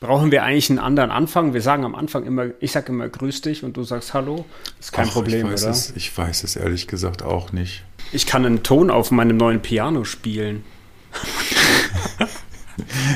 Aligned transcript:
Brauchen 0.00 0.32
wir 0.32 0.44
eigentlich 0.44 0.70
einen 0.70 0.78
anderen 0.78 1.10
Anfang? 1.10 1.52
Wir 1.52 1.60
sagen 1.60 1.84
am 1.84 1.94
Anfang 1.94 2.24
immer, 2.24 2.46
ich 2.60 2.72
sage 2.72 2.90
immer 2.90 3.06
grüß 3.06 3.42
dich 3.42 3.64
und 3.64 3.76
du 3.76 3.82
sagst 3.82 4.14
Hallo. 4.14 4.46
ist 4.80 4.92
kein 4.92 5.08
Ach, 5.08 5.12
Problem, 5.12 5.46
ich 5.46 5.52
weiß 5.52 5.64
oder? 5.64 5.72
Es, 5.72 5.92
ich 5.94 6.16
weiß 6.16 6.42
es 6.42 6.56
ehrlich 6.56 6.86
gesagt 6.86 7.22
auch 7.22 7.52
nicht. 7.52 7.84
Ich 8.10 8.26
kann 8.26 8.46
einen 8.46 8.62
Ton 8.62 8.90
auf 8.90 9.10
meinem 9.10 9.36
neuen 9.36 9.60
Piano 9.60 10.04
spielen. 10.04 10.64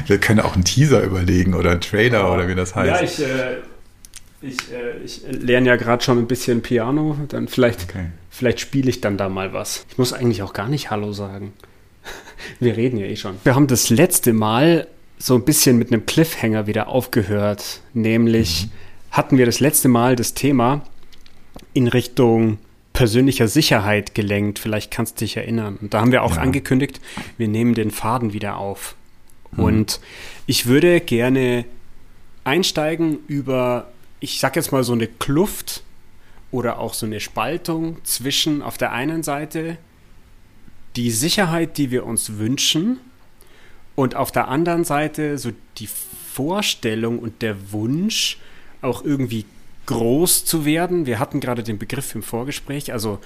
wir 0.07 0.19
können 0.19 0.41
auch 0.41 0.53
einen 0.53 0.67
Teaser 0.67 1.03
überlegen 1.03 1.55
oder 1.55 1.71
einen 1.71 1.81
Trailer 1.81 2.31
oder 2.31 2.49
wie 2.49 2.55
das 2.55 2.75
heißt. 2.75 3.19
Ja, 3.19 3.23
ich, 3.23 3.23
äh, 3.23 3.57
ich, 4.43 4.59
äh, 4.71 4.99
ich 5.03 5.23
lerne 5.27 5.69
ja 5.69 5.77
gerade 5.77 6.05
schon 6.05 6.19
ein 6.19 6.27
bisschen 6.27 6.61
Piano. 6.61 7.17
Dann 7.29 7.49
vielleicht, 7.49 7.85
okay. 7.85 8.11
vielleicht 8.29 8.61
spiele 8.61 8.91
ich 8.91 9.01
dann 9.01 9.17
da 9.17 9.31
mal 9.31 9.55
was. 9.55 9.87
Ich 9.89 9.97
muss 9.97 10.13
eigentlich 10.13 10.43
auch 10.43 10.53
gar 10.53 10.69
nicht 10.69 10.91
Hallo 10.91 11.15
sagen. 11.15 11.55
Wir 12.61 12.77
reden 12.77 12.99
ja 12.99 13.07
eh 13.07 13.17
schon. 13.17 13.39
Wir 13.43 13.55
haben 13.55 13.69
das 13.69 13.89
letzte 13.89 14.35
Mal 14.35 14.87
so 15.25 15.35
ein 15.37 15.45
bisschen 15.47 15.79
mit 15.79 15.91
einem 15.91 16.05
Cliffhanger 16.05 16.67
wieder 16.67 16.89
aufgehört. 16.89 17.81
Nämlich 17.95 18.67
mhm. 18.67 18.71
hatten 19.11 19.39
wir 19.39 19.47
das 19.47 19.59
letzte 19.59 19.89
Mal 19.89 20.17
das 20.17 20.35
Thema 20.35 20.83
in 21.73 21.89
Richtung 21.89 22.59
persönlicher 22.93 23.49
Sicherheit 23.49 24.15
gelenkt. 24.15 24.59
Vielleicht 24.59 24.91
kannst 24.91 25.19
du 25.19 25.25
dich 25.25 25.39
erinnern. 25.39 25.79
Und 25.81 25.95
da 25.95 26.03
haben 26.03 26.13
wir 26.13 26.25
auch 26.25 26.37
ja. 26.37 26.43
angekündigt, 26.43 27.01
wir 27.39 27.49
nehmen 27.49 27.73
den 27.73 27.91
Faden 27.91 28.35
wieder 28.35 28.59
auf. 28.59 28.97
Mhm. 29.53 29.65
Und 29.65 30.01
ich 30.45 30.67
würde 30.67 31.01
gerne 31.01 31.65
einsteigen 32.45 33.17
über, 33.27 33.91
ich 34.21 34.41
sag 34.41 34.57
jetzt 34.57 34.73
mal 34.73 34.85
so 34.85 34.93
eine 34.93 35.07
Kluft 35.07 35.85
oder 36.51 36.79
auch 36.79 36.93
so 36.93 37.07
eine 37.07 37.21
Spaltung 37.21 37.97
zwischen 38.05 38.61
auf 38.61 38.77
der 38.77 38.93
einen 38.93 39.23
Seite 39.23 39.79
die 40.97 41.11
Sicherheit, 41.11 41.79
die 41.79 41.91
wir 41.91 42.05
uns 42.05 42.37
wünschen, 42.37 43.01
und 43.95 44.17
auf 44.17 44.33
der 44.33 44.49
anderen 44.49 44.85
Seite 44.85 45.39
so 45.39 45.51
die 45.79 45.89
Vorstellung 45.89 47.19
und 47.19 47.43
der 47.43 47.73
Wunsch, 47.73 48.39
auch 48.83 49.05
irgendwie 49.05 49.47
groß 49.87 50.45
zu 50.45 50.65
werden. 50.65 51.07
Wir 51.07 51.19
hatten 51.19 51.41
gerade 51.41 51.63
den 51.63 51.79
Begriff 51.79 52.15
im 52.15 52.23
Vorgespräch, 52.23 52.93
also 52.93 53.19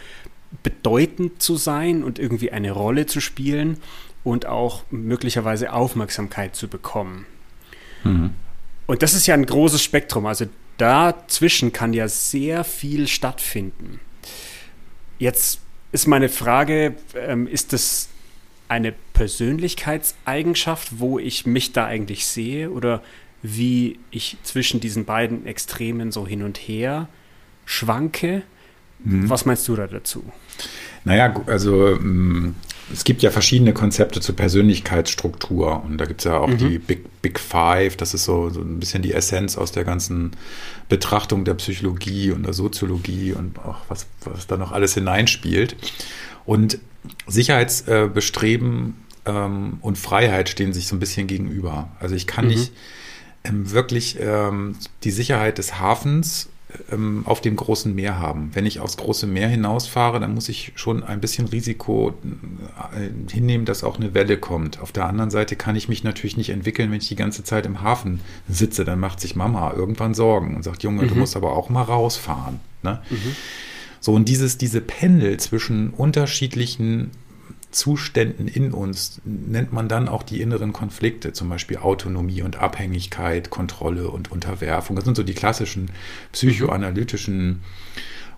bedeutend 0.62 1.42
zu 1.42 1.57
sein 1.57 2.03
und 2.03 2.19
irgendwie 2.19 2.53
eine 2.53 2.73
Rolle 2.73 3.07
zu 3.07 3.20
spielen 3.20 3.79
und 4.25 4.47
auch 4.47 4.83
möglicherweise 4.91 5.73
Aufmerksamkeit 5.73 6.57
zu 6.57 6.69
bekommen. 6.69 7.27
Mhm. 8.05 8.31
Und 8.87 9.03
das 9.03 9.14
ist 9.14 9.27
ja 9.27 9.35
ein 9.35 9.47
großes 9.47 9.83
Spektrum. 9.83 10.27
Also 10.27 10.47
dazwischen 10.79 11.73
kann 11.73 11.92
ja 11.92 12.09
sehr 12.09 12.64
viel 12.64 13.09
stattfinden. 13.09 14.01
Jetzt 15.19 15.61
ist 15.92 16.07
meine 16.07 16.29
Frage, 16.29 16.95
ähm, 17.14 17.47
ist 17.47 17.73
das 17.73 18.09
eine 18.69 18.92
Persönlichkeitseigenschaft, 19.12 20.98
wo 20.98 21.19
ich 21.19 21.47
mich 21.47 21.72
da 21.72 21.86
eigentlich 21.86 22.27
sehe 22.27 22.70
oder 22.70 23.02
wie 23.42 23.98
ich 24.11 24.36
zwischen 24.42 24.80
diesen 24.80 25.05
beiden 25.05 25.47
Extremen 25.47 26.12
so 26.12 26.27
hin 26.27 26.42
und 26.42 26.58
her 26.58 27.08
schwanke. 27.64 28.42
Mhm. 29.05 29.30
Was 29.30 29.44
meinst 29.44 29.66
du 29.69 29.77
da 29.77 29.86
dazu? 29.86 30.24
Naja, 31.05 31.34
also 31.46 31.96
mm, 32.00 32.55
es 32.92 33.05
gibt 33.05 33.22
ja 33.22 33.30
verschiedene 33.30 33.72
Konzepte 33.72 34.20
zur 34.20 34.34
Persönlichkeitsstruktur 34.34 35.84
und 35.84 35.98
da 35.98 36.06
gibt 36.06 36.20
es 36.20 36.24
ja 36.24 36.39
auch 36.39 36.48
mhm. 36.48 36.58
die 36.58 36.78
Big, 36.78 37.22
Big 37.22 37.39
Five, 37.39 37.96
das 37.96 38.14
ist 38.14 38.24
so, 38.24 38.50
so 38.50 38.61
ein 38.61 38.80
bisschen 38.80 39.02
die 39.02 39.12
Essenz 39.12 39.56
aus 39.56 39.72
der 39.72 39.84
ganzen 39.84 40.33
Betrachtung 40.89 41.44
der 41.44 41.55
Psychologie 41.55 42.33
und 42.33 42.44
der 42.44 42.55
Soziologie 42.55 43.33
und 43.33 43.58
auch 43.58 43.78
was, 43.89 44.06
was 44.24 44.46
da 44.46 44.56
noch 44.56 44.72
alles 44.72 44.94
hineinspielt. 44.94 45.77
Und 46.44 46.78
Sicherheitsbestreben 47.27 48.95
ähm, 49.27 49.79
und 49.81 49.99
Freiheit 49.99 50.49
stehen 50.49 50.73
sich 50.73 50.89
so 50.89 50.97
ein 50.97 51.01
bisschen 51.01 51.27
gegenüber. 51.27 51.89
Also 52.01 52.15
ich 52.15 52.27
kann 52.27 52.47
mhm. 52.47 52.51
nicht 52.53 52.73
ähm, 53.45 53.71
wirklich 53.71 54.19
ähm, 54.21 54.77
die 55.05 55.11
Sicherheit 55.11 55.59
des 55.59 55.79
Hafens 55.79 56.49
ähm, 56.93 57.23
auf 57.25 57.41
dem 57.41 57.57
großen 57.57 57.95
Meer 57.95 58.19
haben. 58.19 58.51
Wenn 58.53 58.67
ich 58.67 58.81
aufs 58.81 58.97
große 58.97 59.27
Meer 59.27 59.49
hinausfahre, 59.49 60.21
dann 60.21 60.35
muss 60.35 60.49
ich 60.49 60.73
schon 60.75 61.03
ein 61.03 61.21
bisschen 61.21 61.49
Risiko 61.49 62.14
äh, 62.95 63.08
hinnehmen, 63.33 63.64
dass 63.64 63.85
auch 63.85 63.97
eine 63.97 64.13
Welle 64.14 64.37
kommt. 64.37 64.81
Auf 64.81 64.92
der 64.92 65.07
anderen 65.07 65.31
Seite 65.31 65.57
kann 65.57 65.77
ich 65.77 65.89
mich 65.89 66.05
natürlich 66.05 66.37
nicht 66.37 66.51
entwickeln, 66.51 66.91
wenn 66.91 66.98
ich 66.98 67.08
die 67.08 67.17
ganze 67.17 67.42
Zeit 67.42 67.64
im 67.64 67.81
Hafen 67.83 68.20
sitze. 68.48 68.85
Dann 68.85 69.01
macht 69.01 69.20
sich 69.20 69.35
Mama 69.35 69.73
irgendwann 69.75 70.14
Sorgen 70.14 70.57
und 70.57 70.63
sagt, 70.63 70.83
Junge, 70.83 71.05
mhm. 71.05 71.08
du 71.08 71.14
musst 71.14 71.37
aber 71.37 71.53
auch 71.53 71.70
mal 71.70 71.83
rausfahren. 71.83 72.61
Ne? 72.83 73.01
Mhm. 73.08 73.37
So, 74.01 74.13
und 74.14 74.29
dieses, 74.29 74.59
diese 74.59 74.81
Pendel 74.81 75.39
zwischen 75.39 75.91
unterschiedlichen 75.91 77.11
Zuständen 77.70 78.48
in 78.48 78.73
uns 78.73 79.20
nennt 79.25 79.73
man 79.73 79.89
dann 79.89 80.09
auch 80.09 80.23
die 80.23 80.41
inneren 80.41 80.73
Konflikte, 80.73 81.33
zum 81.33 81.48
Beispiel 81.48 81.79
Autonomie 81.79 82.42
und 82.42 82.57
Abhängigkeit, 82.57 83.51
Kontrolle 83.51 84.08
und 84.08 84.33
Unterwerfung. 84.33 84.97
Das 84.97 85.05
sind 85.05 85.17
so 85.17 85.23
die 85.23 85.35
klassischen 85.35 85.91
psychoanalytischen 86.33 87.61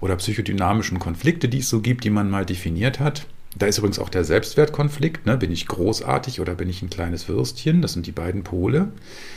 oder 0.00 0.16
psychodynamischen 0.16 0.99
Konflikte, 0.99 1.49
die 1.49 1.59
es 1.59 1.69
so 1.69 1.81
gibt, 1.81 2.04
die 2.04 2.10
man 2.10 2.28
mal 2.28 2.44
definiert 2.44 2.99
hat. 2.99 3.26
Da 3.59 3.66
ist 3.66 3.78
übrigens 3.78 3.99
auch 3.99 4.09
der 4.09 4.25
Selbstwertkonflikt. 4.25 5.27
Ne? 5.27 5.37
Bin 5.37 5.50
ich 5.50 5.66
großartig 5.66 6.41
oder 6.41 6.55
bin 6.55 6.69
ich 6.69 6.83
ein 6.83 6.91
kleines 6.91 7.28
Würstchen? 7.28 7.83
Das 7.83 7.94
sind 7.94 8.06
die 8.06 8.12
beiden 8.12 8.44
Pole. 8.44 8.93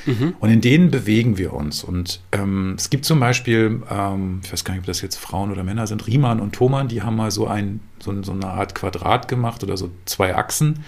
Mhm. 0.05 0.35
Und 0.39 0.49
in 0.51 0.61
denen 0.61 0.91
bewegen 0.91 1.37
wir 1.39 1.53
uns. 1.53 1.83
Und 1.83 2.21
ähm, 2.31 2.75
es 2.77 2.91
gibt 2.91 3.05
zum 3.05 3.19
Beispiel, 3.19 3.81
ähm, 3.89 4.41
ich 4.43 4.53
weiß 4.53 4.63
gar 4.65 4.75
nicht, 4.75 4.81
ob 4.81 4.85
das 4.85 5.01
jetzt 5.01 5.15
Frauen 5.15 5.51
oder 5.51 5.63
Männer 5.63 5.87
sind, 5.87 6.05
Riemann 6.05 6.39
und 6.39 6.53
Thomann, 6.53 6.87
die 6.87 7.01
haben 7.01 7.15
mal 7.15 7.31
so, 7.31 7.47
ein, 7.47 7.79
so, 7.99 8.21
so 8.21 8.33
eine 8.33 8.47
Art 8.47 8.75
Quadrat 8.75 9.27
gemacht 9.27 9.63
oder 9.63 9.77
so 9.77 9.89
zwei 10.05 10.35
Achsen. 10.35 10.83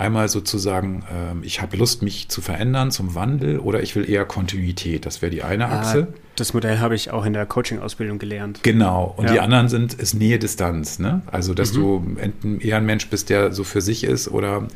Einmal 0.00 0.30
sozusagen, 0.30 1.02
äh, 1.10 1.46
ich 1.46 1.60
habe 1.60 1.76
Lust, 1.76 2.02
mich 2.02 2.30
zu 2.30 2.40
verändern 2.40 2.90
zum 2.90 3.14
Wandel 3.14 3.58
oder 3.58 3.82
ich 3.82 3.94
will 3.96 4.08
eher 4.08 4.24
Kontinuität. 4.24 5.04
Das 5.04 5.20
wäre 5.20 5.30
die 5.30 5.42
eine 5.42 5.66
ah, 5.66 5.80
Achse. 5.80 6.08
Ah, 6.10 6.18
das 6.36 6.54
Modell 6.54 6.78
habe 6.78 6.94
ich 6.94 7.10
auch 7.10 7.26
in 7.26 7.34
der 7.34 7.44
Coaching-Ausbildung 7.44 8.18
gelernt. 8.18 8.60
Genau. 8.62 9.12
Und 9.18 9.26
ja. 9.26 9.32
die 9.34 9.40
anderen 9.40 9.68
sind, 9.68 9.92
ist 9.92 10.14
Nähe-Distanz. 10.14 11.00
Ne? 11.00 11.20
Also, 11.30 11.52
dass 11.52 11.74
mhm. 11.74 12.16
du 12.40 12.60
eher 12.60 12.78
ein 12.78 12.86
Mensch 12.86 13.10
bist, 13.10 13.28
der 13.28 13.52
so 13.52 13.62
für 13.62 13.82
sich 13.82 14.02
ist 14.04 14.28
oder 14.28 14.68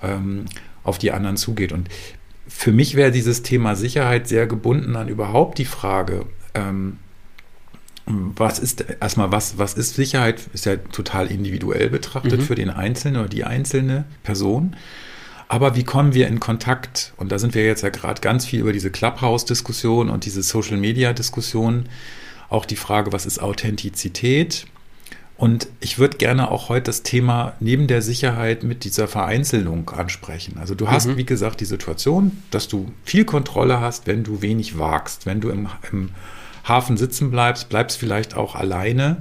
ähm, 0.00 0.44
auf 0.84 0.98
die 0.98 1.10
anderen 1.10 1.36
zugeht. 1.36 1.72
Und 1.72 1.88
für 2.46 2.70
mich 2.70 2.94
wäre 2.94 3.10
dieses 3.10 3.42
Thema 3.42 3.74
Sicherheit 3.74 4.28
sehr 4.28 4.46
gebunden 4.46 4.94
an 4.94 5.08
überhaupt 5.08 5.58
die 5.58 5.64
Frage, 5.64 6.24
ähm, 6.54 6.98
was 8.08 8.58
ist 8.58 8.84
erstmal, 9.00 9.32
was, 9.32 9.58
was 9.58 9.74
ist 9.74 9.94
Sicherheit? 9.94 10.40
Ist 10.52 10.66
ja 10.66 10.76
total 10.76 11.26
individuell 11.26 11.90
betrachtet 11.90 12.40
mhm. 12.40 12.44
für 12.44 12.54
den 12.54 12.70
Einzelnen 12.70 13.20
oder 13.20 13.28
die 13.28 13.44
einzelne 13.44 14.04
Person. 14.22 14.76
Aber 15.48 15.76
wie 15.76 15.84
kommen 15.84 16.14
wir 16.14 16.28
in 16.28 16.40
Kontakt? 16.40 17.12
Und 17.16 17.32
da 17.32 17.38
sind 17.38 17.54
wir 17.54 17.64
jetzt 17.64 17.82
ja 17.82 17.88
gerade 17.88 18.20
ganz 18.20 18.46
viel 18.46 18.60
über 18.60 18.72
diese 18.72 18.90
Clubhouse-Diskussion 18.90 20.10
und 20.10 20.24
diese 20.24 20.42
Social-Media-Diskussion. 20.42 21.86
Auch 22.50 22.64
die 22.64 22.76
Frage, 22.76 23.12
was 23.12 23.26
ist 23.26 23.40
Authentizität? 23.40 24.66
Und 25.36 25.68
ich 25.80 25.98
würde 25.98 26.16
gerne 26.16 26.50
auch 26.50 26.68
heute 26.68 26.84
das 26.84 27.02
Thema 27.02 27.54
neben 27.60 27.86
der 27.86 28.02
Sicherheit 28.02 28.64
mit 28.64 28.84
dieser 28.84 29.06
Vereinzelung 29.06 29.88
ansprechen. 29.90 30.56
Also 30.58 30.74
du 30.74 30.88
hast, 30.88 31.06
mhm. 31.06 31.16
wie 31.16 31.24
gesagt, 31.24 31.60
die 31.60 31.64
Situation, 31.64 32.42
dass 32.50 32.68
du 32.68 32.90
viel 33.04 33.24
Kontrolle 33.24 33.80
hast, 33.80 34.06
wenn 34.06 34.24
du 34.24 34.42
wenig 34.42 34.78
wagst, 34.78 35.26
wenn 35.26 35.40
du 35.40 35.50
im, 35.50 35.68
im 35.92 36.10
Hafen 36.68 36.96
sitzen 36.96 37.30
bleibst, 37.30 37.68
bleibst 37.68 37.98
vielleicht 37.98 38.36
auch 38.36 38.54
alleine 38.54 39.20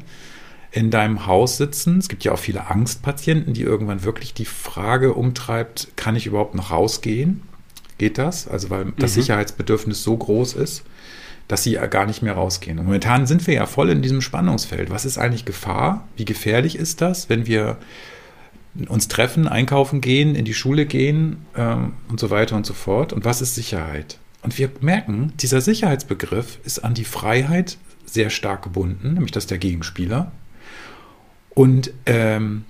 in 0.71 0.91
deinem 0.91 1.25
Haus 1.25 1.57
sitzen. 1.57 1.97
Es 1.97 2.09
gibt 2.09 2.23
ja 2.23 2.33
auch 2.33 2.39
viele 2.39 2.67
Angstpatienten, 2.67 3.53
die 3.53 3.63
irgendwann 3.63 4.03
wirklich 4.03 4.33
die 4.33 4.45
Frage 4.45 5.13
umtreibt, 5.13 5.87
kann 5.95 6.15
ich 6.15 6.27
überhaupt 6.27 6.55
noch 6.55 6.71
rausgehen? 6.71 7.41
Geht 7.97 8.17
das? 8.17 8.47
Also 8.47 8.69
weil 8.69 8.93
das 8.97 9.15
mhm. 9.15 9.21
Sicherheitsbedürfnis 9.21 10.03
so 10.03 10.15
groß 10.15 10.53
ist, 10.53 10.83
dass 11.47 11.63
sie 11.63 11.73
gar 11.89 12.05
nicht 12.05 12.21
mehr 12.21 12.33
rausgehen. 12.33 12.77
Und 12.77 12.85
momentan 12.85 13.25
sind 13.25 13.47
wir 13.47 13.53
ja 13.53 13.65
voll 13.65 13.89
in 13.89 14.01
diesem 14.01 14.21
Spannungsfeld. 14.21 14.89
Was 14.89 15.05
ist 15.05 15.17
eigentlich 15.17 15.45
Gefahr? 15.45 16.07
Wie 16.15 16.25
gefährlich 16.25 16.75
ist 16.75 17.01
das, 17.01 17.29
wenn 17.29 17.47
wir 17.47 17.77
uns 18.87 19.07
treffen, 19.07 19.47
einkaufen 19.47 20.01
gehen, 20.01 20.35
in 20.35 20.45
die 20.45 20.53
Schule 20.53 20.85
gehen 20.85 21.37
ähm, 21.55 21.93
und 22.09 22.19
so 22.19 22.29
weiter 22.29 22.55
und 22.55 22.65
so 22.65 22.73
fort? 22.73 23.13
Und 23.13 23.25
was 23.25 23.41
ist 23.41 23.55
Sicherheit? 23.55 24.19
Und 24.47 24.57
wir 24.57 24.71
merken, 24.79 25.33
dieser 25.41 25.59
Sicherheitsbegriff 25.59 26.59
ist 26.63 26.79
an 26.79 26.93
die 26.93 27.03
Freiheit 27.03 27.77
sehr 28.05 28.29
stark 28.29 28.63
gebunden, 28.63 29.15
nämlich 29.15 29.33
das 29.33 29.45
der 29.45 29.57
Gegenspieler. 29.57 30.31
Und 31.49 31.91
ähm, 32.05 32.63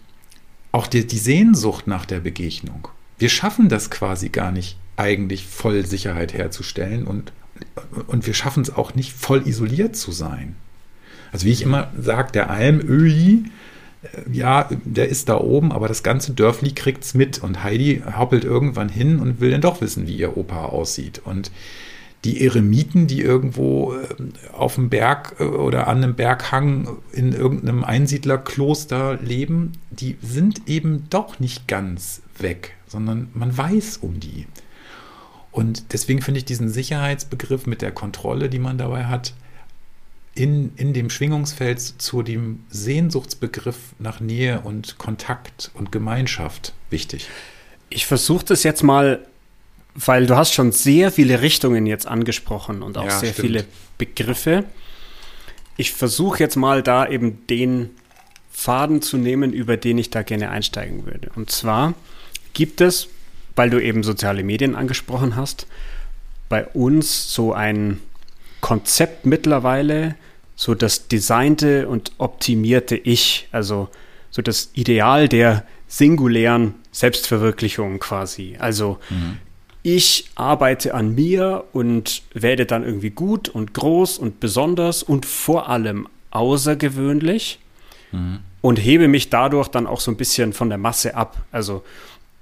auch 0.72 0.88
die, 0.88 1.06
die 1.06 1.20
Sehnsucht 1.20 1.86
nach 1.86 2.08
der 2.08 2.20
Begegnung. 2.20 2.88
Wir 3.20 3.30
schaffen 3.30 3.70
das 3.70 3.92
quasi 3.92 4.30
gar 4.30 4.52
nicht, 4.52 4.80
eigentlich 4.96 5.46
voll 5.46 5.86
Sicherheit 5.86 6.34
herzustellen 6.34 7.06
und, 7.06 7.32
und 8.08 8.26
wir 8.26 8.34
schaffen 8.34 8.64
es 8.64 8.74
auch 8.74 8.96
nicht, 8.96 9.14
voll 9.14 9.48
isoliert 9.48 9.96
zu 9.96 10.12
sein. 10.12 10.56
Also 11.32 11.46
wie 11.46 11.52
ich 11.52 11.62
immer 11.62 11.92
sage, 11.96 12.32
der 12.32 12.50
Almöhi, 12.50 13.44
ja, 14.32 14.70
der 14.86 15.10
ist 15.10 15.30
da 15.30 15.40
oben, 15.40 15.72
aber 15.72 15.88
das 15.88 16.04
ganze 16.04 16.34
Dörfli 16.34 16.72
kriegt 16.72 17.04
es 17.04 17.14
mit 17.14 17.40
und 17.40 17.64
Heidi 17.64 18.04
hoppelt 18.18 18.44
irgendwann 18.44 18.90
hin 18.90 19.20
und 19.20 19.40
will 19.40 19.52
dann 19.52 19.62
doch 19.62 19.82
wissen, 19.82 20.08
wie 20.08 20.18
ihr 20.18 20.38
Opa 20.38 20.66
aussieht. 20.66 21.22
Und 21.24 21.52
die 22.24 22.44
Eremiten, 22.44 23.08
die 23.08 23.22
irgendwo 23.22 23.94
äh, 23.94 24.08
auf 24.54 24.76
dem 24.76 24.90
Berg 24.90 25.36
äh, 25.40 25.44
oder 25.44 25.88
an 25.88 25.98
einem 25.98 26.16
Berghang 26.16 26.98
in 27.12 27.34
irgendeinem 27.34 27.84
Einsiedlerkloster 27.84 29.20
leben, 29.22 29.74
die 29.92 30.18
sind 30.22 30.68
eben 30.68 31.06
doch 31.10 31.40
nicht 31.40 31.68
ganz 31.68 32.22
weg, 32.38 32.76
sondern 32.88 33.30
man 33.34 33.56
weiß 33.56 33.98
um 33.98 34.20
die. 34.20 34.48
Und 35.52 35.94
deswegen 35.94 36.22
finde 36.22 36.40
ich 36.40 36.46
diesen 36.46 36.70
Sicherheitsbegriff 36.70 37.66
mit 37.66 37.82
der 37.82 37.92
Kontrolle, 37.92 38.50
die 38.50 38.60
man 38.60 38.78
dabei 38.78 39.06
hat, 39.06 39.34
in, 40.38 40.72
in 40.76 40.94
dem 40.94 41.10
Schwingungsfeld 41.10 41.80
zu 41.80 42.22
dem 42.22 42.64
Sehnsuchtsbegriff 42.70 43.78
nach 43.98 44.20
Nähe 44.20 44.62
und 44.62 45.00
Kontakt 45.00 45.72
und 45.74 45.92
Gemeinschaft 45.92 46.74
wichtig. 46.92 47.28
Ich 47.90 48.06
versuche 48.06 48.46
das 48.46 48.62
jetzt 48.62 48.84
mal, 48.84 49.26
weil 49.96 50.28
du 50.28 50.36
hast 50.36 50.54
schon 50.54 50.72
sehr 50.72 51.12
viele 51.12 51.42
Richtungen 51.42 51.88
jetzt 51.88 52.08
angesprochen 52.08 52.84
und 52.84 53.00
auch 53.00 53.06
ja, 53.06 53.20
sehr 53.20 53.34
stimmt. 53.34 53.48
viele 53.48 53.66
Begriffe. 53.98 54.66
Ich 55.76 55.92
versuche 55.92 56.40
jetzt 56.40 56.56
mal 56.56 56.84
da 56.84 57.08
eben 57.08 57.48
den 57.48 57.90
Faden 58.52 59.02
zu 59.02 59.18
nehmen, 59.18 59.54
über 59.54 59.76
den 59.76 59.98
ich 59.98 60.12
da 60.12 60.22
gerne 60.22 60.52
einsteigen 60.52 61.08
würde. 61.08 61.32
Und 61.36 61.50
zwar 61.50 61.96
gibt 62.54 62.82
es, 62.82 63.08
weil 63.56 63.72
du 63.72 63.82
eben 63.82 64.04
soziale 64.04 64.44
Medien 64.44 64.76
angesprochen 64.76 65.36
hast, 65.36 65.66
bei 66.48 66.64
uns 66.64 67.34
so 67.34 67.54
ein 67.54 68.00
Konzept 68.62 69.26
mittlerweile, 69.26 70.16
so 70.58 70.74
das 70.76 71.08
designte 71.08 71.88
und 71.88 72.12
optimierte 72.18 72.98
Ich, 72.98 73.48
also 73.54 73.88
so 74.32 74.42
das 74.42 74.72
Ideal 74.74 75.30
der 75.30 75.64
singulären 75.88 76.74
Selbstverwirklichung 76.92 78.00
quasi. 78.00 78.58
Also 78.60 78.98
mhm. 79.10 79.38
ich 79.84 80.30
arbeite 80.36 80.96
an 80.96 81.14
mir 81.14 81.64
und 81.74 82.24
werde 82.34 82.66
dann 82.66 82.84
irgendwie 82.84 83.12
gut 83.12 83.48
und 83.48 83.74
groß 83.76 84.18
und 84.18 84.40
besonders 84.40 85.04
und 85.04 85.28
vor 85.28 85.70
allem 85.70 86.08
außergewöhnlich 86.32 87.60
mhm. 88.12 88.40
und 88.62 88.78
hebe 88.78 89.08
mich 89.08 89.30
dadurch 89.30 89.68
dann 89.68 89.86
auch 89.86 90.02
so 90.02 90.10
ein 90.10 90.18
bisschen 90.18 90.54
von 90.54 90.70
der 90.70 90.80
Masse 90.80 91.14
ab. 91.14 91.38
Also 91.52 91.84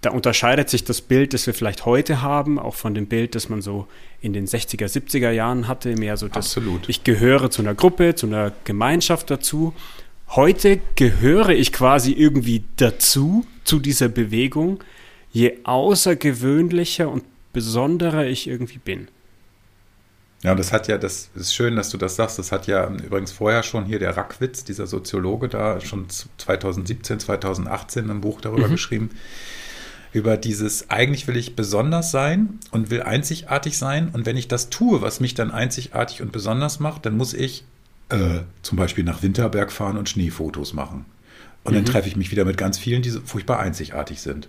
da 0.06 0.12
unterscheidet 0.12 0.69
sich 0.69 0.84
das 0.84 1.02
Bild, 1.02 1.34
das 1.34 1.48
wir 1.48 1.56
vielleicht 1.56 1.86
heute 1.86 2.22
haben, 2.22 2.60
auch 2.60 2.75
von 2.75 2.94
dem 2.94 3.07
Bild, 3.07 3.34
das 3.34 3.50
man 3.50 3.63
so 3.63 3.88
in 4.22 4.34
den 4.34 4.46
60er, 4.46 4.86
70er 4.86 5.31
Jahren 5.31 5.68
hatte, 5.68 5.96
mehr 5.96 6.16
so 6.16 6.28
das, 6.28 6.38
Absolut. 6.57 6.88
ich 6.88 7.04
gehöre 7.04 7.50
zu 7.50 7.63
einer 7.63 7.74
Gruppe, 7.74 8.13
zu 8.13 8.28
einer 8.28 8.52
Gemeinschaft 8.66 9.31
dazu. 9.31 9.74
Heute 10.30 10.80
gehöre 10.96 11.50
ich 11.50 11.72
quasi 11.74 12.12
irgendwie 12.12 12.63
dazu, 12.78 13.48
zu 13.63 13.80
dieser 13.80 14.07
Bewegung, 14.07 14.84
je 15.31 15.57
außergewöhnlicher 15.63 17.10
und 17.10 17.24
besonderer 17.51 18.28
ich 18.28 18.48
irgendwie 18.48 18.78
bin. 18.78 19.08
Ja, 20.44 20.54
das 20.54 20.72
hat 20.72 20.88
ja, 20.88 21.00
das 21.00 21.31
ist 21.34 21.56
schön, 21.56 21.75
dass 21.75 21.90
du 21.90 21.98
das 21.98 22.16
sagst. 22.16 22.38
Das 22.38 22.51
hat 22.51 22.68
ja 22.68 22.88
übrigens 22.88 23.31
vorher 23.31 23.63
schon 23.63 23.86
hier 23.86 23.98
der 23.98 24.16
Rackwitz, 24.16 24.63
dieser 24.63 24.86
Soziologe, 24.86 25.48
da 25.48 25.81
schon 25.81 26.06
2017, 26.10 27.19
2018 27.19 28.12
ein 28.12 28.22
Buch 28.22 28.40
darüber 28.42 28.68
mhm. 28.68 28.74
geschrieben 28.74 29.10
über 30.15 30.38
dieses, 30.38 30.89
eigentlich 30.89 31.27
will 31.27 31.35
ich 31.35 31.57
besonders 31.57 32.09
sein 32.09 32.59
und 32.71 32.89
will 32.89 33.03
einzigartig 33.03 33.77
sein. 33.77 34.07
Und 34.13 34.25
wenn 34.25 34.38
ich 34.38 34.47
das 34.47 34.69
tue, 34.69 35.01
was 35.01 35.19
mich 35.19 35.33
dann 35.33 35.51
einzigartig 35.51 36.21
und 36.21 36.31
besonders 36.31 36.79
macht, 36.79 37.06
dann 37.06 37.17
muss 37.17 37.33
ich 37.33 37.65
äh, 38.07 38.39
zum 38.62 38.77
Beispiel 38.77 39.03
nach 39.03 39.23
Winterberg 39.23 39.73
fahren 39.73 39.97
und 39.97 40.07
Schneefotos 40.07 40.71
machen. 40.71 41.03
Und 41.65 41.73
mhm. 41.73 41.75
dann 41.75 41.85
treffe 41.85 42.07
ich 42.07 42.15
mich 42.15 42.31
wieder 42.31 42.45
mit 42.45 42.57
ganz 42.57 42.77
vielen, 42.77 43.01
die 43.01 43.09
so 43.09 43.19
furchtbar 43.25 43.59
einzigartig 43.59 44.21
sind. 44.21 44.47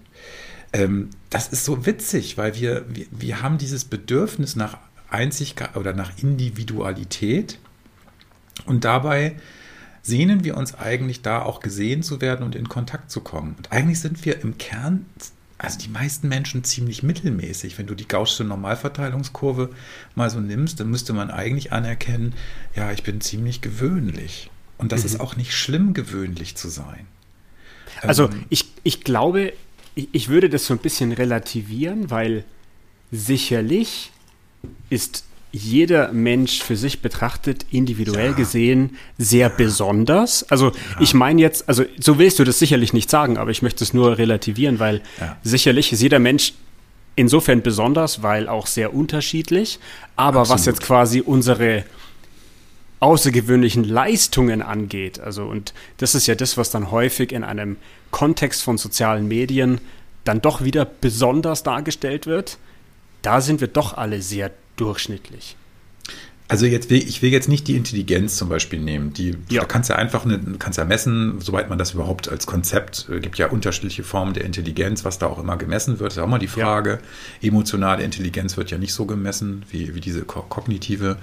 Ähm, 0.73 1.11
das 1.31 1.49
ist 1.49 1.65
so 1.65 1.85
witzig, 1.85 2.39
weil 2.39 2.55
wir, 2.55 2.85
wir, 2.89 3.07
wir 3.11 3.43
haben 3.43 3.59
dieses 3.59 3.85
Bedürfnis 3.85 4.55
nach 4.55 4.79
Einzigkeit 5.11 5.75
oder 5.77 5.95
nach 5.95 6.13
Individualität. 6.23 7.59
Und 8.67 8.85
dabei 8.85 9.35
sehnen 10.03 10.45
wir 10.45 10.57
uns 10.57 10.77
eigentlich 10.77 11.23
da 11.23 11.43
auch 11.43 11.59
gesehen 11.59 12.05
zu 12.05 12.21
werden 12.21 12.45
und 12.45 12.55
in 12.55 12.69
Kontakt 12.69 13.11
zu 13.11 13.21
kommen. 13.21 13.57
Und 13.57 13.73
eigentlich 13.73 13.99
sind 13.99 14.25
wir 14.25 14.41
im 14.43 14.59
Kern 14.59 15.07
also 15.59 15.79
die 15.79 15.89
meisten 15.89 16.29
Menschen 16.29 16.65
ziemlich 16.65 17.03
mittelmäßig. 17.03 17.79
Wenn 17.79 17.87
du 17.87 17.95
die 17.95 18.09
gaußsche 18.09 18.45
Normalverteilungskurve 18.45 19.71
mal 20.15 20.29
so 20.29 20.41
nimmst, 20.41 20.81
dann 20.81 20.91
müsste 20.91 21.13
man 21.13 21.31
eigentlich 21.31 21.73
anerkennen, 21.73 22.35
ja, 22.75 22.93
ich 22.93 23.03
bin 23.03 23.21
ziemlich 23.21 23.63
gewöhnlich. 23.63 24.51
Und 24.79 24.93
das 24.93 25.01
mhm. 25.01 25.07
ist 25.07 25.21
auch 25.21 25.37
nicht 25.37 25.55
schlimm, 25.55 25.95
gewöhnlich 25.95 26.57
zu 26.57 26.69
sein. 26.69 27.07
Also 28.03 28.25
ähm, 28.25 28.45
ich, 28.51 28.67
ich 28.83 29.03
glaube, 29.03 29.55
ich, 29.95 30.09
ich 30.13 30.29
würde 30.29 30.51
das 30.51 30.67
so 30.67 30.75
ein 30.75 30.79
bisschen 30.79 31.13
relativieren, 31.13 32.11
weil 32.11 32.45
sicherlich 33.11 34.13
ist 34.91 35.25
jeder 35.57 36.13
Mensch 36.13 36.63
für 36.63 36.77
sich 36.77 37.01
betrachtet, 37.01 37.67
individuell 37.71 38.31
ja. 38.31 38.37
gesehen, 38.37 38.97
sehr 39.17 39.49
besonders. 39.49 40.45
Also 40.51 40.67
ja. 40.69 41.01
ich 41.01 41.15
meine 41.15 41.41
jetzt, 41.41 41.69
also 41.69 41.85
so 41.99 42.19
willst 42.19 42.39
du 42.39 42.45
das 42.45 42.59
sicherlich 42.59 42.93
nicht 42.93 43.11
sagen, 43.11 43.39
aber 43.39 43.51
ich 43.51 43.63
möchte 43.63 43.83
es 43.83 43.95
nur 43.95 44.19
relativieren, 44.19 44.79
weil 44.79 45.01
ja. 45.19 45.37
sicherlich 45.43 45.93
ist 45.93 46.03
jeder 46.03 46.19
Mensch 46.19 46.53
insofern 47.15 47.63
besonders, 47.63 48.23
weil 48.23 48.49
auch 48.49 48.67
sehr 48.67 48.95
unterschiedlich. 48.95 49.79
Aber 50.15 50.41
Absolut. 50.41 50.59
was 50.59 50.67
jetzt 50.67 50.83
quasi 50.83 51.21
unsere 51.23 51.85
außergewöhnlichen 53.01 53.85
Leistungen 53.85 54.63
angeht, 54.63 55.21
also 55.21 55.45
und 55.45 55.75
das 55.99 56.15
ist 56.15 56.27
ja 56.27 56.35
das, 56.35 56.57
was 56.57 56.71
dann 56.71 56.91
häufig 56.91 57.33
in 57.33 57.45
einem 57.45 57.77
Kontext 58.11 58.63
von 58.63 58.79
sozialen 58.79 59.29
Medien 59.29 59.81
dann 60.25 60.41
doch 60.41 60.65
wieder 60.65 60.85
besonders 60.85 61.63
dargestellt 61.63 62.27
wird, 62.27 62.59
da 63.23 63.41
sind 63.41 63.61
wir 63.61 63.69
doch 63.69 63.97
alle 63.97 64.23
sehr 64.23 64.51
durchschnittlich. 64.77 65.57
Also 66.49 66.65
jetzt 66.67 66.91
will, 66.91 66.99
ich 66.99 67.23
will 67.23 67.31
jetzt 67.31 67.49
nicht 67.49 67.67
die 67.67 67.77
Intelligenz 67.77 68.37
zum 68.37 68.49
Beispiel 68.49 68.79
nehmen. 68.79 69.13
Die, 69.13 69.37
ja. 69.51 69.63
Da 69.63 69.67
kannst 69.67 69.91
du 69.91 69.95
ja 69.95 69.99
einfach 69.99 70.25
eine, 70.25 70.39
kannst 70.59 70.79
ja 70.79 70.85
messen, 70.85 71.41
soweit 71.41 71.69
man 71.69 71.77
das 71.77 71.95
überhaupt 71.95 72.29
als 72.29 72.47
Konzept, 72.47 73.09
äh, 73.11 73.19
gibt 73.19 73.37
ja 73.39 73.49
unterschiedliche 73.49 74.05
Formen 74.05 74.33
der 74.33 74.45
Intelligenz, 74.45 75.05
was 75.05 75.19
da 75.19 75.27
auch 75.27 75.41
immer 75.41 75.57
gemessen 75.57 75.99
wird, 75.99 76.13
ist 76.13 76.19
auch 76.19 76.29
mal 76.29 76.39
die 76.39 76.47
Frage. 76.47 77.01
Ja. 77.43 77.49
Emotionale 77.49 78.05
Intelligenz 78.05 78.57
wird 78.57 78.71
ja 78.71 78.79
nicht 78.79 78.93
so 78.93 79.07
gemessen 79.07 79.65
wie, 79.71 79.97
wie 79.97 80.01
diese 80.01 80.23
kognitive. 80.23 81.17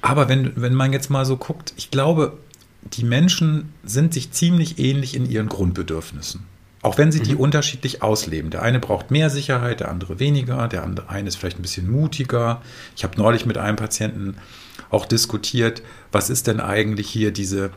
Aber 0.00 0.28
wenn, 0.28 0.52
wenn 0.56 0.74
man 0.74 0.92
jetzt 0.92 1.10
mal 1.10 1.24
so 1.24 1.36
guckt, 1.36 1.72
ich 1.76 1.92
glaube, 1.92 2.36
die 2.82 3.04
Menschen 3.04 3.72
sind 3.84 4.12
sich 4.12 4.32
ziemlich 4.32 4.78
ähnlich 4.80 5.14
in 5.14 5.30
ihren 5.30 5.48
Grundbedürfnissen. 5.48 6.42
Auch 6.84 6.98
wenn 6.98 7.10
sie 7.10 7.20
die 7.20 7.32
mhm. 7.32 7.40
unterschiedlich 7.40 8.02
ausleben. 8.02 8.50
Der 8.50 8.60
eine 8.60 8.78
braucht 8.78 9.10
mehr 9.10 9.30
Sicherheit, 9.30 9.80
der 9.80 9.90
andere 9.90 10.20
weniger, 10.20 10.68
der 10.68 10.82
andere 10.82 11.08
eine 11.08 11.28
ist 11.28 11.36
vielleicht 11.36 11.58
ein 11.58 11.62
bisschen 11.62 11.90
mutiger. 11.90 12.60
Ich 12.94 13.04
habe 13.04 13.16
neulich 13.16 13.46
mit 13.46 13.56
einem 13.56 13.76
Patienten 13.76 14.36
auch 14.90 15.06
diskutiert, 15.06 15.82
was 16.12 16.28
ist 16.28 16.46
denn 16.46 16.60
eigentlich 16.60 17.08
hier 17.08 17.32
diese 17.32 17.70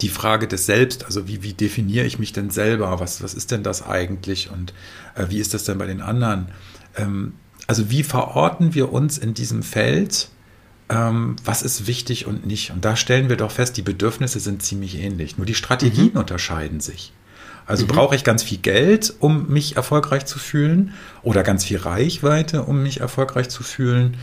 die 0.00 0.08
Frage 0.08 0.48
des 0.48 0.66
Selbst, 0.66 1.04
also 1.04 1.28
wie, 1.28 1.44
wie 1.44 1.52
definiere 1.52 2.06
ich 2.06 2.18
mich 2.18 2.32
denn 2.32 2.50
selber? 2.50 2.98
Was, 2.98 3.22
was 3.22 3.34
ist 3.34 3.52
denn 3.52 3.62
das 3.62 3.86
eigentlich 3.86 4.50
und 4.50 4.74
äh, 5.14 5.26
wie 5.28 5.38
ist 5.38 5.54
das 5.54 5.62
denn 5.62 5.78
bei 5.78 5.86
den 5.86 6.02
anderen? 6.02 6.48
Ähm, 6.96 7.34
also 7.68 7.88
wie 7.88 8.02
verorten 8.02 8.74
wir 8.74 8.92
uns 8.92 9.16
in 9.16 9.32
diesem 9.32 9.62
Feld? 9.62 10.28
Ähm, 10.88 11.36
was 11.44 11.62
ist 11.62 11.86
wichtig 11.86 12.26
und 12.26 12.44
nicht? 12.44 12.72
Und 12.72 12.84
da 12.84 12.96
stellen 12.96 13.28
wir 13.28 13.36
doch 13.36 13.52
fest, 13.52 13.76
die 13.76 13.82
Bedürfnisse 13.82 14.40
sind 14.40 14.60
ziemlich 14.64 14.98
ähnlich. 14.98 15.36
Nur 15.36 15.46
die 15.46 15.54
Strategien 15.54 16.10
mhm. 16.14 16.18
unterscheiden 16.18 16.80
sich. 16.80 17.12
Also 17.68 17.84
mhm. 17.84 17.88
brauche 17.88 18.16
ich 18.16 18.24
ganz 18.24 18.42
viel 18.42 18.58
Geld, 18.58 19.14
um 19.20 19.48
mich 19.48 19.76
erfolgreich 19.76 20.26
zu 20.26 20.38
fühlen 20.38 20.94
oder 21.22 21.44
ganz 21.44 21.64
viel 21.64 21.76
Reichweite, 21.76 22.62
um 22.64 22.82
mich 22.82 23.00
erfolgreich 23.00 23.50
zu 23.50 23.62
fühlen? 23.62 24.16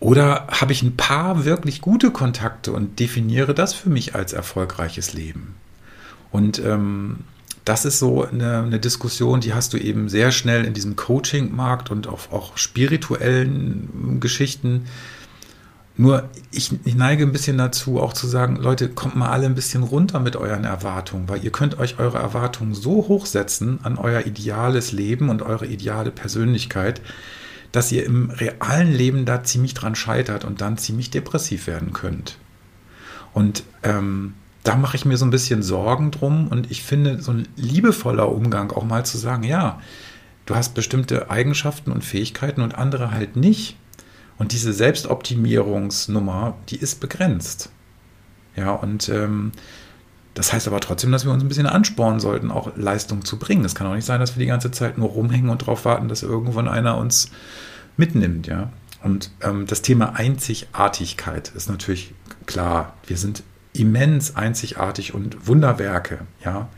Oder 0.00 0.48
habe 0.48 0.72
ich 0.72 0.82
ein 0.82 0.96
paar 0.96 1.44
wirklich 1.44 1.80
gute 1.80 2.10
Kontakte 2.10 2.72
und 2.72 2.98
definiere 2.98 3.54
das 3.54 3.72
für 3.72 3.88
mich 3.88 4.14
als 4.14 4.32
erfolgreiches 4.32 5.12
Leben? 5.12 5.54
Und 6.32 6.58
ähm, 6.58 7.20
das 7.64 7.84
ist 7.84 7.98
so 7.98 8.24
eine, 8.24 8.62
eine, 8.62 8.80
Diskussion, 8.80 9.40
die 9.40 9.54
hast 9.54 9.72
du 9.72 9.76
eben 9.76 10.08
sehr 10.08 10.32
schnell 10.32 10.64
in 10.64 10.74
diesem 10.74 10.96
Coaching-Markt 10.96 11.90
und 11.90 12.08
auf 12.08 12.32
auch 12.32 12.56
spirituellen 12.56 14.18
Geschichten 14.18 14.86
nur 16.00 16.30
ich, 16.50 16.70
ich, 16.86 16.94
neige 16.94 17.24
ein 17.24 17.32
bisschen 17.32 17.58
dazu, 17.58 18.00
auch 18.00 18.14
zu 18.14 18.26
sagen, 18.26 18.56
Leute, 18.56 18.88
kommt 18.88 19.16
mal 19.16 19.28
alle 19.28 19.44
ein 19.44 19.54
bisschen 19.54 19.82
runter 19.82 20.18
mit 20.18 20.34
euren 20.34 20.64
Erwartungen, 20.64 21.28
weil 21.28 21.44
ihr 21.44 21.52
könnt 21.52 21.78
euch 21.78 21.98
eure 21.98 22.16
Erwartungen 22.16 22.72
so 22.72 23.06
hochsetzen 23.06 23.80
an 23.82 23.98
euer 23.98 24.24
ideales 24.24 24.92
Leben 24.92 25.28
und 25.28 25.42
eure 25.42 25.66
ideale 25.66 26.10
Persönlichkeit, 26.10 27.02
dass 27.70 27.92
ihr 27.92 28.06
im 28.06 28.30
realen 28.30 28.90
Leben 28.90 29.26
da 29.26 29.44
ziemlich 29.44 29.74
dran 29.74 29.94
scheitert 29.94 30.46
und 30.46 30.62
dann 30.62 30.78
ziemlich 30.78 31.10
depressiv 31.10 31.66
werden 31.66 31.92
könnt. 31.92 32.38
Und 33.34 33.62
ähm, 33.82 34.32
da 34.64 34.76
mache 34.76 34.96
ich 34.96 35.04
mir 35.04 35.18
so 35.18 35.26
ein 35.26 35.30
bisschen 35.30 35.62
Sorgen 35.62 36.12
drum 36.12 36.48
und 36.48 36.70
ich 36.70 36.82
finde 36.82 37.20
so 37.20 37.32
ein 37.32 37.46
liebevoller 37.56 38.32
Umgang 38.32 38.72
auch 38.72 38.84
mal 38.84 39.04
zu 39.04 39.18
sagen, 39.18 39.42
ja, 39.44 39.78
du 40.46 40.54
hast 40.54 40.72
bestimmte 40.72 41.30
Eigenschaften 41.30 41.92
und 41.92 42.04
Fähigkeiten 42.04 42.62
und 42.62 42.74
andere 42.74 43.10
halt 43.10 43.36
nicht. 43.36 43.76
Und 44.40 44.52
diese 44.52 44.72
Selbstoptimierungsnummer, 44.72 46.56
die 46.70 46.76
ist 46.76 46.98
begrenzt. 46.98 47.68
Ja, 48.56 48.72
und 48.72 49.10
ähm, 49.10 49.52
das 50.32 50.54
heißt 50.54 50.66
aber 50.66 50.80
trotzdem, 50.80 51.12
dass 51.12 51.26
wir 51.26 51.32
uns 51.32 51.44
ein 51.44 51.48
bisschen 51.48 51.66
anspornen 51.66 52.20
sollten, 52.20 52.50
auch 52.50 52.74
Leistung 52.74 53.22
zu 53.22 53.38
bringen. 53.38 53.66
Es 53.66 53.74
kann 53.74 53.86
auch 53.86 53.94
nicht 53.94 54.06
sein, 54.06 54.18
dass 54.18 54.34
wir 54.34 54.40
die 54.40 54.46
ganze 54.46 54.70
Zeit 54.70 54.96
nur 54.96 55.10
rumhängen 55.10 55.50
und 55.50 55.60
darauf 55.60 55.84
warten, 55.84 56.08
dass 56.08 56.22
irgendwann 56.22 56.68
einer 56.68 56.96
uns 56.96 57.30
mitnimmt, 57.98 58.46
ja. 58.46 58.72
Und 59.02 59.30
ähm, 59.42 59.66
das 59.66 59.82
Thema 59.82 60.14
Einzigartigkeit 60.16 61.52
ist 61.54 61.68
natürlich 61.68 62.14
klar. 62.46 62.94
Wir 63.06 63.18
sind 63.18 63.42
immens 63.74 64.36
einzigartig 64.36 65.12
und 65.12 65.48
Wunderwerke, 65.48 66.20
ja. 66.42 66.70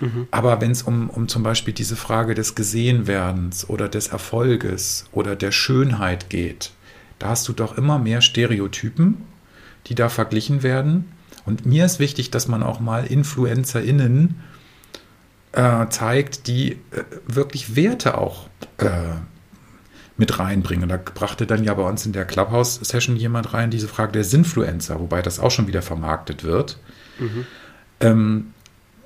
Mhm. 0.00 0.28
Aber 0.30 0.60
wenn 0.60 0.72
es 0.72 0.82
um, 0.82 1.08
um 1.08 1.26
zum 1.26 1.42
Beispiel 1.42 1.72
diese 1.72 1.96
Frage 1.96 2.34
des 2.34 2.54
Gesehenwerdens 2.54 3.66
oder 3.66 3.88
des 3.88 4.08
Erfolges 4.08 5.06
oder 5.10 5.36
der 5.36 5.52
Schönheit 5.52 6.28
geht, 6.28 6.72
da 7.18 7.30
hast 7.30 7.48
du 7.48 7.52
doch 7.52 7.76
immer 7.76 7.98
mehr 7.98 8.20
Stereotypen, 8.20 9.18
die 9.86 9.94
da 9.94 10.08
verglichen 10.08 10.62
werden. 10.62 11.12
Und 11.44 11.66
mir 11.66 11.84
ist 11.84 11.98
wichtig, 11.98 12.30
dass 12.30 12.48
man 12.48 12.62
auch 12.62 12.80
mal 12.80 13.06
InfluencerInnen 13.06 14.40
äh, 15.52 15.88
zeigt, 15.88 16.46
die 16.46 16.72
äh, 16.72 17.04
wirklich 17.26 17.74
Werte 17.74 18.18
auch 18.18 18.48
äh, 18.78 18.88
mit 20.16 20.38
reinbringen. 20.38 20.88
Da 20.88 20.96
brachte 20.98 21.46
dann 21.46 21.64
ja 21.64 21.72
bei 21.74 21.84
uns 21.84 22.04
in 22.04 22.12
der 22.12 22.24
Clubhouse-Session 22.24 23.16
jemand 23.16 23.54
rein, 23.54 23.70
diese 23.70 23.88
Frage 23.88 24.12
der 24.12 24.24
Sinfluencer, 24.24 25.00
wobei 25.00 25.22
das 25.22 25.40
auch 25.40 25.50
schon 25.50 25.68
wieder 25.68 25.80
vermarktet 25.80 26.44
wird. 26.44 26.78
Mhm. 27.18 27.46
Ähm, 28.00 28.54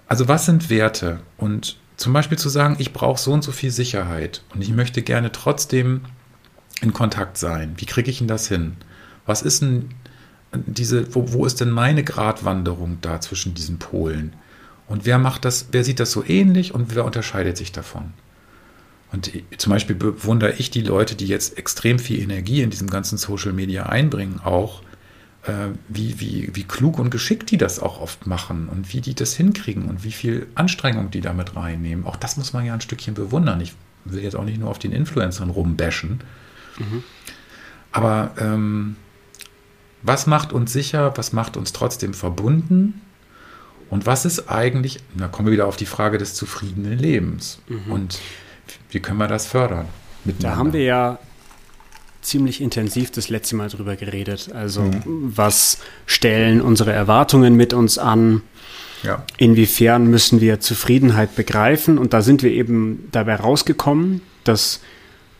also 0.08 0.26
was 0.26 0.46
sind 0.46 0.68
Werte? 0.68 1.20
Und 1.36 1.76
zum 1.96 2.12
Beispiel 2.12 2.38
zu 2.38 2.48
sagen, 2.48 2.76
ich 2.78 2.92
brauche 2.92 3.20
so 3.20 3.32
und 3.32 3.42
so 3.44 3.52
viel 3.52 3.70
Sicherheit 3.70 4.42
und 4.54 4.62
ich 4.62 4.72
möchte 4.72 5.02
gerne 5.02 5.30
trotzdem 5.30 6.02
in 6.80 6.92
Kontakt 6.92 7.38
sein. 7.38 7.74
Wie 7.76 7.86
kriege 7.86 8.10
ich 8.10 8.18
denn 8.18 8.28
das 8.28 8.48
hin? 8.48 8.76
Was 9.26 9.42
ist 9.42 9.62
denn 9.62 9.90
diese, 10.52 11.14
wo, 11.14 11.32
wo 11.32 11.46
ist 11.46 11.60
denn 11.60 11.70
meine 11.70 12.04
Gratwanderung 12.04 12.98
da 13.00 13.20
zwischen 13.20 13.54
diesen 13.54 13.78
Polen? 13.78 14.34
Und 14.88 15.06
wer 15.06 15.18
macht 15.18 15.44
das, 15.44 15.68
wer 15.72 15.84
sieht 15.84 16.00
das 16.00 16.12
so 16.12 16.24
ähnlich 16.24 16.74
und 16.74 16.94
wer 16.94 17.04
unterscheidet 17.04 17.56
sich 17.56 17.72
davon? 17.72 18.12
Und 19.12 19.30
zum 19.58 19.70
Beispiel 19.70 19.94
bewundere 19.94 20.52
ich 20.52 20.70
die 20.70 20.80
Leute, 20.80 21.14
die 21.14 21.26
jetzt 21.26 21.58
extrem 21.58 21.98
viel 21.98 22.20
Energie 22.20 22.62
in 22.62 22.70
diesem 22.70 22.88
ganzen 22.88 23.18
Social 23.18 23.52
Media 23.52 23.84
einbringen, 23.86 24.40
auch, 24.42 24.82
äh, 25.44 25.68
wie, 25.88 26.18
wie, 26.18 26.50
wie 26.54 26.64
klug 26.64 26.98
und 26.98 27.10
geschickt 27.10 27.50
die 27.50 27.58
das 27.58 27.78
auch 27.78 28.00
oft 28.00 28.26
machen 28.26 28.68
und 28.68 28.92
wie 28.92 29.00
die 29.00 29.14
das 29.14 29.34
hinkriegen 29.34 29.88
und 29.88 30.02
wie 30.04 30.12
viel 30.12 30.46
Anstrengung 30.54 31.10
die 31.10 31.20
damit 31.20 31.56
reinnehmen. 31.56 32.06
Auch 32.06 32.16
das 32.16 32.36
muss 32.36 32.52
man 32.52 32.64
ja 32.64 32.72
ein 32.72 32.80
Stückchen 32.80 33.14
bewundern. 33.14 33.60
Ich 33.60 33.74
will 34.04 34.22
jetzt 34.22 34.36
auch 34.36 34.44
nicht 34.44 34.58
nur 34.58 34.70
auf 34.70 34.78
den 34.78 34.92
Influencern 34.92 35.50
rumbashen. 35.50 36.20
Mhm. 36.82 37.02
Aber 37.92 38.32
ähm, 38.38 38.96
was 40.02 40.26
macht 40.26 40.52
uns 40.52 40.72
sicher, 40.72 41.12
was 41.16 41.32
macht 41.32 41.56
uns 41.56 41.72
trotzdem 41.72 42.14
verbunden? 42.14 43.00
Und 43.90 44.06
was 44.06 44.24
ist 44.24 44.48
eigentlich, 44.48 45.00
da 45.16 45.28
kommen 45.28 45.48
wir 45.48 45.52
wieder 45.52 45.66
auf 45.66 45.76
die 45.76 45.86
Frage 45.86 46.18
des 46.18 46.34
zufriedenen 46.34 46.98
Lebens. 46.98 47.60
Mhm. 47.68 47.92
Und 47.92 48.18
wie 48.90 49.00
können 49.00 49.18
wir 49.18 49.28
das 49.28 49.46
fördern? 49.46 49.86
Da 50.40 50.56
haben 50.56 50.72
wir 50.72 50.82
ja 50.82 51.18
ziemlich 52.22 52.60
intensiv 52.60 53.10
das 53.10 53.28
letzte 53.28 53.56
Mal 53.56 53.68
drüber 53.68 53.96
geredet. 53.96 54.50
Also 54.54 54.82
mhm. 54.82 55.02
was 55.04 55.78
stellen 56.06 56.60
unsere 56.60 56.92
Erwartungen 56.92 57.54
mit 57.54 57.74
uns 57.74 57.98
an? 57.98 58.42
Ja. 59.02 59.24
Inwiefern 59.36 60.06
müssen 60.06 60.40
wir 60.40 60.60
Zufriedenheit 60.60 61.34
begreifen? 61.34 61.98
Und 61.98 62.12
da 62.12 62.22
sind 62.22 62.42
wir 62.42 62.52
eben 62.52 63.08
dabei 63.12 63.34
rausgekommen, 63.34 64.22
dass 64.44 64.80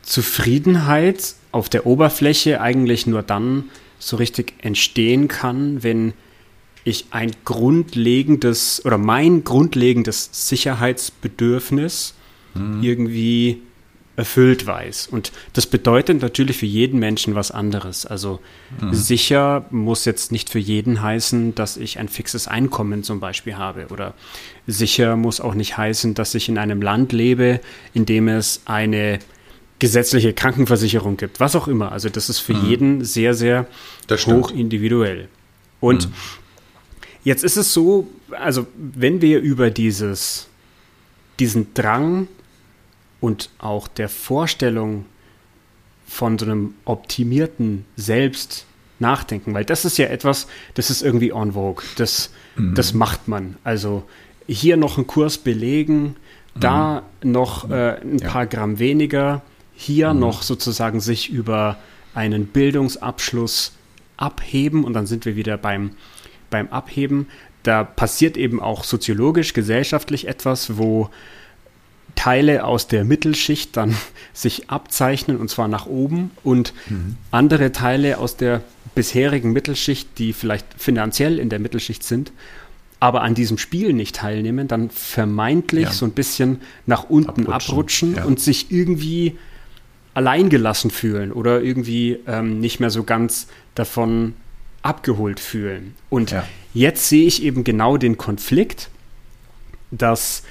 Zufriedenheit 0.03 1.35
auf 1.53 1.69
der 1.69 1.87
Oberfläche 1.87 2.61
eigentlich 2.61 3.07
nur 3.07 3.23
dann 3.23 3.65
so 3.99 4.17
richtig 4.17 4.55
entstehen 4.63 5.29
kann, 5.29 5.83
wenn 5.83 6.13
ich 6.85 7.07
ein 7.11 7.31
grundlegendes 7.45 8.85
oder 8.85 8.99
mein 8.99 9.45
grundlegendes 9.45 10.31
Sicherheitsbedürfnis 10.33 12.15
mhm. 12.55 12.83
irgendwie 12.83 13.63
erfüllt 14.15 14.67
weiß. 14.67 15.07
Und 15.07 15.33
das 15.55 15.67
bedeutet 15.67 16.21
natürlich 16.21 16.59
für 16.59 16.67
jeden 16.67 16.99
Menschen 16.99 17.35
was 17.35 17.51
anderes. 17.51 18.05
Also 18.05 18.41
mhm. 18.81 18.93
sicher 18.93 19.65
muss 19.71 20.05
jetzt 20.05 20.33
nicht 20.33 20.51
für 20.51 20.59
jeden 20.59 21.01
heißen, 21.01 21.55
dass 21.55 21.77
ich 21.77 21.99
ein 21.99 22.09
fixes 22.09 22.47
Einkommen 22.47 23.05
zum 23.05 23.21
Beispiel 23.21 23.57
habe. 23.57 23.87
Oder 23.91 24.13
sicher 24.67 25.17
muss 25.17 25.41
auch 25.41 25.55
nicht 25.55 25.79
heißen, 25.79 26.15
dass 26.15 26.35
ich 26.35 26.49
in 26.49 26.59
einem 26.59 26.83
Land 26.83 27.13
lebe, 27.13 27.61
in 27.95 28.05
dem 28.05 28.29
es 28.29 28.63
eine 28.67 29.19
gesetzliche 29.83 30.33
Krankenversicherung 30.33 31.17
gibt. 31.17 31.41
Was 31.41 31.57
auch 31.57 31.67
immer. 31.67 31.91
Also 31.91 32.09
das 32.09 32.29
ist 32.29 32.39
für 32.39 32.55
mhm. 32.55 32.69
jeden 32.69 33.05
sehr, 33.05 33.35
sehr 33.35 33.67
hoch 34.27 34.53
individuell. 34.53 35.27
Und 35.81 36.09
mhm. 36.09 36.13
jetzt 37.25 37.43
ist 37.43 37.57
es 37.57 37.75
so, 37.75 38.07
also 38.31 38.69
wenn 38.77 39.21
wir 39.21 39.41
über 39.41 39.71
dieses, 39.71 40.47
diesen 41.41 41.75
Drang 41.75 42.29
und 43.21 43.51
auch 43.59 43.89
der 43.89 44.09
Vorstellung 44.09 45.05
von 46.07 46.39
so 46.39 46.47
einem 46.47 46.75
optimierten 46.85 47.85
Selbst 47.97 48.67
nachdenken, 49.01 49.53
weil 49.53 49.65
das 49.65 49.85
ist 49.85 49.99
ja 49.99 50.07
etwas, 50.07 50.47
das 50.75 50.91
ist 50.91 51.03
irgendwie 51.03 51.31
en 51.31 51.55
vogue, 51.55 51.83
das, 51.97 52.31
mhm. 52.55 52.77
das 52.77 52.95
macht 52.95 53.27
man. 53.27 53.57
Also 53.65 54.05
hier 54.47 54.77
noch 54.77 54.97
einen 54.97 55.09
Kurs 55.09 55.39
belegen, 55.39 56.15
da 56.55 57.03
mhm. 57.25 57.33
noch 57.33 57.69
äh, 57.69 58.01
ein 58.01 58.19
ja. 58.19 58.29
paar 58.29 58.47
Gramm 58.47 58.79
weniger, 58.79 59.43
hier 59.83 60.15
mhm. 60.15 60.21
noch 60.21 60.43
sozusagen 60.43 61.01
sich 61.01 61.31
über 61.31 61.79
einen 62.15 62.47
Bildungsabschluss 62.47 63.73
abheben 64.17 64.85
und 64.85 64.93
dann 64.93 65.07
sind 65.07 65.25
wir 65.25 65.37
wieder 65.37 65.57
beim, 65.59 65.93
beim 66.51 66.69
Abheben. 66.69 67.27
Da 67.63 67.85
passiert 67.85 68.37
eben 68.37 68.61
auch 68.61 68.85
soziologisch, 68.85 69.53
gesellschaftlich 69.53 70.29
etwas, 70.29 70.79
wo 70.79 71.11
Teile 72.15 72.65
aus 72.65 72.89
der 72.89 73.05
Mittelschicht 73.05 73.77
dann 73.77 73.97
sich 74.33 74.71
abzeichnen 74.71 75.39
und 75.39 75.49
zwar 75.49 75.69
nach 75.69 75.87
oben 75.87 76.31
und 76.45 76.73
mhm. 76.89 77.17
andere 77.31 77.73
Teile 77.73 78.19
aus 78.19 78.37
der 78.37 78.63
bisherigen 78.95 79.53
Mittelschicht, 79.53 80.19
die 80.19 80.33
vielleicht 80.33 80.67
finanziell 80.77 81.39
in 81.39 81.49
der 81.49 81.59
Mittelschicht 81.59 82.05
sind, 82.05 82.33
aber 83.01 83.23
an 83.23 83.35
diesem 83.35 83.59
Spiel 83.59 83.95
nicht 83.95 84.17
teilnehmen, 84.17 84.69
dann 84.69 84.91
vermeintlich 84.91 85.85
ja. 85.85 85.93
so 85.93 86.05
ein 86.05 86.13
bisschen 86.13 86.61
nach 86.87 87.09
unten 87.09 87.47
abrutschen, 87.47 87.53
abrutschen 87.53 88.15
ja. 88.17 88.25
und 88.25 88.39
sich 88.39 88.71
irgendwie 88.71 89.39
alleingelassen 90.15 90.91
fühlen 90.91 91.33
oder 91.33 91.63
irgendwie 91.63 92.19
ähm, 92.27 92.61
nicht 92.61 92.81
mehr 92.81 92.91
so 92.91 93.05
ganz 93.05 93.47
davon 93.75 94.35
abgeholt 94.83 95.41
fühlen. 95.41 95.95
Und 96.11 96.33
ja. 96.33 96.47
jetzt 96.75 97.09
sehe 97.09 97.27
ich 97.27 97.43
eben 97.43 97.65
genau 97.65 97.97
den 97.97 98.19
Konflikt, 98.19 98.91
dass 99.91 100.43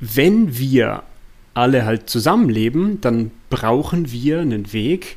wenn 0.00 0.56
wir 0.58 1.02
alle 1.54 1.84
halt 1.84 2.10
zusammenleben, 2.10 3.00
dann 3.00 3.30
brauchen 3.48 4.10
wir 4.12 4.40
einen 4.40 4.72
Weg, 4.72 5.16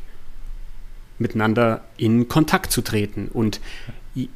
miteinander 1.19 1.83
in 1.97 2.27
Kontakt 2.27 2.71
zu 2.71 2.81
treten. 2.81 3.27
Und 3.33 3.59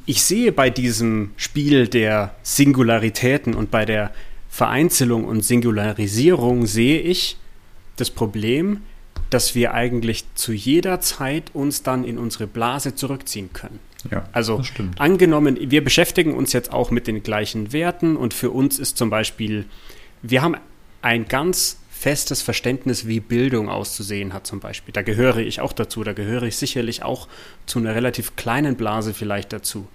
ich 0.04 0.22
sehe 0.22 0.52
bei 0.52 0.68
diesem 0.68 1.30
Spiel 1.36 1.88
der 1.88 2.34
Singularitäten 2.42 3.54
und 3.54 3.70
bei 3.70 3.84
der 3.84 4.12
Vereinzelung 4.48 5.24
und 5.24 5.44
Singularisierung 5.44 6.66
sehe 6.66 7.00
ich 7.00 7.36
das 7.96 8.10
Problem, 8.10 8.82
dass 9.32 9.54
wir 9.54 9.74
eigentlich 9.74 10.24
zu 10.34 10.52
jeder 10.52 11.00
Zeit 11.00 11.50
uns 11.54 11.82
dann 11.82 12.04
in 12.04 12.18
unsere 12.18 12.46
Blase 12.46 12.94
zurückziehen 12.94 13.52
können. 13.52 13.78
Ja, 14.10 14.28
also 14.32 14.62
angenommen, 14.98 15.56
wir 15.60 15.84
beschäftigen 15.84 16.34
uns 16.34 16.52
jetzt 16.52 16.72
auch 16.72 16.90
mit 16.90 17.06
den 17.06 17.22
gleichen 17.22 17.72
Werten 17.72 18.16
und 18.16 18.34
für 18.34 18.50
uns 18.50 18.78
ist 18.78 18.96
zum 18.96 19.10
Beispiel 19.10 19.66
wir 20.22 20.40
haben 20.40 20.56
ein 21.02 21.26
ganz 21.26 21.78
festes 21.90 22.42
Verständnis, 22.42 23.06
wie 23.06 23.20
Bildung 23.20 23.68
auszusehen 23.68 24.32
hat 24.32 24.46
zum 24.46 24.60
Beispiel. 24.60 24.92
Da 24.92 25.02
gehöre 25.02 25.38
ich 25.38 25.60
auch 25.60 25.72
dazu, 25.72 26.02
da 26.02 26.12
gehöre 26.12 26.44
ich 26.44 26.56
sicherlich 26.56 27.02
auch 27.02 27.28
zu 27.66 27.78
einer 27.78 27.94
relativ 27.94 28.34
kleinen 28.36 28.76
Blase 28.76 29.14
vielleicht 29.14 29.52
dazu. 29.52 29.86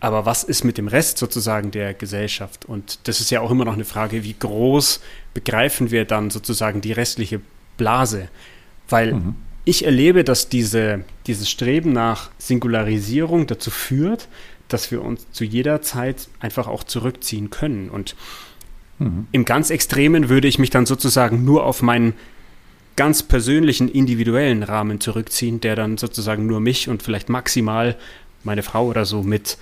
Aber 0.00 0.26
was 0.26 0.44
ist 0.44 0.64
mit 0.64 0.76
dem 0.76 0.86
Rest 0.86 1.18
sozusagen 1.18 1.70
der 1.70 1.94
Gesellschaft? 1.94 2.66
Und 2.66 3.08
das 3.08 3.20
ist 3.20 3.30
ja 3.30 3.40
auch 3.40 3.50
immer 3.50 3.64
noch 3.64 3.72
eine 3.72 3.86
Frage, 3.86 4.22
wie 4.22 4.34
groß 4.38 5.00
begreifen 5.32 5.90
wir 5.90 6.04
dann 6.04 6.30
sozusagen 6.30 6.80
die 6.80 6.92
restliche 6.92 7.40
Blase? 7.76 8.28
Weil 8.88 9.14
mhm. 9.14 9.36
ich 9.64 9.84
erlebe, 9.84 10.24
dass 10.24 10.48
diese, 10.48 11.04
dieses 11.26 11.50
Streben 11.50 11.92
nach 11.92 12.30
Singularisierung 12.38 13.46
dazu 13.46 13.70
führt, 13.70 14.28
dass 14.68 14.90
wir 14.90 15.02
uns 15.02 15.30
zu 15.32 15.44
jeder 15.44 15.82
Zeit 15.82 16.28
einfach 16.40 16.68
auch 16.68 16.84
zurückziehen 16.84 17.50
können. 17.50 17.90
Und 17.90 18.16
Mhm. 18.98 19.26
Im 19.32 19.44
ganz 19.44 19.70
Extremen 19.70 20.28
würde 20.28 20.48
ich 20.48 20.58
mich 20.58 20.70
dann 20.70 20.86
sozusagen 20.86 21.44
nur 21.44 21.64
auf 21.64 21.82
meinen 21.82 22.14
ganz 22.96 23.22
persönlichen, 23.22 23.88
individuellen 23.88 24.62
Rahmen 24.62 25.00
zurückziehen, 25.00 25.60
der 25.60 25.74
dann 25.74 25.98
sozusagen 25.98 26.46
nur 26.46 26.60
mich 26.60 26.88
und 26.88 27.02
vielleicht 27.02 27.28
maximal 27.28 27.96
meine 28.44 28.62
Frau 28.62 28.86
oder 28.86 29.04
so 29.04 29.22
mit, 29.22 29.58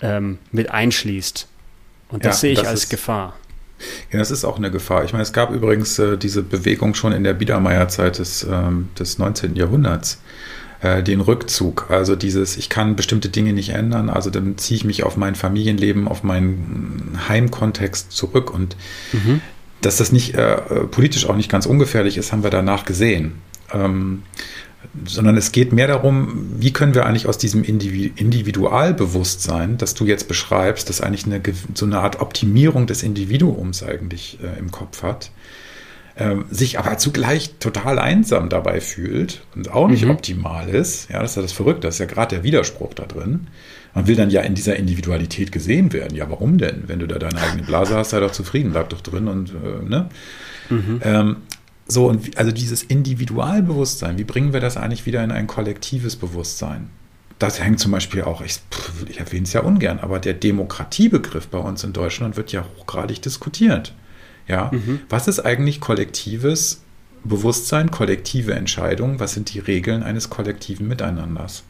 ähm, 0.00 0.38
mit 0.50 0.70
einschließt. 0.70 1.46
Und 2.08 2.24
das 2.24 2.36
ja, 2.36 2.40
sehe 2.40 2.52
ich 2.52 2.58
das 2.58 2.68
als 2.68 2.84
ist, 2.84 2.90
Gefahr. 2.90 3.36
Ja, 4.12 4.18
das 4.18 4.30
ist 4.30 4.44
auch 4.44 4.56
eine 4.56 4.70
Gefahr. 4.70 5.04
Ich 5.04 5.12
meine, 5.12 5.22
es 5.22 5.32
gab 5.32 5.52
übrigens 5.52 5.98
äh, 5.98 6.16
diese 6.16 6.42
Bewegung 6.42 6.94
schon 6.94 7.12
in 7.12 7.24
der 7.24 7.34
Biedermeierzeit 7.34 8.18
des, 8.18 8.46
ähm, 8.50 8.88
des 8.98 9.18
19. 9.18 9.56
Jahrhunderts 9.56 10.20
äh, 10.80 11.02
den 11.02 11.20
Rückzug. 11.20 11.86
Also 11.90 12.16
dieses, 12.16 12.56
ich 12.56 12.68
kann 12.68 12.96
bestimmte 12.96 13.28
Dinge 13.28 13.52
nicht 13.52 13.70
ändern, 13.70 14.10
also 14.10 14.30
dann 14.30 14.58
ziehe 14.58 14.76
ich 14.76 14.84
mich 14.84 15.04
auf 15.04 15.16
mein 15.16 15.34
Familienleben, 15.34 16.08
auf 16.08 16.22
meinen 16.22 17.18
Heimkontext 17.28 18.12
zurück 18.12 18.52
und 18.52 18.76
mhm. 19.12 19.40
dass 19.82 19.96
das 19.98 20.12
nicht 20.12 20.34
äh, 20.34 20.56
politisch 20.90 21.28
auch 21.28 21.36
nicht 21.36 21.50
ganz 21.50 21.66
ungefährlich 21.66 22.16
ist, 22.16 22.32
haben 22.32 22.42
wir 22.42 22.50
danach 22.50 22.84
gesehen. 22.84 23.34
Ähm, 23.72 24.22
sondern 25.04 25.36
es 25.36 25.52
geht 25.52 25.72
mehr 25.72 25.86
darum, 25.86 26.46
wie 26.58 26.72
können 26.72 26.94
wir 26.94 27.06
eigentlich 27.06 27.26
aus 27.26 27.38
diesem 27.38 27.62
Individualbewusstsein, 27.64 29.78
das 29.78 29.94
du 29.94 30.06
jetzt 30.06 30.26
beschreibst, 30.26 30.88
das 30.88 31.00
eigentlich 31.00 31.26
eine, 31.26 31.40
so 31.74 31.86
eine 31.86 32.00
Art 32.00 32.20
Optimierung 32.20 32.86
des 32.86 33.02
Individuums 33.02 33.82
eigentlich 33.82 34.38
äh, 34.42 34.58
im 34.58 34.70
Kopf 34.70 35.02
hat, 35.02 35.30
äh, 36.16 36.36
sich 36.50 36.78
aber 36.78 36.98
zugleich 36.98 37.54
total 37.60 37.98
einsam 37.98 38.48
dabei 38.48 38.80
fühlt 38.80 39.42
und 39.54 39.70
auch 39.70 39.88
nicht 39.88 40.04
mhm. 40.04 40.10
optimal 40.10 40.68
ist. 40.68 41.10
Ja, 41.10 41.20
das 41.20 41.32
ist 41.32 41.36
ja 41.36 41.42
das 41.42 41.52
Verrückte, 41.52 41.86
das 41.86 41.96
ist 41.96 42.00
ja 42.00 42.06
gerade 42.06 42.36
der 42.36 42.44
Widerspruch 42.44 42.94
da 42.94 43.04
drin. 43.04 43.48
Man 43.94 44.06
will 44.06 44.16
dann 44.16 44.30
ja 44.30 44.40
in 44.42 44.54
dieser 44.54 44.76
Individualität 44.76 45.52
gesehen 45.52 45.92
werden. 45.92 46.16
Ja, 46.16 46.30
warum 46.30 46.58
denn? 46.58 46.84
Wenn 46.86 47.00
du 47.00 47.06
da 47.06 47.18
deine 47.18 47.40
eigene 47.40 47.64
Blase 47.64 47.96
hast, 47.96 48.10
sei 48.10 48.20
doch 48.20 48.32
zufrieden, 48.32 48.72
bleib 48.72 48.88
doch 48.88 49.00
drin 49.00 49.28
und 49.28 49.50
äh, 49.50 49.88
ne? 49.88 50.08
Mhm. 50.68 51.00
Ähm, 51.04 51.36
so, 51.90 52.06
und 52.06 52.38
also 52.38 52.52
dieses 52.52 52.82
Individualbewusstsein, 52.82 54.16
wie 54.16 54.24
bringen 54.24 54.52
wir 54.52 54.60
das 54.60 54.76
eigentlich 54.76 55.06
wieder 55.06 55.24
in 55.24 55.32
ein 55.32 55.46
kollektives 55.46 56.16
Bewusstsein? 56.16 56.88
Das 57.40 57.60
hängt 57.60 57.80
zum 57.80 57.90
Beispiel 57.90 58.22
auch, 58.22 58.42
ich, 58.42 58.60
ich 59.08 59.18
erwähne 59.18 59.44
es 59.44 59.52
ja 59.54 59.62
ungern, 59.62 59.98
aber 59.98 60.18
der 60.18 60.34
Demokratiebegriff 60.34 61.48
bei 61.48 61.58
uns 61.58 61.82
in 61.82 61.92
Deutschland 61.92 62.36
wird 62.36 62.52
ja 62.52 62.64
hochgradig 62.76 63.22
diskutiert. 63.22 63.94
Ja, 64.46 64.70
mhm. 64.72 65.00
was 65.08 65.26
ist 65.26 65.40
eigentlich 65.40 65.80
kollektives 65.80 66.82
Bewusstsein, 67.24 67.90
kollektive 67.90 68.54
Entscheidungen? 68.54 69.18
Was 69.18 69.32
sind 69.32 69.52
die 69.52 69.58
Regeln 69.58 70.02
eines 70.02 70.30
kollektiven 70.30 70.86
Miteinanders? 70.86 71.64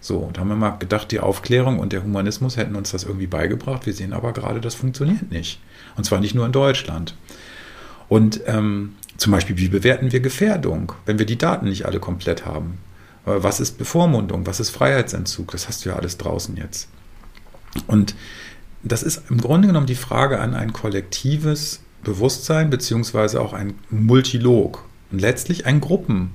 So, 0.00 0.30
da 0.32 0.40
haben 0.40 0.48
wir 0.48 0.56
mal 0.56 0.70
gedacht, 0.78 1.10
die 1.10 1.20
Aufklärung 1.20 1.80
und 1.80 1.92
der 1.92 2.02
Humanismus 2.02 2.56
hätten 2.56 2.76
uns 2.76 2.92
das 2.92 3.04
irgendwie 3.04 3.26
beigebracht. 3.26 3.86
Wir 3.86 3.92
sehen 3.92 4.12
aber 4.12 4.32
gerade, 4.32 4.60
das 4.60 4.74
funktioniert 4.74 5.30
nicht. 5.30 5.60
Und 5.96 6.04
zwar 6.04 6.20
nicht 6.20 6.34
nur 6.34 6.46
in 6.46 6.52
Deutschland. 6.52 7.14
Und 8.08 8.40
ähm, 8.46 8.94
zum 9.16 9.32
Beispiel, 9.32 9.56
wie 9.56 9.68
bewerten 9.68 10.12
wir 10.12 10.20
Gefährdung, 10.20 10.92
wenn 11.06 11.18
wir 11.18 11.26
die 11.26 11.38
Daten 11.38 11.68
nicht 11.68 11.86
alle 11.86 12.00
komplett 12.00 12.44
haben? 12.44 12.78
Äh, 13.26 13.32
was 13.36 13.60
ist 13.60 13.78
Bevormundung? 13.78 14.46
Was 14.46 14.60
ist 14.60 14.70
Freiheitsentzug? 14.70 15.52
Das 15.52 15.68
hast 15.68 15.84
du 15.84 15.90
ja 15.90 15.96
alles 15.96 16.18
draußen 16.18 16.56
jetzt. 16.56 16.88
Und 17.86 18.14
das 18.82 19.02
ist 19.02 19.22
im 19.30 19.40
Grunde 19.40 19.68
genommen 19.68 19.86
die 19.86 19.94
Frage 19.94 20.40
an 20.40 20.54
ein 20.54 20.72
kollektives 20.72 21.80
Bewusstsein, 22.04 22.70
beziehungsweise 22.70 23.40
auch 23.40 23.52
ein 23.52 23.74
Multilog. 23.90 24.84
Und 25.10 25.20
letztlich 25.20 25.66
ein 25.66 25.80
Gruppen, 25.80 26.32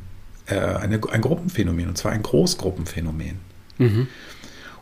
äh, 0.48 0.56
eine, 0.56 1.00
ein 1.12 1.22
Gruppenphänomen, 1.22 1.88
und 1.88 1.98
zwar 1.98 2.12
ein 2.12 2.24
Großgruppenphänomen. 2.24 3.40
Mhm. 3.78 4.08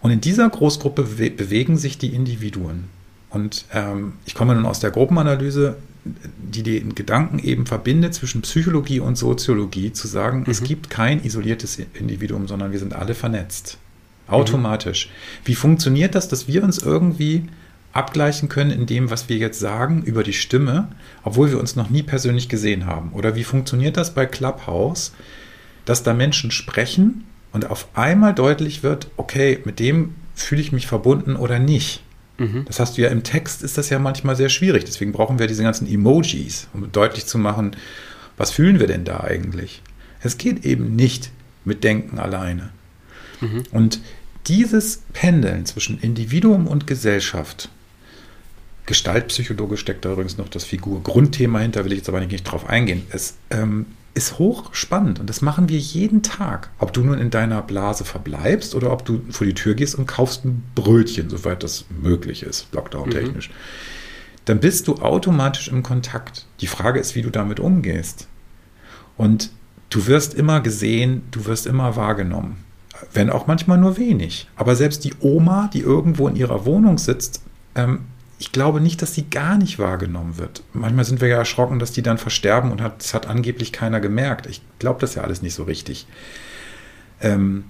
Und 0.02 0.12
in 0.12 0.22
dieser 0.22 0.50
Großgruppe 0.50 1.04
bewegen 1.04 1.78
sich 1.78 1.98
die 1.98 2.14
Individuen. 2.14 2.86
Und 3.30 3.66
ähm, 3.74 4.14
ich 4.26 4.34
komme 4.34 4.56
nun 4.56 4.66
aus 4.66 4.80
der 4.80 4.92
Gruppenanalyse 4.92 5.76
die 6.38 6.64
den 6.64 6.96
Gedanken 6.96 7.40
eben 7.40 7.66
verbindet 7.66 8.14
zwischen 8.14 8.42
Psychologie 8.42 9.00
und 9.00 9.18
Soziologie, 9.18 9.94
zu 9.94 10.08
sagen, 10.08 10.42
mhm. 10.42 10.52
es 10.52 10.64
gibt 10.64 10.90
kein 10.90 11.24
isoliertes 11.24 11.80
Individuum, 11.94 12.48
sondern 12.48 12.72
wir 12.72 12.80
sind 12.80 12.94
alle 12.94 13.16
vernetzt. 13.16 13.78
Automatisch. 14.28 15.08
Mhm. 15.08 15.48
Wie 15.48 15.56
funktioniert 15.56 16.16
das, 16.16 16.28
dass 16.28 16.48
wir 16.48 16.64
uns 16.64 16.78
irgendwie 16.78 17.44
abgleichen 17.92 18.50
können 18.50 18.72
in 18.72 18.86
dem, 18.86 19.10
was 19.10 19.30
wir 19.30 19.38
jetzt 19.38 19.60
sagen 19.60 20.04
über 20.04 20.24
die 20.24 20.34
Stimme, 20.34 20.90
obwohl 21.24 21.50
wir 21.50 21.60
uns 21.60 21.76
noch 21.76 21.90
nie 21.90 22.04
persönlich 22.04 22.50
gesehen 22.50 22.86
haben? 22.86 23.12
Oder 23.14 23.36
wie 23.36 23.44
funktioniert 23.44 23.98
das 23.98 24.14
bei 24.14 24.26
Clubhouse, 24.26 25.14
dass 25.86 26.04
da 26.04 26.14
Menschen 26.14 26.52
sprechen 26.52 27.26
und 27.52 27.70
auf 27.70 27.88
einmal 27.96 28.36
deutlich 28.36 28.84
wird, 28.84 29.10
okay, 29.18 29.60
mit 29.66 29.80
dem 29.80 30.14
fühle 30.36 30.62
ich 30.62 30.72
mich 30.72 30.88
verbunden 30.88 31.36
oder 31.36 31.60
nicht? 31.60 32.04
Mhm. 32.40 32.66
Das 32.66 32.80
hast 32.80 32.98
du 32.98 33.02
ja 33.02 33.10
im 33.10 33.24
Text, 33.24 33.62
ist 33.62 33.78
das 33.78 33.90
ja 33.90 34.00
manchmal 34.00 34.36
sehr 34.36 34.50
schwierig. 34.50 34.86
Deswegen 34.86 35.12
brauchen 35.12 35.38
wir 35.38 35.48
diese 35.48 35.64
ganzen 35.64 35.88
Emojis, 35.88 36.68
um 36.74 36.92
deutlich 36.92 37.26
zu 37.26 37.38
machen, 37.38 37.76
was 38.38 38.52
fühlen 38.52 38.80
wir 38.80 38.88
denn 38.88 39.04
da 39.04 39.20
eigentlich? 39.20 39.82
Es 40.22 40.38
geht 40.38 40.66
eben 40.66 40.96
nicht 40.96 41.32
mit 41.66 41.84
Denken 41.84 42.20
alleine. 42.20 42.70
Mhm. 43.42 43.64
Und 43.72 44.02
dieses 44.48 45.04
Pendeln 45.14 45.66
zwischen 45.66 46.00
Individuum 46.00 46.66
und 46.68 46.88
Gesellschaft, 46.88 47.70
Gestaltpsychologisch 48.86 49.82
steckt 49.82 50.06
da 50.06 50.14
übrigens 50.14 50.38
noch 50.38 50.50
das 50.50 50.64
Figur-Grundthema 50.64 51.60
hinter, 51.60 51.86
will 51.86 51.92
ich 51.92 52.00
jetzt 52.00 52.10
aber 52.10 52.22
nicht 52.22 52.44
drauf 52.44 52.68
eingehen. 52.68 53.04
Es 53.12 53.36
ähm, 53.52 53.86
ist 54.14 54.40
hochspannend 54.40 55.20
und 55.20 55.30
das 55.30 55.42
machen 55.42 55.70
wir 55.70 55.78
jeden 55.78 56.24
Tag. 56.24 56.70
Ob 56.80 56.94
du 56.94 57.02
nun 57.02 57.20
in 57.20 57.30
deiner 57.30 57.62
Blase 57.62 58.06
verbleibst 58.06 58.76
oder 58.76 58.92
ob 58.92 59.06
du 59.06 59.22
vor 59.30 59.46
die 59.46 59.54
Tür 59.54 59.76
gehst 59.76 59.96
und 59.96 60.08
kaufst 60.08 60.46
ein 60.46 60.64
Brötchen, 60.76 61.30
soweit 61.30 61.64
das 61.64 61.86
möglich 62.02 62.44
ist, 62.44 62.68
Lockdown-technisch. 62.72 63.50
Mhm. 63.50 63.54
Dann 64.46 64.60
bist 64.60 64.88
du 64.88 64.96
automatisch 64.96 65.68
im 65.68 65.84
Kontakt. 65.84 66.48
Die 66.62 66.68
Frage 66.68 67.00
ist, 67.00 67.16
wie 67.16 67.22
du 67.22 67.30
damit 67.30 67.60
umgehst. 67.60 68.28
Und 69.16 69.52
du 69.90 70.08
wirst 70.08 70.34
immer 70.34 70.62
gesehen, 70.62 71.24
du 71.32 71.46
wirst 71.46 71.68
immer 71.68 71.96
wahrgenommen. 71.96 72.64
Wenn 73.14 73.30
auch 73.30 73.48
manchmal 73.48 73.78
nur 73.78 73.98
wenig. 73.98 74.50
Aber 74.56 74.76
selbst 74.76 75.04
die 75.04 75.14
Oma, 75.20 75.70
die 75.74 75.82
irgendwo 75.82 76.28
in 76.28 76.36
ihrer 76.36 76.66
Wohnung 76.66 76.98
sitzt, 76.98 77.44
ähm, 77.76 78.06
ich 78.40 78.54
glaube 78.54 78.80
nicht, 78.80 79.02
dass 79.02 79.14
sie 79.14 79.30
gar 79.30 79.58
nicht 79.58 79.80
wahrgenommen 79.80 80.38
wird. 80.38 80.64
Manchmal 80.72 81.04
sind 81.04 81.20
wir 81.20 81.28
ja 81.28 81.38
erschrocken, 81.38 81.78
dass 81.78 81.92
die 81.92 82.02
dann 82.02 82.18
versterben 82.18 82.72
und 82.72 82.82
hat, 82.82 83.00
das 83.00 83.14
hat 83.14 83.28
angeblich 83.28 83.74
keiner 83.74 84.00
gemerkt. 84.00 84.48
Ich 84.48 84.62
glaube 84.80 85.02
das 85.02 85.16
ja 85.16 85.24
alles 85.24 85.42
nicht 85.42 85.54
so 85.54 85.64
richtig. 85.64 86.08
Ähm, 87.20 87.66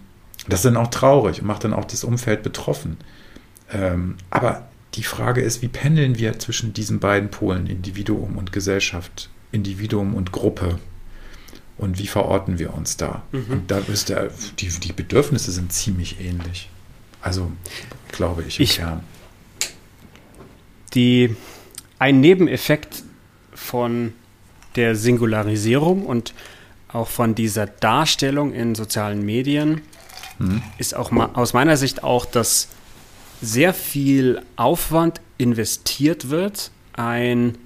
das 0.47 0.59
ist 0.59 0.65
dann 0.65 0.77
auch 0.77 0.91
traurig 0.91 1.41
und 1.41 1.47
macht 1.47 1.63
dann 1.63 1.73
auch 1.73 1.85
das 1.85 2.03
Umfeld 2.03 2.43
betroffen. 2.43 2.97
Ähm, 3.71 4.17
aber 4.29 4.69
die 4.93 5.03
Frage 5.03 5.41
ist, 5.41 5.63
wie 5.63 5.67
pendeln 5.67 6.19
wir 6.19 6.37
zwischen 6.37 6.71
diesen 6.71 6.99
beiden 6.99 7.31
Polen, 7.31 7.65
Individuum 7.65 8.37
und 8.37 8.51
Gesellschaft, 8.51 9.29
Individuum 9.51 10.13
und 10.13 10.31
Gruppe? 10.31 10.77
Und 11.77 11.97
wie 11.97 12.07
verorten 12.07 12.59
wir 12.59 12.75
uns 12.75 12.95
da? 12.97 13.23
Mhm. 13.31 13.45
Und 13.49 13.71
da 13.71 13.79
ist 13.79 14.09
der, 14.09 14.29
die, 14.59 14.67
die 14.67 14.93
Bedürfnisse 14.93 15.51
sind 15.51 15.73
ziemlich 15.73 16.19
ähnlich. 16.19 16.69
Also, 17.21 17.51
glaube 18.11 18.43
ich, 18.43 18.59
im 18.59 18.63
ich, 18.63 18.77
Kern 18.77 19.03
die, 20.95 21.35
ein 21.97 22.19
Nebeneffekt 22.19 23.03
von 23.53 24.13
der 24.75 24.95
Singularisierung 24.95 26.05
und 26.05 26.33
auch 26.87 27.07
von 27.07 27.35
dieser 27.35 27.67
Darstellung 27.67 28.53
in 28.53 28.75
sozialen 28.75 29.23
Medien 29.25 29.81
mhm. 30.39 30.63
ist 30.77 30.95
auch 30.95 31.11
aus 31.11 31.53
meiner 31.53 31.77
Sicht 31.77 32.03
auch, 32.03 32.25
dass 32.25 32.69
sehr 33.41 33.73
viel 33.73 34.41
Aufwand 34.55 35.21
investiert 35.37 36.29
wird, 36.29 36.71
ein, 36.93 37.57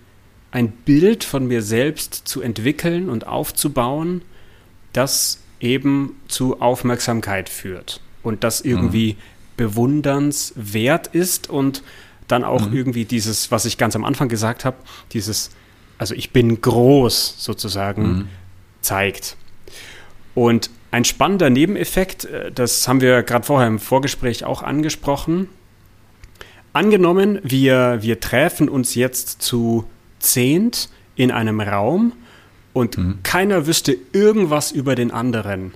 ein 0.51 0.69
Bild 0.69 1.23
von 1.23 1.47
mir 1.47 1.61
selbst 1.61 2.27
zu 2.27 2.41
entwickeln 2.41 3.09
und 3.09 3.25
aufzubauen, 3.25 4.21
das 4.91 5.39
eben 5.59 6.19
zu 6.27 6.61
Aufmerksamkeit 6.61 7.49
führt 7.49 8.01
und 8.21 8.43
das 8.43 8.61
irgendwie 8.61 9.13
mhm. 9.13 9.17
bewundernswert 9.57 11.07
ist 11.07 11.49
und 11.49 11.81
dann 12.27 12.43
auch 12.43 12.69
mhm. 12.69 12.75
irgendwie 12.75 13.05
dieses, 13.05 13.51
was 13.51 13.65
ich 13.65 13.77
ganz 13.77 13.95
am 13.95 14.05
Anfang 14.05 14.29
gesagt 14.29 14.65
habe, 14.65 14.77
dieses, 15.11 15.51
also 15.97 16.15
ich 16.15 16.31
bin 16.31 16.61
groß 16.61 17.35
sozusagen, 17.37 18.03
mhm. 18.03 18.27
zeigt. 18.81 19.37
Und 20.35 20.69
ein 20.91 21.05
spannender 21.05 21.49
Nebeneffekt, 21.49 22.25
äh, 22.25 22.51
das 22.51 22.87
haben 22.87 23.01
wir 23.01 23.23
gerade 23.23 23.45
vorher 23.45 23.67
im 23.67 23.79
Vorgespräch 23.79 24.45
auch 24.45 24.63
angesprochen. 24.63 25.49
Angenommen, 26.71 27.39
wir, 27.43 27.99
wir 28.01 28.19
treffen 28.19 28.69
uns 28.69 28.95
jetzt 28.95 29.41
zu 29.41 29.85
zehnt 30.19 30.89
in 31.15 31.31
einem 31.31 31.61
Raum 31.61 32.13
und 32.73 32.97
mhm. 32.97 33.19
keiner 33.23 33.67
wüsste 33.67 33.95
irgendwas 34.11 34.71
über 34.71 34.95
den 34.95 35.11
anderen. 35.11 35.73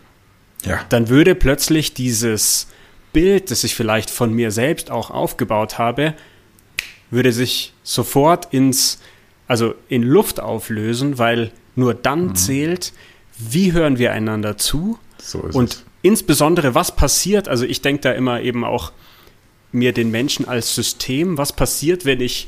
Ja. 0.66 0.80
Dann 0.90 1.10
würde 1.10 1.36
plötzlich 1.36 1.94
dieses 1.94 2.68
Bild, 3.14 3.52
das 3.52 3.64
ich 3.64 3.76
vielleicht 3.76 4.10
von 4.10 4.34
mir 4.34 4.52
selbst 4.52 4.92
auch 4.92 5.12
aufgebaut 5.12 5.78
habe, 5.78 6.14
würde 7.10 7.32
sich 7.32 7.74
sofort 7.84 8.54
ins, 8.54 9.00
also 9.48 9.76
in 9.90 10.04
Luft 10.04 10.40
auflösen, 10.40 11.18
weil 11.18 11.52
nur 11.76 11.94
dann 11.94 12.28
mhm. 12.28 12.36
zählt, 12.36 12.94
wie 13.38 13.74
hören 13.74 13.98
wir 13.98 14.12
einander 14.12 14.58
zu 14.58 14.98
so 15.18 15.40
und 15.40 15.74
es. 15.74 15.84
insbesondere, 16.02 16.76
was 16.76 16.96
passiert, 16.96 17.48
also 17.48 17.66
ich 17.66 17.82
denke 17.82 18.02
da 18.02 18.12
immer 18.12 18.42
eben 18.42 18.64
auch 18.64 18.92
mir 19.72 19.94
den 19.94 20.12
Menschen 20.12 20.48
als 20.48 20.74
System, 20.76 21.38
was 21.38 21.54
passiert, 21.54 22.06
wenn 22.06 22.22
ich 22.22 22.48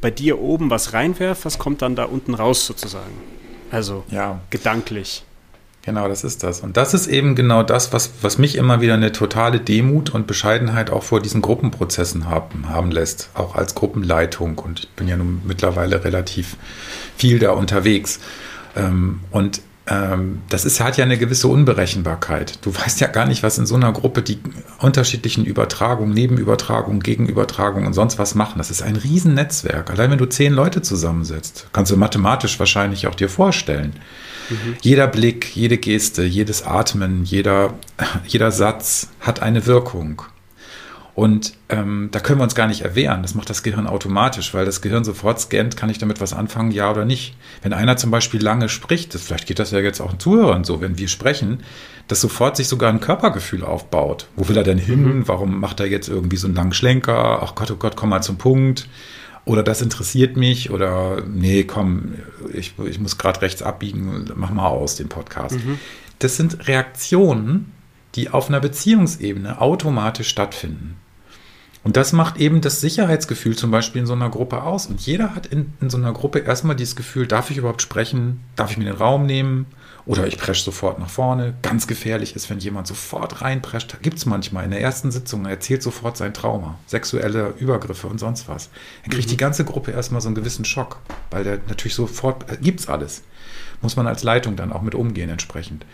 bei 0.00 0.10
dir 0.10 0.38
oben 0.38 0.70
was 0.70 0.92
reinwerfe, 0.92 1.44
was 1.46 1.58
kommt 1.58 1.82
dann 1.82 1.96
da 1.96 2.04
unten 2.04 2.34
raus 2.34 2.66
sozusagen? 2.66 3.14
Also 3.70 4.04
ja. 4.10 4.40
gedanklich. 4.50 5.24
Genau, 5.88 6.06
das 6.06 6.22
ist 6.22 6.42
das. 6.42 6.60
Und 6.60 6.76
das 6.76 6.92
ist 6.92 7.06
eben 7.06 7.34
genau 7.34 7.62
das, 7.62 7.94
was, 7.94 8.10
was 8.20 8.36
mich 8.36 8.56
immer 8.56 8.82
wieder 8.82 8.92
eine 8.92 9.10
totale 9.10 9.58
Demut 9.58 10.10
und 10.10 10.26
Bescheidenheit 10.26 10.90
auch 10.90 11.02
vor 11.02 11.22
diesen 11.22 11.40
Gruppenprozessen 11.40 12.28
haben, 12.28 12.68
haben 12.68 12.90
lässt, 12.90 13.30
auch 13.32 13.54
als 13.54 13.74
Gruppenleitung. 13.74 14.58
Und 14.58 14.80
ich 14.80 14.90
bin 14.90 15.08
ja 15.08 15.16
nun 15.16 15.40
mittlerweile 15.46 16.04
relativ 16.04 16.58
viel 17.16 17.38
da 17.38 17.52
unterwegs. 17.52 18.20
Ähm, 18.76 19.20
und 19.30 19.62
ähm, 19.86 20.42
das 20.50 20.66
ist, 20.66 20.78
hat 20.78 20.98
ja 20.98 21.06
eine 21.06 21.16
gewisse 21.16 21.48
Unberechenbarkeit. 21.48 22.58
Du 22.66 22.74
weißt 22.76 23.00
ja 23.00 23.06
gar 23.06 23.24
nicht, 23.24 23.42
was 23.42 23.56
in 23.56 23.64
so 23.64 23.76
einer 23.76 23.90
Gruppe 23.90 24.20
die 24.20 24.40
unterschiedlichen 24.80 25.46
Übertragungen, 25.46 26.12
Nebenübertragungen, 26.12 27.00
Gegenübertragungen 27.02 27.86
und 27.86 27.94
sonst 27.94 28.18
was 28.18 28.34
machen. 28.34 28.58
Das 28.58 28.70
ist 28.70 28.82
ein 28.82 28.96
Riesennetzwerk. 28.96 29.88
Allein 29.88 30.10
wenn 30.10 30.18
du 30.18 30.26
zehn 30.26 30.52
Leute 30.52 30.82
zusammensetzt, 30.82 31.68
kannst 31.72 31.90
du 31.90 31.96
mathematisch 31.96 32.58
wahrscheinlich 32.58 33.06
auch 33.06 33.14
dir 33.14 33.30
vorstellen 33.30 33.94
Jeder 34.80 35.06
Blick, 35.06 35.54
jede 35.54 35.78
Geste, 35.78 36.24
jedes 36.24 36.62
Atmen, 36.62 37.24
jeder, 37.24 37.74
jeder 38.26 38.52
Satz 38.52 39.08
hat 39.20 39.42
eine 39.42 39.66
Wirkung. 39.66 40.22
Und 41.18 41.54
ähm, 41.68 42.10
da 42.12 42.20
können 42.20 42.38
wir 42.38 42.44
uns 42.44 42.54
gar 42.54 42.68
nicht 42.68 42.82
erwehren. 42.82 43.22
Das 43.22 43.34
macht 43.34 43.50
das 43.50 43.64
Gehirn 43.64 43.88
automatisch, 43.88 44.54
weil 44.54 44.64
das 44.64 44.82
Gehirn 44.82 45.02
sofort 45.02 45.40
scannt, 45.40 45.76
kann 45.76 45.90
ich 45.90 45.98
damit 45.98 46.20
was 46.20 46.32
anfangen, 46.32 46.70
ja 46.70 46.92
oder 46.92 47.04
nicht. 47.04 47.34
Wenn 47.60 47.72
einer 47.72 47.96
zum 47.96 48.12
Beispiel 48.12 48.40
lange 48.40 48.68
spricht, 48.68 49.14
das, 49.14 49.22
vielleicht 49.22 49.48
geht 49.48 49.58
das 49.58 49.72
ja 49.72 49.80
jetzt 49.80 50.00
auch 50.00 50.16
Zuhörern 50.16 50.62
so, 50.62 50.80
wenn 50.80 50.96
wir 50.96 51.08
sprechen, 51.08 51.64
dass 52.06 52.20
sofort 52.20 52.56
sich 52.56 52.68
sogar 52.68 52.92
ein 52.92 53.00
Körpergefühl 53.00 53.64
aufbaut. 53.64 54.28
Wo 54.36 54.48
will 54.48 54.56
er 54.56 54.62
denn 54.62 54.78
hin? 54.78 55.24
Warum 55.26 55.58
macht 55.58 55.80
er 55.80 55.86
jetzt 55.86 56.08
irgendwie 56.08 56.36
so 56.36 56.46
einen 56.46 56.54
langen 56.54 56.72
Schlenker? 56.72 57.42
Ach 57.42 57.56
Gott, 57.56 57.72
oh 57.72 57.76
Gott, 57.76 57.96
komm 57.96 58.10
mal 58.10 58.22
zum 58.22 58.38
Punkt. 58.38 58.88
Oder 59.48 59.62
das 59.62 59.80
interessiert 59.80 60.36
mich. 60.36 60.70
Oder 60.70 61.22
nee, 61.26 61.64
komm, 61.64 62.14
ich, 62.52 62.74
ich 62.84 63.00
muss 63.00 63.16
gerade 63.16 63.40
rechts 63.40 63.62
abbiegen, 63.62 64.30
mach 64.36 64.50
mal 64.50 64.66
aus 64.66 64.96
den 64.96 65.08
Podcast. 65.08 65.56
Mhm. 65.56 65.78
Das 66.18 66.36
sind 66.36 66.68
Reaktionen, 66.68 67.72
die 68.14 68.28
auf 68.28 68.48
einer 68.48 68.60
Beziehungsebene 68.60 69.60
automatisch 69.60 70.28
stattfinden. 70.28 70.96
Und 71.82 71.96
das 71.96 72.12
macht 72.12 72.36
eben 72.36 72.60
das 72.60 72.82
Sicherheitsgefühl 72.82 73.56
zum 73.56 73.70
Beispiel 73.70 74.02
in 74.02 74.06
so 74.06 74.12
einer 74.12 74.28
Gruppe 74.28 74.64
aus. 74.64 74.86
Und 74.86 75.00
jeder 75.00 75.34
hat 75.34 75.46
in, 75.46 75.72
in 75.80 75.88
so 75.88 75.96
einer 75.96 76.12
Gruppe 76.12 76.40
erstmal 76.40 76.76
dieses 76.76 76.96
Gefühl, 76.96 77.26
darf 77.26 77.50
ich 77.50 77.56
überhaupt 77.56 77.80
sprechen? 77.80 78.40
Darf 78.54 78.72
ich 78.72 78.76
mir 78.76 78.84
den 78.84 78.96
Raum 78.96 79.24
nehmen? 79.24 79.64
Oder 80.08 80.26
ich 80.26 80.38
presche 80.38 80.64
sofort 80.64 80.98
nach 80.98 81.10
vorne. 81.10 81.52
Ganz 81.60 81.86
gefährlich 81.86 82.34
ist, 82.34 82.48
wenn 82.48 82.58
jemand 82.58 82.86
sofort 82.86 83.42
reinprescht. 83.42 84.00
Gibt 84.00 84.16
es 84.16 84.24
manchmal 84.24 84.64
in 84.64 84.70
der 84.70 84.80
ersten 84.80 85.10
Sitzung, 85.10 85.44
er 85.44 85.50
erzählt 85.50 85.82
sofort 85.82 86.16
sein 86.16 86.32
Trauma, 86.32 86.78
sexuelle 86.86 87.50
Übergriffe 87.58 88.06
und 88.06 88.18
sonst 88.18 88.48
was. 88.48 88.70
Dann 89.02 89.10
kriegt 89.10 89.26
mhm. 89.26 89.32
die 89.32 89.36
ganze 89.36 89.66
Gruppe 89.66 89.90
erstmal 89.90 90.22
so 90.22 90.28
einen 90.28 90.34
gewissen 90.34 90.64
Schock, 90.64 90.96
weil 91.30 91.44
der 91.44 91.58
natürlich 91.68 91.94
sofort, 91.94 92.50
äh, 92.50 92.56
gibt's 92.56 92.88
alles. 92.88 93.22
Muss 93.82 93.96
man 93.96 94.06
als 94.06 94.22
Leitung 94.22 94.56
dann 94.56 94.72
auch 94.72 94.80
mit 94.80 94.94
umgehen 94.94 95.28
entsprechend. 95.28 95.84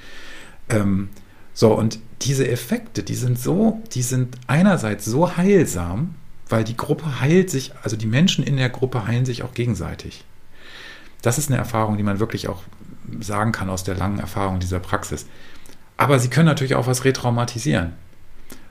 Ähm, 0.68 1.09
so, 1.53 1.74
und 1.74 1.98
diese 2.22 2.46
Effekte, 2.48 3.03
die 3.03 3.16
sind 3.16 3.37
so, 3.37 3.83
die 3.94 4.03
sind 4.03 4.38
einerseits 4.46 5.05
so 5.05 5.37
heilsam, 5.37 6.14
weil 6.48 6.62
die 6.62 6.77
Gruppe 6.77 7.20
heilt 7.20 7.50
sich, 7.50 7.72
also 7.83 7.96
die 7.96 8.07
Menschen 8.07 8.44
in 8.44 8.59
der 8.59 8.70
Gruppe 8.70 9.09
heilen 9.09 9.24
sich 9.24 9.42
auch 9.42 9.55
gegenseitig. 9.55 10.24
Das 11.20 11.37
ist 11.37 11.50
eine 11.50 11.59
Erfahrung, 11.59 11.96
die 11.96 12.05
man 12.05 12.20
wirklich 12.20 12.48
auch 12.48 12.62
sagen 13.21 13.53
kann 13.53 13.71
aus 13.71 13.85
der 13.85 13.97
langen 13.97 14.19
Erfahrung 14.19 14.61
dieser 14.61 14.81
Praxis. 14.81 15.27
Aber 15.97 16.19
sie 16.19 16.29
können 16.29 16.47
natürlich 16.47 16.75
auch 16.75 16.87
was 16.87 17.05
retraumatisieren. 17.05 17.93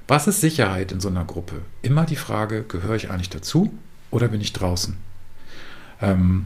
Was 0.08 0.28
ist 0.28 0.41
Sicherheit 0.41 0.91
in 0.91 1.00
so 1.00 1.08
einer 1.08 1.24
Gruppe? 1.24 1.62
Immer 1.82 2.06
die 2.06 2.17
Frage, 2.17 2.63
gehöre 2.63 2.96
ich 2.96 3.10
eigentlich 3.10 3.30
dazu 3.30 3.74
oder 4.12 4.28
bin 4.28 4.41
ich 4.41 4.52
draußen? 4.52 4.98
Ähm, 6.02 6.46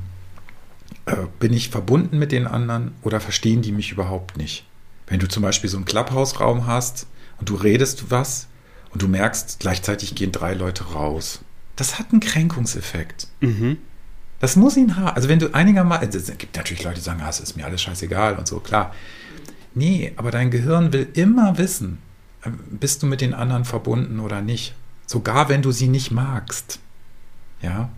äh, 1.05 1.15
bin 1.39 1.53
ich 1.53 1.69
verbunden 1.69 2.19
mit 2.19 2.31
den 2.31 2.45
anderen 2.45 2.93
oder 3.01 3.19
verstehen 3.19 3.61
die 3.61 3.71
mich 3.71 3.91
überhaupt 3.91 4.37
nicht? 4.37 4.65
Wenn 5.07 5.19
du 5.19 5.27
zum 5.27 5.41
Beispiel 5.41 5.69
so 5.69 5.77
einen 5.77 5.85
Clubhouse-Raum 5.85 6.67
hast 6.67 7.07
und 7.39 7.49
du 7.49 7.55
redest 7.55 8.11
was 8.11 8.47
und 8.91 9.01
du 9.01 9.07
merkst, 9.07 9.59
gleichzeitig 9.59 10.15
gehen 10.15 10.31
drei 10.31 10.53
Leute 10.53 10.83
raus. 10.91 11.39
Das 11.75 11.97
hat 11.97 12.11
einen 12.11 12.19
Kränkungseffekt. 12.19 13.27
Mhm. 13.39 13.77
Das 14.39 14.55
muss 14.55 14.77
ihn 14.77 14.95
haben. 14.95 15.15
Also 15.15 15.29
wenn 15.29 15.39
du 15.39 15.53
einigermaßen, 15.53 16.09
es 16.09 16.37
gibt 16.37 16.55
natürlich 16.55 16.83
Leute, 16.83 16.97
die 16.97 17.01
sagen, 17.01 17.21
ah, 17.23 17.29
es 17.29 17.39
ist 17.39 17.57
mir 17.57 17.65
alles 17.65 17.81
scheißegal 17.81 18.35
und 18.37 18.47
so, 18.47 18.59
klar. 18.59 18.93
Nee, 19.73 20.13
aber 20.15 20.31
dein 20.31 20.51
Gehirn 20.51 20.93
will 20.93 21.07
immer 21.13 21.57
wissen, 21.57 21.99
äh, 22.43 22.49
bist 22.69 23.03
du 23.03 23.07
mit 23.07 23.21
den 23.21 23.33
anderen 23.33 23.65
verbunden 23.65 24.19
oder 24.19 24.41
nicht. 24.41 24.75
Sogar 25.05 25.49
wenn 25.49 25.61
du 25.61 25.71
sie 25.71 25.87
nicht 25.87 26.11
magst. 26.11 26.79
Ja. 27.61 27.89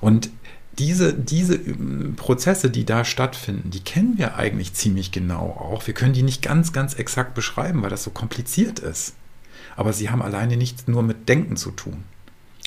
Und 0.00 0.30
diese, 0.78 1.12
diese 1.14 1.56
ähm, 1.56 2.14
Prozesse, 2.16 2.70
die 2.70 2.84
da 2.84 3.04
stattfinden, 3.04 3.70
die 3.70 3.80
kennen 3.80 4.18
wir 4.18 4.36
eigentlich 4.36 4.74
ziemlich 4.74 5.12
genau 5.12 5.50
auch. 5.50 5.86
Wir 5.86 5.94
können 5.94 6.14
die 6.14 6.22
nicht 6.22 6.42
ganz, 6.42 6.72
ganz 6.72 6.94
exakt 6.94 7.34
beschreiben, 7.34 7.82
weil 7.82 7.90
das 7.90 8.02
so 8.02 8.10
kompliziert 8.10 8.78
ist. 8.78 9.14
Aber 9.76 9.92
sie 9.92 10.10
haben 10.10 10.22
alleine 10.22 10.56
nichts 10.56 10.88
nur 10.88 11.02
mit 11.02 11.28
Denken 11.28 11.56
zu 11.56 11.70
tun. 11.70 12.04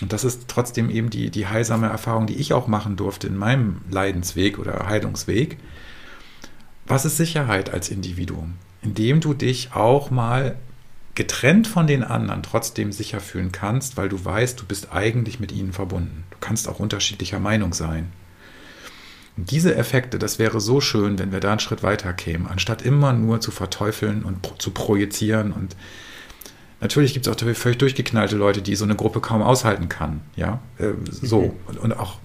Und 0.01 0.12
das 0.12 0.23
ist 0.23 0.47
trotzdem 0.47 0.89
eben 0.89 1.10
die, 1.10 1.29
die 1.29 1.47
heilsame 1.47 1.88
Erfahrung, 1.88 2.27
die 2.27 2.36
ich 2.36 2.53
auch 2.53 2.67
machen 2.67 2.95
durfte 2.95 3.27
in 3.27 3.38
meinem 3.38 3.82
Leidensweg 3.89 4.58
oder 4.60 4.88
Heilungsweg. 4.88 5.58
Was 6.86 7.06
ist 7.06 7.17
Sicherheit 7.17 7.73
als 7.73 7.89
Individuum? 7.89 8.56
Indem 8.82 9.21
du 9.21 9.34
dich 9.34 9.73
auch 9.73 10.10
mal 10.12 10.58
getrennt 11.15 11.67
von 11.67 11.86
den 11.86 12.03
anderen 12.03 12.41
trotzdem 12.41 12.91
sicher 12.91 13.19
fühlen 13.19 13.51
kannst, 13.51 13.97
weil 13.97 14.10
du 14.10 14.23
weißt, 14.23 14.60
du 14.60 14.65
bist 14.65 14.91
eigentlich 14.91 15.39
mit 15.39 15.51
ihnen 15.51 15.71
verbunden. 15.71 16.23
Du 16.32 16.38
kannst 16.39 16.67
auch 16.67 16.79
unterschiedlicher 16.79 17.39
Meinung 17.39 17.73
sein. 17.73 18.12
Und 19.38 19.51
diese 19.51 19.75
Effekte, 19.75 20.19
das 20.19 20.39
wäre 20.39 20.60
so 20.60 20.82
schön, 20.82 21.17
wenn 21.19 21.32
wir 21.32 21.39
da 21.39 21.51
einen 21.51 21.60
Schritt 21.60 21.84
weiter 21.84 22.13
kämen, 22.13 22.47
anstatt 22.47 22.82
immer 22.82 23.13
nur 23.13 23.41
zu 23.41 23.51
verteufeln 23.51 24.23
und 24.23 24.62
zu 24.62 24.71
projizieren. 24.71 25.51
Und 25.51 25.75
natürlich 26.84 27.13
gibt 27.13 27.26
es 27.26 27.34
auch 27.34 27.56
völlig 27.56 27.78
durchgeknallte 27.78 28.36
Leute, 28.36 28.62
die 28.62 28.76
so 28.76 28.84
eine 28.84 28.96
Gruppe 28.96 29.22
kaum 29.22 29.41
aushalten 29.41 29.88
kann. 29.89 30.22
Ja, 30.36 30.60
äh, 30.78 30.89
so. 31.10 31.41
Mhm. 31.41 31.52
Und, 31.67 31.78
und, 31.78 31.93
auch, 31.93 32.17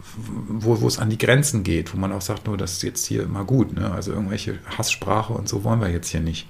wo, 0.49 0.81
wo 0.81 0.89
es 0.89 0.99
an 0.99 1.11
die 1.11 1.19
Grenzen 1.19 1.63
geht, 1.63 1.95
wo 1.95 1.97
man 1.99 2.13
auch 2.13 2.21
sagt, 2.21 2.47
nur 2.47 2.57
das 2.59 2.73
ist 2.73 2.83
jetzt 2.83 3.07
hier 3.07 3.23
immer 3.23 3.45
gut. 3.45 3.73
Ne? 3.73 3.91
Also 3.91 4.13
irgendwelche 4.13 4.59
Hasssprache 4.77 5.33
und 5.33 5.49
so 5.49 5.65
wollen 5.65 5.81
wir 5.81 5.89
jetzt 5.89 6.09
hier 6.09 6.21
nicht. 6.21 6.49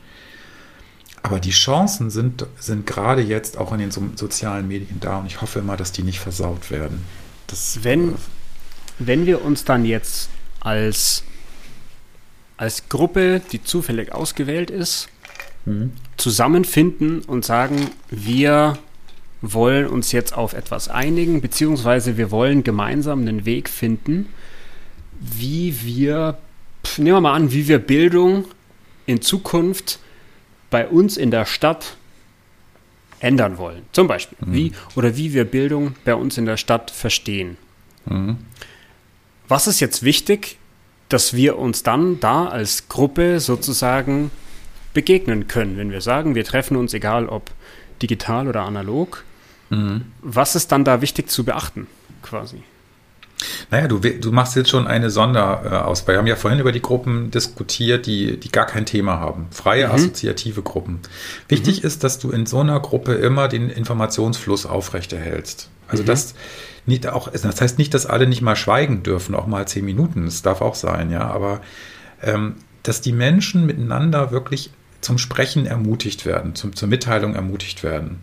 Aber 1.23 1.39
die 1.39 1.51
Chancen 1.51 2.11
sind, 2.11 2.47
sind 2.59 2.87
gerade 2.87 3.21
jetzt 3.21 3.59
auch 3.59 3.73
in 3.73 3.79
den 3.79 3.91
so 3.91 4.03
sozialen 4.15 4.67
Medien 4.67 5.01
da 5.01 5.19
und 5.19 5.27
ich 5.27 5.43
hoffe 5.43 5.59
immer, 5.59 5.77
dass 5.77 5.93
die 5.93 6.03
nicht 6.03 6.21
versaut 6.21 6.71
werden. 6.71 7.05
Das, 7.47 7.81
wenn, 7.83 8.15
wenn 8.99 9.27
wir 9.27 9.45
uns 9.45 9.65
dann 9.65 9.85
jetzt 9.85 10.31
als, 10.61 11.25
als 12.57 12.89
Gruppe, 12.89 13.43
die 13.53 13.63
zufällig 13.63 14.13
ausgewählt 14.13 14.71
ist, 14.71 15.09
mhm. 15.69 15.93
zusammenfinden 16.17 17.21
und 17.23 17.45
sagen, 17.45 17.91
wir 18.11 18.79
wollen 19.41 19.87
uns 19.87 20.13
jetzt 20.13 20.37
auf 20.37 20.53
etwas 20.53 20.89
einigen, 20.89 21.41
beziehungsweise 21.41 22.17
wir 22.17 22.31
wollen 22.31 22.65
gemeinsam 22.65 23.21
einen 23.21 23.45
Weg 23.45 23.69
finden, 23.69 24.29
wie 25.21 25.83
wir, 25.83 26.39
nehmen 26.97 27.17
wir 27.17 27.21
mal 27.21 27.35
an, 27.35 27.53
wie 27.53 27.69
wir 27.69 27.79
Bildung 27.79 28.47
in 29.07 29.21
Zukunft 29.23 30.01
bei 30.71 30.87
uns 30.87 31.17
in 31.17 31.31
der 31.31 31.47
Stadt 31.47 31.97
ändern 33.21 33.59
wollen. 33.59 33.83
Zum 33.93 34.07
Beispiel. 34.07 34.39
Mhm. 34.41 34.53
Wie 34.53 34.73
oder 34.95 35.17
wie 35.17 35.33
wir 35.35 35.45
Bildung 35.45 35.95
bei 36.05 36.15
uns 36.15 36.39
in 36.39 36.47
der 36.47 36.57
Stadt 36.57 36.91
verstehen. 36.91 37.57
Mhm. 38.07 38.39
Was 39.49 39.67
ist 39.67 39.81
jetzt 39.81 40.03
wichtig, 40.03 40.59
dass 41.09 41.33
wir 41.33 41.59
uns 41.59 41.83
dann 41.83 42.21
da 42.21 42.47
als 42.47 42.89
Gruppe 42.89 43.41
sozusagen 43.41 44.31
begegnen 44.95 45.49
können, 45.49 45.77
wenn 45.77 45.91
wir 45.91 46.01
sagen, 46.01 46.35
wir 46.35 46.45
treffen 46.45 46.77
uns, 46.77 46.95
egal 46.95 47.29
ob 47.29 47.51
digital 48.03 48.49
oder 48.49 48.63
analog. 48.63 49.25
Mhm. 49.71 50.07
Was 50.23 50.55
ist 50.55 50.73
dann 50.73 50.85
da 50.85 51.01
wichtig 51.01 51.31
zu 51.31 51.45
beachten, 51.45 51.87
quasi? 52.23 52.63
Naja, 53.71 53.87
du, 53.87 53.99
du 53.99 54.33
machst 54.33 54.57
jetzt 54.57 54.71
schon 54.71 54.87
eine 54.87 55.11
Sonderauswahl. 55.11 56.15
Wir 56.15 56.19
haben 56.19 56.27
ja 56.27 56.37
vorhin 56.37 56.59
über 56.59 56.73
die 56.73 56.83
Gruppen 56.83 57.31
diskutiert, 57.31 58.07
die, 58.07 58.39
die 58.39 58.51
gar 58.51 58.67
kein 58.67 58.85
Thema 58.85 59.21
haben. 59.21 59.47
Freie, 59.51 59.87
mhm. 59.87 59.95
assoziative 59.95 60.63
Gruppen. 60.63 61.01
Wichtig 61.49 61.81
mhm. 61.81 61.87
ist, 61.87 62.03
dass 62.03 62.19
du 62.19 62.31
in 62.31 62.47
so 62.47 62.61
einer 62.61 62.81
Gruppe 62.81 63.15
immer 63.15 63.47
den 63.49 63.71
Informationsfluss 63.71 64.67
aufrechterhältst. 64.67 65.69
Also 65.87 66.03
mhm. 66.03 66.07
das 66.07 66.35
nicht 66.87 67.07
auch, 67.07 67.31
das 67.31 67.61
heißt 67.61 67.79
nicht, 67.79 67.95
dass 67.95 68.07
alle 68.07 68.27
nicht 68.27 68.43
mal 68.43 68.57
schweigen 68.57 69.03
dürfen, 69.03 69.35
auch 69.35 69.47
mal 69.47 69.69
zehn 69.69 69.85
Minuten. 69.85 70.25
Das 70.25 70.43
darf 70.43 70.61
auch 70.61 70.75
sein, 70.75 71.11
ja. 71.11 71.31
Aber 71.31 71.61
ähm, 72.23 72.57
dass 72.83 73.01
die 73.01 73.13
Menschen 73.13 73.67
miteinander 73.67 74.31
wirklich 74.31 74.71
zum 75.01 75.19
Sprechen 75.19 75.67
ermutigt 75.67 76.27
werden, 76.27 76.55
zum, 76.55 76.75
zur 76.75 76.89
Mitteilung 76.89 77.35
ermutigt 77.35 77.83
werden. 77.83 78.21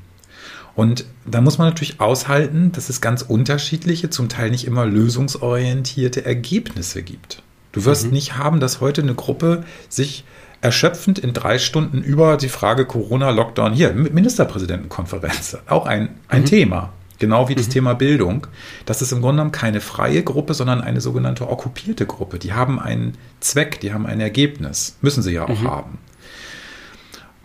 Und 0.76 1.06
da 1.26 1.40
muss 1.40 1.58
man 1.58 1.70
natürlich 1.70 2.02
aushalten, 2.02 2.72
dass 2.74 2.90
es 2.90 3.00
ganz 3.00 3.22
unterschiedliche, 3.22 4.10
zum 4.10 4.28
Teil 4.28 4.52
nicht 4.52 4.66
immer 4.66 4.86
lösungsorientierte 4.86 6.26
Ergebnisse 6.26 7.02
gibt. 7.02 7.42
Du 7.72 7.86
wirst 7.86 8.08
mhm. 8.08 8.12
nicht 8.12 8.38
haben, 8.38 8.60
dass 8.60 8.82
heute 8.82 9.02
eine 9.02 9.16
Gruppe 9.16 9.64
sich 9.88 10.26
erschöpfend 10.62 11.20
in 11.20 11.34
drei 11.34 11.60
Stunden 11.60 12.02
über 12.02 12.38
die 12.38 12.50
Frage 12.50 12.86
Corona-Lockdown 12.86 13.74
hier, 13.74 13.94
Ministerpräsidentenkonferenz, 13.94 15.58
auch 15.68 15.86
ein, 15.86 16.10
ein 16.28 16.42
mhm. 16.42 16.46
Thema. 16.46 16.94
Genau 17.20 17.48
wie 17.48 17.54
mhm. 17.54 17.58
das 17.58 17.70
Thema 17.70 17.94
Bildung. 17.94 18.48
Das 18.86 19.02
ist 19.02 19.14
im 19.14 19.22
Grunde 19.22 19.38
genommen 19.38 19.52
keine 19.54 19.80
freie 19.80 20.24
Gruppe, 20.24 20.54
sondern 20.54 20.82
eine 20.82 21.00
sogenannte 21.00 21.50
okkupierte 21.50 22.06
Gruppe. 22.06 22.40
Die 22.40 22.54
haben 22.54 22.80
einen 22.80 23.14
Zweck, 23.40 23.80
die 23.80 23.94
haben 23.94 24.06
ein 24.06 24.20
Ergebnis. 24.20 24.98
Müssen 25.02 25.24
sie 25.24 25.32
ja 25.32 25.46
auch 25.46 25.62
mhm. 25.62 25.68
haben. 25.70 25.98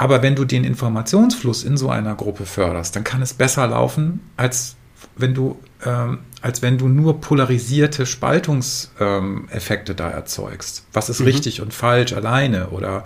Aber 0.01 0.23
wenn 0.23 0.35
du 0.35 0.47
den 0.47 0.65
Informationsfluss 0.65 1.63
in 1.63 1.77
so 1.77 1.91
einer 1.91 2.15
Gruppe 2.15 2.47
förderst, 2.47 2.97
dann 2.97 3.05
kann 3.05 3.21
es 3.21 3.35
besser 3.35 3.67
laufen, 3.67 4.21
als 4.39 4.77
wenn 5.15 5.35
du, 5.35 5.59
ähm, 5.85 6.21
als 6.41 6.63
wenn 6.63 6.79
du 6.79 6.89
nur 6.89 7.21
polarisierte 7.21 8.07
Spaltungseffekte 8.07 9.93
ähm, 9.93 9.97
da 9.97 10.09
erzeugst. 10.09 10.87
Was 10.95 11.11
ist 11.11 11.21
mhm. 11.21 11.27
richtig 11.27 11.61
und 11.61 11.75
falsch 11.75 12.15
alleine? 12.15 12.69
Oder 12.69 13.05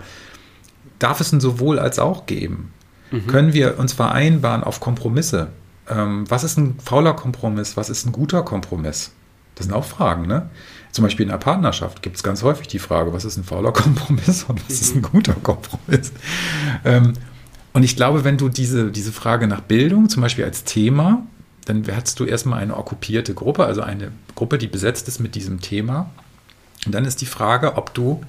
darf 0.97 1.19
es 1.19 1.33
ein 1.33 1.41
sowohl 1.41 1.79
als 1.79 1.99
auch 1.99 2.27
geben? 2.27 2.71
Mhm. 3.11 3.27
Können 3.27 3.51
wir 3.51 3.77
uns 3.77 3.91
vereinbaren 3.91 4.63
auf 4.63 4.79
Kompromisse? 4.79 5.49
Ähm, 5.89 6.23
was 6.29 6.45
ist 6.45 6.57
ein 6.57 6.79
fauler 6.81 7.13
Kompromiss? 7.13 7.75
Was 7.75 7.89
ist 7.89 8.05
ein 8.05 8.13
guter 8.13 8.41
Kompromiss? 8.41 9.11
Das 9.55 9.65
sind 9.65 9.73
auch 9.73 9.85
Fragen, 9.85 10.27
ne? 10.27 10.49
Zum 10.91 11.03
Beispiel 11.03 11.23
in 11.23 11.29
der 11.29 11.37
Partnerschaft 11.37 12.01
gibt 12.01 12.15
es 12.15 12.23
ganz 12.23 12.41
häufig 12.43 12.67
die 12.67 12.79
Frage, 12.79 13.11
was 13.11 13.25
ist 13.25 13.37
ein 13.37 13.43
fauler 13.43 13.73
Kompromiss 13.73 14.43
und 14.43 14.63
was 14.65 14.81
ist 14.81 14.95
ein 14.95 14.99
mhm. 14.99 15.11
guter 15.11 15.33
Kompromiss? 15.33 16.13
Ähm, 16.85 17.13
und 17.73 17.83
ich 17.83 17.97
glaube, 17.97 18.23
wenn 18.23 18.37
du 18.37 18.47
diese, 18.47 18.91
diese 18.91 19.11
Frage 19.11 19.47
nach 19.47 19.59
Bildung 19.59 20.07
zum 20.07 20.21
Beispiel 20.21 20.45
als 20.45 20.63
Thema, 20.63 21.25
dann 21.65 21.83
hast 21.93 22.19
du 22.19 22.25
erstmal 22.25 22.61
eine 22.61 22.77
okkupierte 22.77 23.33
Gruppe, 23.33 23.65
also 23.65 23.81
eine 23.81 24.11
Gruppe, 24.35 24.57
die 24.57 24.67
besetzt 24.67 25.07
ist 25.09 25.19
mit 25.19 25.35
diesem 25.35 25.59
Thema. 25.59 26.09
Und 26.85 26.93
dann 26.93 27.03
ist 27.03 27.19
die 27.19 27.25
Frage, 27.25 27.75
ob 27.75 27.93
du 27.93 28.21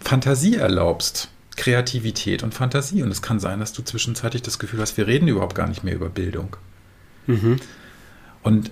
Fantasie 0.00 0.56
erlaubst. 0.56 1.28
Kreativität 1.56 2.42
und 2.42 2.54
Fantasie. 2.54 3.02
Und 3.02 3.10
es 3.10 3.22
kann 3.22 3.40
sein, 3.40 3.60
dass 3.60 3.72
du 3.72 3.82
zwischenzeitlich 3.82 4.42
das 4.42 4.58
Gefühl 4.58 4.80
hast, 4.80 4.96
wir 4.96 5.06
reden 5.06 5.28
überhaupt 5.28 5.54
gar 5.54 5.66
nicht 5.66 5.84
mehr 5.84 5.94
über 5.94 6.08
Bildung. 6.08 6.56
Mhm. 7.26 7.56
Und 8.42 8.70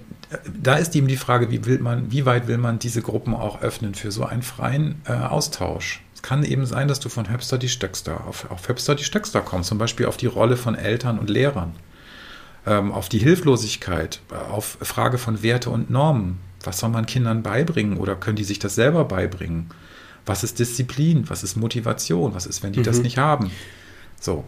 da 0.63 0.77
ist 0.77 0.95
eben 0.95 1.09
die 1.09 1.17
Frage, 1.17 1.51
wie, 1.51 1.65
will 1.65 1.81
man, 1.81 2.13
wie 2.13 2.25
weit 2.25 2.47
will 2.47 2.59
man 2.59 2.79
diese 2.79 3.03
Gruppen 3.03 3.35
auch 3.35 3.63
öffnen 3.63 3.95
für 3.95 4.13
so 4.13 4.25
einen 4.25 4.43
freien 4.43 5.03
äh, 5.07 5.13
Austausch? 5.13 6.03
Es 6.15 6.23
kann 6.23 6.45
eben 6.45 6.67
sein, 6.67 6.87
dass 6.87 7.01
du 7.01 7.09
von 7.09 7.31
Höpster 7.31 7.59
die 7.59 7.69
Stöckster 7.69 8.27
auf, 8.27 8.51
auf 8.51 8.69
Höpster 8.69 8.95
die 8.95 9.05
Stöckster 9.05 9.41
kommst, 9.41 9.69
zum 9.69 9.79
Beispiel 9.79 10.07
auf 10.07 10.17
die 10.17 10.27
Rolle 10.27 10.57
von 10.57 10.75
Eltern 10.75 11.19
und 11.19 11.31
Lehrern, 11.31 11.73
ähm, 12.67 12.93
auf 12.93 13.09
die 13.09 13.19
Hilflosigkeit, 13.19 14.21
äh, 14.31 14.35
auf 14.35 14.79
Frage 14.83 15.19
von 15.19 15.43
Werte 15.43 15.71
und 15.71 15.91
Normen. 15.91 16.39
Was 16.63 16.79
soll 16.79 16.91
man 16.91 17.07
Kindern 17.07 17.43
beibringen 17.43 17.97
oder 17.97 18.17
können 18.17 18.37
die 18.37 18.45
sich 18.45 18.59
das 18.59 18.75
selber 18.75 19.07
beibringen? 19.07 19.71
Was 20.27 20.45
ist 20.45 20.59
Disziplin? 20.59 21.29
Was 21.31 21.43
ist 21.43 21.57
Motivation? 21.57 22.35
Was 22.35 22.47
ist, 22.47 22.63
wenn 22.63 22.73
die 22.73 22.81
mhm. 22.81 22.85
das 22.85 23.03
nicht 23.03 23.17
haben? 23.19 23.51
So, 24.21 24.45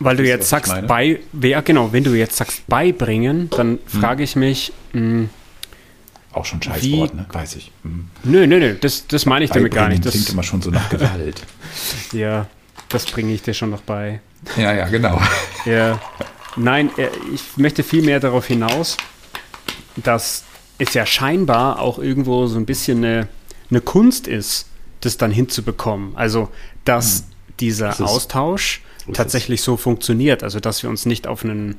weil 0.00 0.16
du 0.16 0.24
jetzt 0.26 0.48
sagst, 0.48 0.72
bei, 0.86 1.20
ja, 1.40 1.60
genau, 1.60 1.92
wenn 1.92 2.04
du 2.04 2.14
jetzt 2.14 2.36
sagst 2.36 2.66
beibringen, 2.66 3.50
dann 3.50 3.78
hm. 3.90 4.00
frage 4.00 4.22
ich 4.22 4.36
mich. 4.36 4.72
Mh, 4.92 5.00
hm, 5.00 5.30
auch 6.34 6.44
schon 6.44 6.60
Scheißwort, 6.60 7.14
ne? 7.14 7.26
Weiß 7.30 7.54
ich. 7.54 7.70
Mhm. 7.84 8.08
Nö, 8.24 8.46
nö, 8.46 8.58
nö, 8.58 8.74
das, 8.74 9.06
das 9.06 9.24
meine 9.24 9.44
ich 9.44 9.52
damit 9.52 9.72
gar 9.72 9.88
nicht. 9.88 10.04
Das 10.04 10.14
klingt 10.14 10.30
immer 10.30 10.42
schon 10.42 10.60
so 10.62 10.70
nach 10.70 10.88
Gewalt. 10.88 11.42
ja, 12.12 12.48
das 12.88 13.06
bringe 13.06 13.32
ich 13.32 13.42
dir 13.42 13.54
schon 13.54 13.70
noch 13.70 13.82
bei. 13.82 14.20
Ja, 14.56 14.74
ja, 14.74 14.88
genau. 14.88 15.20
Ja. 15.64 15.98
Nein, 16.56 16.90
äh, 16.98 17.08
ich 17.32 17.56
möchte 17.56 17.82
vielmehr 17.82 18.20
darauf 18.20 18.46
hinaus, 18.46 18.98
dass 19.96 20.44
es 20.76 20.92
ja 20.92 21.06
scheinbar 21.06 21.78
auch 21.78 21.98
irgendwo 21.98 22.46
so 22.46 22.58
ein 22.58 22.66
bisschen 22.66 22.98
eine, 22.98 23.28
eine 23.70 23.80
Kunst 23.80 24.28
ist, 24.28 24.66
das 25.00 25.16
dann 25.16 25.30
hinzubekommen. 25.30 26.16
Also, 26.16 26.50
dass 26.84 27.18
hm. 27.18 27.24
dieser 27.60 28.00
Austausch 28.00 28.82
tatsächlich 29.12 29.62
so 29.62 29.76
funktioniert. 29.76 30.42
Also 30.42 30.60
dass 30.60 30.82
wir 30.82 30.90
uns 30.90 31.06
nicht 31.06 31.26
auf 31.26 31.44
einen 31.44 31.76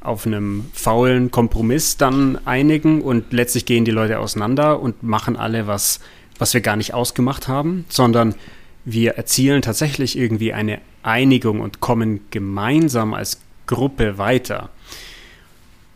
auf 0.00 0.26
einem 0.26 0.66
faulen 0.72 1.30
Kompromiss 1.30 1.96
dann 1.96 2.38
einigen 2.46 3.02
und 3.02 3.32
letztlich 3.32 3.66
gehen 3.66 3.84
die 3.84 3.90
Leute 3.90 4.20
auseinander 4.20 4.80
und 4.80 5.02
machen 5.02 5.36
alle 5.36 5.66
was, 5.66 5.98
was 6.38 6.54
wir 6.54 6.60
gar 6.60 6.76
nicht 6.76 6.94
ausgemacht 6.94 7.48
haben, 7.48 7.84
sondern 7.88 8.36
wir 8.84 9.12
erzielen 9.12 9.60
tatsächlich 9.60 10.16
irgendwie 10.16 10.52
eine 10.52 10.80
Einigung 11.02 11.60
und 11.60 11.80
kommen 11.80 12.20
gemeinsam 12.30 13.12
als 13.12 13.40
Gruppe 13.66 14.18
weiter. 14.18 14.70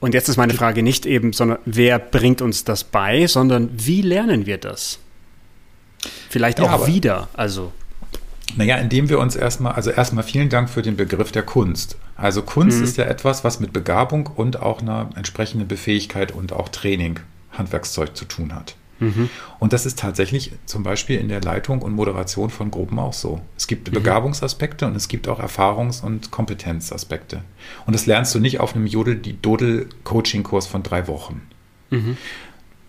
Und 0.01 0.15
jetzt 0.15 0.29
ist 0.29 0.37
meine 0.37 0.55
Frage 0.55 0.83
nicht 0.83 1.07
eben, 1.07 1.33
sondern 1.33 1.59
wer 1.65 2.01
bringt 2.01 2.43
uns 2.43 2.65
das 2.65 2.83
bei, 2.83 3.29
sondern 3.29 3.71
wie 3.73 4.03
lernen 4.03 4.47
wir 4.47 4.59
das? 4.59 4.99
Vielleicht 6.29 6.61
auch 6.61 6.81
ja, 6.81 6.87
wieder. 6.89 7.29
Also 7.35 7.73
naja, 8.57 8.77
indem 8.77 9.09
wir 9.09 9.19
uns 9.19 9.37
erstmal, 9.37 9.73
also 9.73 9.91
erstmal 9.91 10.25
vielen 10.25 10.49
Dank 10.49 10.71
für 10.71 10.83
den 10.83 10.97
Begriff 10.97 11.33
der 11.33 11.43
Kunst. 11.43 11.97
Also 12.17 12.43
Kunst 12.43 12.79
mhm. 12.79 12.85
ist 12.85 12.97
ja 12.97 13.05
etwas, 13.05 13.45
was 13.45 13.61
mit 13.61 13.73
Begabung 13.73 14.27
und 14.27 14.61
auch 14.61 14.81
einer 14.81 15.11
entsprechenden 15.17 15.69
Befähigkeit 15.69 16.33
und 16.33 16.53
auch 16.53 16.69
Training, 16.69 17.21
Handwerkszeug 17.53 18.17
zu 18.17 18.25
tun 18.25 18.55
hat. 18.55 18.77
Mhm. 19.03 19.29
Und 19.59 19.73
das 19.73 19.85
ist 19.85 19.99
tatsächlich 19.99 20.53
zum 20.65 20.83
Beispiel 20.83 21.19
in 21.19 21.29
der 21.29 21.41
Leitung 21.41 21.83
und 21.83 21.93
Moderation 21.93 22.51
von 22.51 22.71
Gruppen 22.71 22.99
auch 22.99 23.13
so. 23.13 23.41
Es 23.57 23.67
gibt 23.67 23.89
mhm. 23.89 23.95
Begabungsaspekte 23.95 24.87
und 24.87 24.95
es 24.97 25.09
gibt 25.09 25.29
auch 25.29 25.41
Erfahrungs- 25.41 26.03
und 26.03 26.31
Kompetenzaspekte. 26.31 27.43
Und 27.87 27.95
das 27.95 28.07
lernst 28.07 28.35
du 28.35 28.39
nicht 28.39 28.61
auf 28.61 28.75
einem 28.75 28.87
Jodel-Coaching-Kurs 28.87 30.67
von 30.67 30.83
drei 30.83 31.09
Wochen. 31.09 31.43
Mhm. 31.91 32.17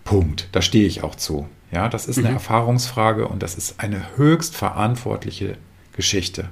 Punkt. 0.04 0.48
Da 0.52 0.62
stehe 0.62 0.86
ich 0.86 1.02
auch 1.02 1.16
zu. 1.16 1.48
Ja, 1.74 1.88
das 1.88 2.06
ist 2.06 2.18
eine 2.18 2.28
mhm. 2.28 2.34
Erfahrungsfrage 2.34 3.26
und 3.26 3.42
das 3.42 3.56
ist 3.56 3.80
eine 3.80 4.16
höchst 4.16 4.54
verantwortliche 4.54 5.58
Geschichte, 5.92 6.48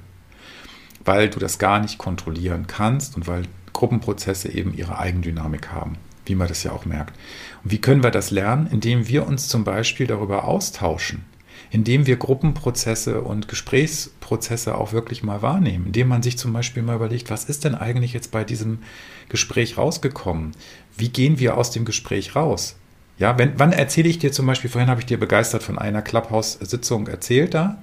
weil 1.04 1.30
du 1.30 1.38
das 1.38 1.58
gar 1.58 1.78
nicht 1.78 1.96
kontrollieren 1.98 2.66
kannst 2.66 3.16
und 3.16 3.28
weil 3.28 3.44
Gruppenprozesse 3.72 4.50
eben 4.50 4.74
ihre 4.74 4.98
Eigendynamik 4.98 5.70
haben, 5.70 5.96
wie 6.26 6.34
man 6.34 6.48
das 6.48 6.64
ja 6.64 6.72
auch 6.72 6.86
merkt. 6.86 7.16
Und 7.62 7.70
wie 7.70 7.80
können 7.80 8.02
wir 8.02 8.10
das 8.10 8.32
lernen? 8.32 8.66
Indem 8.66 9.06
wir 9.06 9.26
uns 9.26 9.46
zum 9.46 9.62
Beispiel 9.62 10.08
darüber 10.08 10.44
austauschen, 10.44 11.24
indem 11.70 12.06
wir 12.06 12.16
Gruppenprozesse 12.16 13.22
und 13.22 13.46
Gesprächsprozesse 13.46 14.76
auch 14.76 14.92
wirklich 14.92 15.22
mal 15.22 15.40
wahrnehmen, 15.40 15.86
indem 15.86 16.08
man 16.08 16.24
sich 16.24 16.36
zum 16.36 16.52
Beispiel 16.52 16.82
mal 16.82 16.96
überlegt, 16.96 17.30
was 17.30 17.44
ist 17.44 17.64
denn 17.64 17.76
eigentlich 17.76 18.12
jetzt 18.12 18.32
bei 18.32 18.42
diesem 18.42 18.80
Gespräch 19.28 19.78
rausgekommen? 19.78 20.50
Wie 20.96 21.10
gehen 21.10 21.38
wir 21.38 21.56
aus 21.56 21.70
dem 21.70 21.84
Gespräch 21.84 22.34
raus? 22.34 22.76
Ja, 23.18 23.38
wenn, 23.38 23.58
wann 23.58 23.72
erzähle 23.72 24.08
ich 24.08 24.18
dir 24.18 24.32
zum 24.32 24.46
Beispiel, 24.46 24.70
vorhin 24.70 24.90
habe 24.90 25.00
ich 25.00 25.06
dir 25.06 25.18
begeistert 25.18 25.62
von 25.62 25.78
einer 25.78 26.02
Clubhouse-Sitzung 26.02 27.06
erzählt 27.06 27.54
da. 27.54 27.78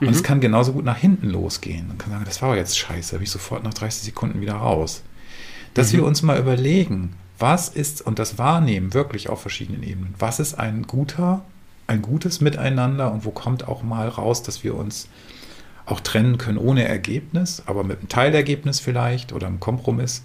Und 0.00 0.08
mhm. 0.08 0.12
es 0.12 0.22
kann 0.22 0.40
genauso 0.40 0.72
gut 0.72 0.84
nach 0.84 0.98
hinten 0.98 1.30
losgehen. 1.30 1.88
Man 1.88 1.98
kann 1.98 2.12
sagen, 2.12 2.24
das 2.24 2.42
war 2.42 2.56
jetzt 2.56 2.78
scheiße, 2.78 3.14
habe 3.14 3.24
ich 3.24 3.30
sofort 3.30 3.64
nach 3.64 3.74
30 3.74 4.02
Sekunden 4.02 4.40
wieder 4.40 4.54
raus. 4.54 5.02
Dass 5.74 5.92
mhm. 5.92 5.98
wir 5.98 6.04
uns 6.04 6.22
mal 6.22 6.38
überlegen, 6.38 7.14
was 7.38 7.68
ist, 7.68 8.02
und 8.02 8.18
das 8.18 8.38
wahrnehmen 8.38 8.94
wirklich 8.94 9.28
auf 9.28 9.40
verschiedenen 9.40 9.82
Ebenen, 9.82 10.14
was 10.18 10.40
ist 10.40 10.54
ein 10.54 10.82
guter, 10.82 11.44
ein 11.86 12.02
gutes 12.02 12.40
Miteinander 12.40 13.12
und 13.12 13.24
wo 13.24 13.30
kommt 13.30 13.68
auch 13.68 13.82
mal 13.82 14.08
raus, 14.08 14.42
dass 14.42 14.64
wir 14.64 14.74
uns 14.74 15.08
auch 15.86 16.00
trennen 16.00 16.36
können 16.36 16.58
ohne 16.58 16.86
Ergebnis, 16.86 17.62
aber 17.66 17.84
mit 17.84 18.00
einem 18.00 18.08
Teilergebnis 18.08 18.80
vielleicht 18.80 19.32
oder 19.32 19.46
einem 19.46 19.60
Kompromiss. 19.60 20.24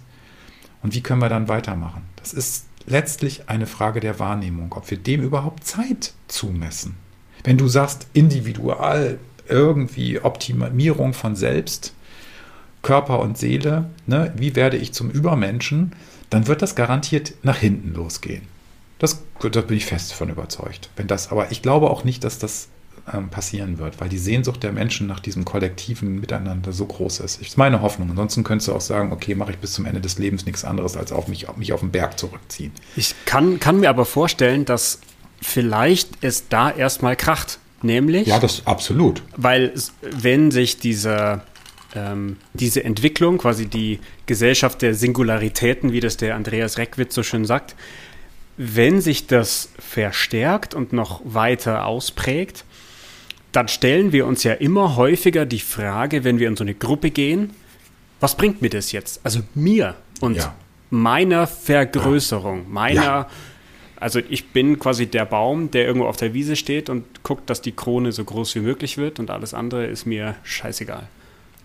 Und 0.82 0.94
wie 0.94 1.00
können 1.00 1.22
wir 1.22 1.28
dann 1.28 1.48
weitermachen? 1.48 2.02
Das 2.16 2.32
ist 2.32 2.66
letztlich 2.86 3.48
eine 3.48 3.66
Frage 3.66 4.00
der 4.00 4.18
Wahrnehmung, 4.18 4.72
ob 4.74 4.90
wir 4.90 4.98
dem 4.98 5.22
überhaupt 5.22 5.64
Zeit 5.64 6.12
zumessen. 6.28 6.96
Wenn 7.44 7.58
du 7.58 7.68
sagst, 7.68 8.06
individual 8.12 9.18
irgendwie 9.48 10.20
Optimierung 10.20 11.12
von 11.14 11.36
Selbst, 11.36 11.94
Körper 12.82 13.20
und 13.20 13.38
Seele, 13.38 13.90
ne, 14.06 14.32
wie 14.36 14.56
werde 14.56 14.76
ich 14.76 14.92
zum 14.92 15.10
Übermenschen, 15.10 15.92
dann 16.30 16.46
wird 16.46 16.62
das 16.62 16.74
garantiert 16.74 17.34
nach 17.42 17.58
hinten 17.58 17.94
losgehen. 17.94 18.42
Das, 18.98 19.22
da 19.40 19.60
bin 19.60 19.76
ich 19.76 19.86
fest 19.86 20.14
von 20.14 20.28
überzeugt. 20.28 20.88
Wenn 20.96 21.06
das, 21.06 21.30
aber 21.30 21.50
ich 21.50 21.62
glaube 21.62 21.90
auch 21.90 22.04
nicht, 22.04 22.24
dass 22.24 22.38
das 22.38 22.68
ähm, 23.12 23.28
passieren 23.28 23.78
wird, 23.78 24.00
weil 24.00 24.08
die 24.08 24.18
Sehnsucht 24.18 24.62
der 24.62 24.72
Menschen 24.72 25.06
nach 25.06 25.20
diesem 25.20 25.44
kollektiven 25.44 26.20
Miteinander 26.20 26.72
so 26.72 26.86
groß 26.86 27.20
ist. 27.20 27.40
Das 27.40 27.48
ist 27.48 27.58
meine 27.58 27.82
Hoffnung. 27.82 28.10
Ansonsten 28.10 28.44
könntest 28.44 28.68
du 28.68 28.74
auch 28.74 28.80
sagen, 28.80 29.12
okay, 29.12 29.34
mache 29.34 29.52
ich 29.52 29.58
bis 29.58 29.72
zum 29.72 29.86
Ende 29.86 30.00
des 30.00 30.18
Lebens 30.18 30.46
nichts 30.46 30.64
anderes, 30.64 30.96
als 30.96 31.12
auf 31.12 31.28
mich, 31.28 31.46
mich 31.56 31.72
auf 31.72 31.80
den 31.80 31.90
Berg 31.90 32.18
zurückziehen. 32.18 32.72
Ich 32.96 33.14
kann, 33.24 33.58
kann 33.60 33.80
mir 33.80 33.90
aber 33.90 34.04
vorstellen, 34.04 34.64
dass 34.64 35.00
vielleicht 35.40 36.10
es 36.20 36.48
da 36.48 36.70
erstmal 36.70 37.16
kracht. 37.16 37.58
Nämlich. 37.84 38.28
Ja, 38.28 38.38
das 38.38 38.64
absolut. 38.64 39.24
Weil, 39.36 39.72
wenn 40.02 40.52
sich 40.52 40.78
dieser 40.78 41.44
ähm, 41.94 42.36
diese 42.54 42.84
Entwicklung, 42.84 43.38
quasi 43.38 43.66
die 43.66 44.00
Gesellschaft 44.26 44.82
der 44.82 44.94
Singularitäten, 44.94 45.92
wie 45.92 46.00
das 46.00 46.16
der 46.16 46.36
Andreas 46.36 46.78
Reckwitz 46.78 47.14
so 47.14 47.22
schön 47.22 47.44
sagt, 47.44 47.74
wenn 48.56 49.00
sich 49.00 49.26
das 49.26 49.70
verstärkt 49.78 50.74
und 50.74 50.92
noch 50.92 51.20
weiter 51.24 51.86
ausprägt, 51.86 52.64
dann 53.52 53.68
stellen 53.68 54.12
wir 54.12 54.26
uns 54.26 54.42
ja 54.44 54.54
immer 54.54 54.96
häufiger 54.96 55.46
die 55.46 55.60
Frage, 55.60 56.24
wenn 56.24 56.38
wir 56.38 56.48
in 56.48 56.56
so 56.56 56.64
eine 56.64 56.74
Gruppe 56.74 57.10
gehen, 57.10 57.50
was 58.20 58.36
bringt 58.36 58.62
mir 58.62 58.70
das 58.70 58.92
jetzt? 58.92 59.20
Also 59.24 59.40
mir 59.54 59.94
und 60.20 60.36
ja. 60.36 60.54
meiner 60.90 61.46
Vergrößerung, 61.46 62.72
meiner, 62.72 63.02
ja. 63.02 63.28
also 64.00 64.20
ich 64.28 64.50
bin 64.50 64.78
quasi 64.78 65.06
der 65.06 65.26
Baum, 65.26 65.70
der 65.70 65.86
irgendwo 65.86 66.06
auf 66.06 66.16
der 66.16 66.32
Wiese 66.32 66.56
steht 66.56 66.88
und 66.88 67.04
guckt, 67.22 67.50
dass 67.50 67.60
die 67.60 67.72
Krone 67.72 68.12
so 68.12 68.24
groß 68.24 68.54
wie 68.54 68.60
möglich 68.60 68.96
wird 68.96 69.18
und 69.18 69.30
alles 69.30 69.54
andere 69.54 69.86
ist 69.86 70.06
mir 70.06 70.36
scheißegal. 70.44 71.08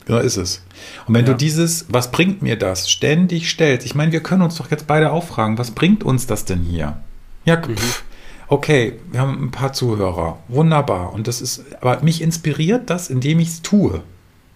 Ja, 0.07 0.19
ist 0.19 0.37
es. 0.37 0.65
Und 1.05 1.13
wenn 1.13 1.25
ja. 1.25 1.33
du 1.33 1.37
dieses, 1.37 1.85
was 1.89 2.11
bringt 2.11 2.41
mir 2.41 2.57
das, 2.57 2.89
ständig 2.89 3.49
stellst, 3.49 3.85
ich 3.85 3.93
meine, 3.93 4.11
wir 4.11 4.21
können 4.21 4.41
uns 4.41 4.55
doch 4.55 4.71
jetzt 4.71 4.87
beide 4.87 5.11
auffragen, 5.11 5.57
was 5.57 5.71
bringt 5.71 6.03
uns 6.03 6.27
das 6.27 6.45
denn 6.45 6.63
hier? 6.63 6.97
Ja, 7.45 7.57
mhm. 7.57 7.75
Okay, 8.47 8.93
wir 9.11 9.19
haben 9.19 9.43
ein 9.45 9.51
paar 9.51 9.73
Zuhörer, 9.73 10.39
wunderbar. 10.47 11.13
Und 11.13 11.27
das 11.27 11.41
ist, 11.41 11.65
aber 11.81 12.01
mich 12.03 12.21
inspiriert 12.21 12.89
das, 12.89 13.09
indem 13.09 13.39
ich 13.39 13.49
es 13.49 13.61
tue. 13.61 14.01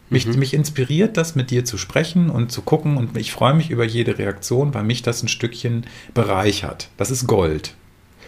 Mich, 0.09 0.27
mhm. 0.27 0.39
mich 0.39 0.53
inspiriert 0.53 1.15
das, 1.15 1.35
mit 1.35 1.51
dir 1.51 1.63
zu 1.63 1.77
sprechen 1.77 2.29
und 2.29 2.51
zu 2.51 2.61
gucken 2.61 2.97
und 2.97 3.15
ich 3.15 3.31
freue 3.31 3.53
mich 3.53 3.69
über 3.69 3.85
jede 3.85 4.17
Reaktion, 4.17 4.73
weil 4.73 4.83
mich 4.83 5.03
das 5.03 5.23
ein 5.23 5.29
Stückchen 5.29 5.85
bereichert. 6.13 6.89
Das 6.97 7.11
ist 7.11 7.27
Gold. 7.27 7.75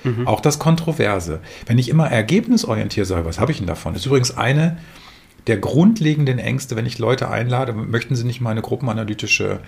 Mhm. 0.05 0.25
Auch 0.27 0.39
das 0.39 0.59
Kontroverse. 0.59 1.39
Wenn 1.65 1.77
ich 1.77 1.89
immer 1.89 2.09
ergebnisorientiert 2.09 3.05
sage, 3.05 3.25
was 3.25 3.39
habe 3.39 3.51
ich 3.51 3.57
denn 3.57 3.67
davon? 3.67 3.93
Das 3.93 4.03
ist 4.03 4.05
übrigens 4.05 4.35
eine 4.35 4.77
der 5.47 5.57
grundlegenden 5.57 6.39
Ängste, 6.39 6.77
wenn 6.77 6.85
ich 6.85 6.99
Leute 6.99 7.29
einlade, 7.29 7.73
möchten 7.73 8.15
sie 8.15 8.23
nicht 8.23 8.39
mal 8.39 8.51
eine 8.51 8.61
gruppenanalytische 8.61 9.59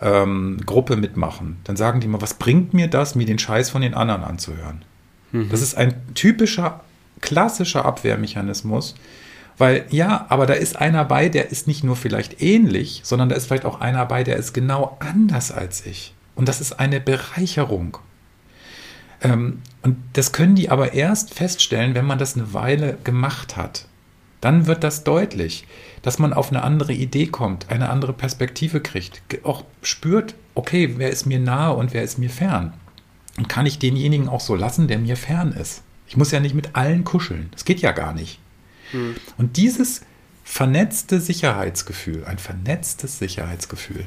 ähm, 0.00 0.58
Gruppe 0.64 0.96
mitmachen. 0.96 1.58
Dann 1.64 1.76
sagen 1.76 2.00
die 2.00 2.08
mal, 2.08 2.22
was 2.22 2.34
bringt 2.34 2.72
mir 2.72 2.88
das, 2.88 3.14
mir 3.14 3.26
den 3.26 3.38
Scheiß 3.38 3.68
von 3.68 3.82
den 3.82 3.92
anderen 3.92 4.24
anzuhören? 4.24 4.82
Mhm. 5.32 5.48
Das 5.50 5.62
ist 5.62 5.76
ein 5.76 5.94
typischer, 6.14 6.80
klassischer 7.20 7.84
Abwehrmechanismus, 7.84 8.94
weil 9.58 9.84
ja, 9.90 10.26
aber 10.30 10.46
da 10.46 10.54
ist 10.54 10.76
einer 10.76 11.04
bei, 11.04 11.28
der 11.28 11.50
ist 11.50 11.66
nicht 11.66 11.84
nur 11.84 11.96
vielleicht 11.96 12.40
ähnlich, 12.40 13.02
sondern 13.04 13.28
da 13.28 13.36
ist 13.36 13.46
vielleicht 13.46 13.66
auch 13.66 13.80
einer 13.80 14.06
bei, 14.06 14.24
der 14.24 14.36
ist 14.36 14.54
genau 14.54 14.96
anders 15.00 15.52
als 15.52 15.84
ich. 15.84 16.14
Und 16.34 16.48
das 16.48 16.60
ist 16.60 16.80
eine 16.80 17.00
Bereicherung. 17.00 17.98
Ähm, 19.22 19.60
und 19.82 19.96
das 20.14 20.32
können 20.32 20.54
die 20.54 20.70
aber 20.70 20.94
erst 20.94 21.34
feststellen, 21.34 21.94
wenn 21.94 22.06
man 22.06 22.18
das 22.18 22.36
eine 22.36 22.54
Weile 22.54 22.96
gemacht 23.04 23.56
hat. 23.56 23.86
Dann 24.40 24.66
wird 24.66 24.82
das 24.84 25.04
deutlich, 25.04 25.66
dass 26.02 26.18
man 26.18 26.32
auf 26.32 26.50
eine 26.50 26.62
andere 26.62 26.94
Idee 26.94 27.26
kommt, 27.26 27.70
eine 27.70 27.90
andere 27.90 28.14
Perspektive 28.14 28.80
kriegt, 28.80 29.20
auch 29.44 29.64
spürt, 29.82 30.34
okay, 30.54 30.94
wer 30.96 31.10
ist 31.10 31.26
mir 31.26 31.38
nahe 31.38 31.74
und 31.74 31.92
wer 31.92 32.02
ist 32.02 32.18
mir 32.18 32.30
fern. 32.30 32.72
Und 33.36 33.48
kann 33.48 33.66
ich 33.66 33.78
denjenigen 33.78 34.28
auch 34.28 34.40
so 34.40 34.54
lassen, 34.54 34.88
der 34.88 34.98
mir 34.98 35.16
fern 35.16 35.52
ist. 35.52 35.82
Ich 36.06 36.16
muss 36.16 36.32
ja 36.32 36.40
nicht 36.40 36.54
mit 36.54 36.74
allen 36.74 37.04
kuscheln. 37.04 37.48
Das 37.52 37.64
geht 37.64 37.80
ja 37.80 37.92
gar 37.92 38.12
nicht. 38.12 38.40
Hm. 38.90 39.14
Und 39.38 39.56
dieses 39.56 40.02
vernetzte 40.44 41.20
Sicherheitsgefühl, 41.20 42.24
ein 42.24 42.38
vernetztes 42.38 43.18
Sicherheitsgefühl, 43.18 44.04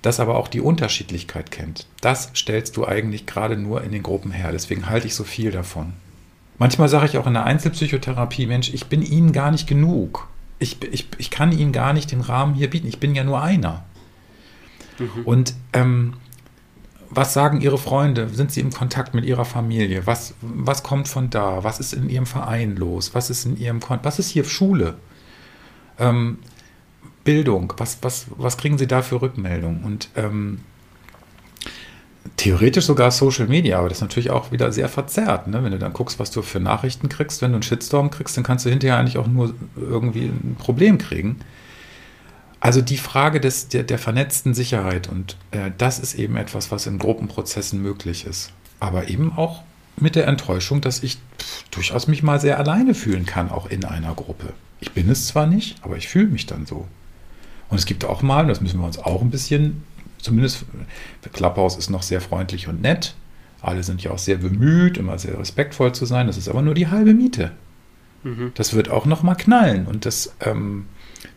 das 0.00 0.20
aber 0.20 0.38
auch 0.38 0.48
die 0.48 0.60
Unterschiedlichkeit 0.60 1.50
kennt, 1.50 1.86
das 2.00 2.30
stellst 2.34 2.76
du 2.76 2.86
eigentlich 2.86 3.26
gerade 3.26 3.56
nur 3.56 3.84
in 3.84 3.92
den 3.92 4.02
Gruppen 4.02 4.30
her. 4.30 4.52
Deswegen 4.52 4.88
halte 4.88 5.06
ich 5.06 5.14
so 5.14 5.24
viel 5.24 5.50
davon. 5.50 5.92
Manchmal 6.58 6.88
sage 6.88 7.06
ich 7.06 7.18
auch 7.18 7.26
in 7.26 7.34
der 7.34 7.44
Einzelpsychotherapie, 7.44 8.46
Mensch, 8.46 8.72
ich 8.72 8.86
bin 8.86 9.02
Ihnen 9.02 9.32
gar 9.32 9.50
nicht 9.50 9.68
genug. 9.68 10.28
Ich, 10.58 10.82
ich, 10.82 11.08
ich 11.18 11.30
kann 11.30 11.56
Ihnen 11.56 11.72
gar 11.72 11.92
nicht 11.92 12.10
den 12.10 12.20
Rahmen 12.20 12.54
hier 12.54 12.70
bieten. 12.70 12.88
Ich 12.88 12.98
bin 12.98 13.14
ja 13.14 13.22
nur 13.22 13.42
einer. 13.42 13.84
Mhm. 14.98 15.24
Und 15.24 15.54
ähm, 15.72 16.14
was 17.10 17.32
sagen 17.32 17.60
Ihre 17.60 17.78
Freunde? 17.78 18.28
Sind 18.28 18.52
Sie 18.52 18.60
im 18.60 18.72
Kontakt 18.72 19.14
mit 19.14 19.24
Ihrer 19.24 19.44
Familie? 19.44 20.06
Was, 20.06 20.34
was 20.40 20.82
kommt 20.82 21.08
von 21.08 21.30
da? 21.30 21.64
Was 21.64 21.80
ist 21.80 21.94
in 21.94 22.08
Ihrem 22.10 22.26
Verein 22.26 22.76
los? 22.76 23.14
Was 23.14 23.30
ist 23.30 23.46
in 23.46 23.56
Ihrem 23.56 23.80
Kon 23.80 24.00
Was 24.02 24.18
ist 24.18 24.30
hier 24.30 24.44
Schule? 24.44 24.94
Ähm, 25.98 26.38
Bildung, 27.24 27.72
was, 27.76 27.98
was, 28.02 28.26
was 28.36 28.56
kriegen 28.56 28.78
Sie 28.78 28.86
da 28.86 29.02
für 29.02 29.20
Rückmeldungen? 29.20 29.84
Und 29.84 30.08
ähm, 30.16 30.60
theoretisch 32.36 32.86
sogar 32.86 33.10
Social 33.10 33.46
Media, 33.48 33.78
aber 33.78 33.88
das 33.88 33.98
ist 33.98 34.02
natürlich 34.02 34.30
auch 34.30 34.52
wieder 34.52 34.72
sehr 34.72 34.88
verzerrt. 34.88 35.48
Ne? 35.48 35.62
Wenn 35.62 35.72
du 35.72 35.78
dann 35.78 35.92
guckst, 35.92 36.18
was 36.18 36.30
du 36.30 36.42
für 36.42 36.60
Nachrichten 36.60 37.08
kriegst, 37.08 37.42
wenn 37.42 37.50
du 37.50 37.56
einen 37.56 37.62
Shitstorm 37.62 38.10
kriegst, 38.10 38.36
dann 38.36 38.44
kannst 38.44 38.64
du 38.64 38.70
hinterher 38.70 38.98
eigentlich 38.98 39.18
auch 39.18 39.26
nur 39.26 39.54
irgendwie 39.76 40.26
ein 40.26 40.56
Problem 40.58 40.98
kriegen. 40.98 41.40
Also 42.60 42.80
die 42.80 42.96
Frage 42.96 43.40
des, 43.40 43.68
der, 43.68 43.84
der 43.84 43.98
vernetzten 43.98 44.52
Sicherheit 44.52 45.08
und 45.08 45.36
äh, 45.52 45.70
das 45.78 45.98
ist 45.98 46.14
eben 46.14 46.36
etwas, 46.36 46.70
was 46.72 46.86
in 46.86 46.98
Gruppenprozessen 46.98 47.80
möglich 47.80 48.26
ist. 48.26 48.52
Aber 48.80 49.08
eben 49.08 49.32
auch 49.32 49.62
mit 49.96 50.16
der 50.16 50.26
Enttäuschung, 50.26 50.80
dass 50.80 51.02
ich 51.02 51.18
pff, 51.38 51.64
durchaus 51.70 52.08
mich 52.08 52.22
mal 52.22 52.40
sehr 52.40 52.58
alleine 52.58 52.94
fühlen 52.94 53.26
kann, 53.26 53.50
auch 53.50 53.66
in 53.66 53.84
einer 53.84 54.14
Gruppe. 54.14 54.52
Ich 54.80 54.92
bin 54.92 55.08
es 55.08 55.26
zwar 55.26 55.46
nicht, 55.46 55.76
aber 55.82 55.96
ich 55.96 56.08
fühle 56.08 56.28
mich 56.28 56.46
dann 56.46 56.66
so. 56.66 56.86
Und 57.68 57.78
es 57.78 57.86
gibt 57.86 58.04
auch 58.04 58.22
mal, 58.22 58.46
das 58.46 58.60
müssen 58.60 58.80
wir 58.80 58.86
uns 58.86 58.98
auch 58.98 59.20
ein 59.20 59.30
bisschen, 59.30 59.84
zumindest 60.18 60.64
Klapphaus 61.32 61.76
ist 61.76 61.90
noch 61.90 62.02
sehr 62.02 62.20
freundlich 62.20 62.68
und 62.68 62.80
nett. 62.80 63.14
Alle 63.60 63.82
sind 63.82 64.02
ja 64.02 64.12
auch 64.12 64.18
sehr 64.18 64.36
bemüht, 64.36 64.98
immer 64.98 65.18
sehr 65.18 65.38
respektvoll 65.38 65.92
zu 65.92 66.06
sein. 66.06 66.28
Das 66.28 66.36
ist 66.36 66.48
aber 66.48 66.62
nur 66.62 66.74
die 66.74 66.88
halbe 66.88 67.12
Miete. 67.12 67.50
Mhm. 68.22 68.52
Das 68.54 68.72
wird 68.74 68.88
auch 68.88 69.04
noch 69.04 69.22
mal 69.22 69.34
knallen. 69.34 69.86
Und 69.86 70.06
das, 70.06 70.34
ähm, 70.40 70.86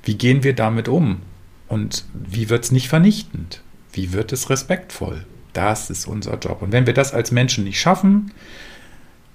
wie 0.03 0.15
gehen 0.15 0.43
wir 0.43 0.53
damit 0.53 0.87
um? 0.87 1.21
Und 1.67 2.05
wie 2.13 2.49
wird 2.49 2.65
es 2.65 2.71
nicht 2.71 2.89
vernichtend? 2.89 3.61
Wie 3.93 4.13
wird 4.13 4.31
es 4.33 4.49
respektvoll? 4.49 5.25
Das 5.53 5.89
ist 5.89 6.05
unser 6.07 6.37
Job. 6.37 6.61
Und 6.61 6.71
wenn 6.71 6.85
wir 6.85 6.93
das 6.93 7.13
als 7.13 7.31
Menschen 7.31 7.63
nicht 7.63 7.79
schaffen, 7.79 8.31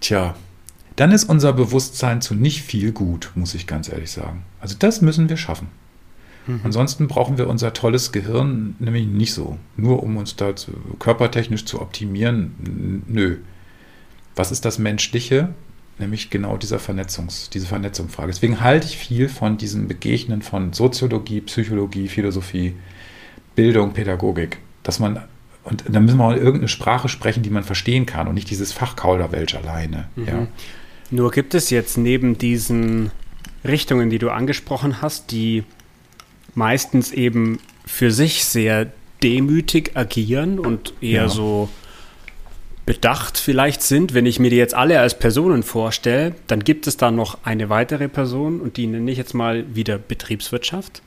tja, 0.00 0.34
dann 0.96 1.12
ist 1.12 1.24
unser 1.24 1.52
Bewusstsein 1.52 2.22
zu 2.22 2.34
nicht 2.34 2.62
viel 2.62 2.92
gut, 2.92 3.30
muss 3.34 3.54
ich 3.54 3.66
ganz 3.66 3.90
ehrlich 3.90 4.10
sagen. 4.10 4.44
Also 4.60 4.76
das 4.78 5.02
müssen 5.02 5.28
wir 5.28 5.36
schaffen. 5.36 5.68
Mhm. 6.46 6.60
Ansonsten 6.64 7.08
brauchen 7.08 7.38
wir 7.38 7.48
unser 7.48 7.72
tolles 7.72 8.12
Gehirn 8.12 8.76
nämlich 8.78 9.06
nicht 9.06 9.34
so. 9.34 9.58
Nur 9.76 10.02
um 10.02 10.16
uns 10.16 10.36
da 10.36 10.56
zu, 10.56 10.72
körpertechnisch 10.98 11.64
zu 11.64 11.80
optimieren, 11.80 13.02
nö. 13.06 13.38
Was 14.34 14.52
ist 14.52 14.64
das 14.64 14.78
Menschliche? 14.78 15.50
Nämlich 15.98 16.28
genau 16.28 16.58
dieser 16.58 16.78
Vernetzungs, 16.78 17.48
diese 17.48 17.66
Vernetzungsfrage. 17.66 18.28
Deswegen 18.28 18.60
halte 18.60 18.86
ich 18.86 18.98
viel 18.98 19.28
von 19.28 19.56
diesem 19.56 19.88
Begegnen 19.88 20.42
von 20.42 20.74
Soziologie, 20.74 21.40
Psychologie, 21.40 22.08
Philosophie, 22.08 22.74
Bildung, 23.54 23.94
Pädagogik. 23.94 24.58
Dass 24.82 24.98
man, 24.98 25.22
und 25.64 25.84
da 25.88 26.00
müssen 26.00 26.18
wir 26.18 26.24
auch 26.24 26.32
irgendeine 26.32 26.68
Sprache 26.68 27.08
sprechen, 27.08 27.42
die 27.42 27.50
man 27.50 27.64
verstehen 27.64 28.04
kann 28.04 28.28
und 28.28 28.34
nicht 28.34 28.50
dieses 28.50 28.72
Fachkauderwelsch 28.72 29.54
alleine. 29.54 30.08
Mhm. 30.16 30.26
Ja. 30.26 30.46
Nur 31.10 31.30
gibt 31.30 31.54
es 31.54 31.70
jetzt 31.70 31.96
neben 31.96 32.36
diesen 32.36 33.10
Richtungen, 33.64 34.10
die 34.10 34.18
du 34.18 34.30
angesprochen 34.30 35.00
hast, 35.00 35.30
die 35.30 35.64
meistens 36.54 37.10
eben 37.12 37.58
für 37.86 38.10
sich 38.10 38.44
sehr 38.44 38.92
demütig 39.22 39.92
agieren 39.96 40.58
und 40.58 40.92
eher 41.00 41.22
ja. 41.22 41.28
so 41.28 41.68
bedacht 42.86 43.36
vielleicht 43.36 43.82
sind. 43.82 44.14
Wenn 44.14 44.24
ich 44.24 44.38
mir 44.38 44.48
die 44.48 44.56
jetzt 44.56 44.74
alle 44.74 45.00
als 45.00 45.18
Personen 45.18 45.64
vorstelle, 45.64 46.34
dann 46.46 46.64
gibt 46.64 46.86
es 46.86 46.96
da 46.96 47.10
noch 47.10 47.38
eine 47.44 47.68
weitere 47.68 48.08
Person 48.08 48.60
und 48.60 48.76
die 48.76 48.86
nenne 48.86 49.10
ich 49.10 49.18
jetzt 49.18 49.34
mal 49.34 49.64
wieder 49.74 49.98
Betriebswirtschaft. 49.98 51.02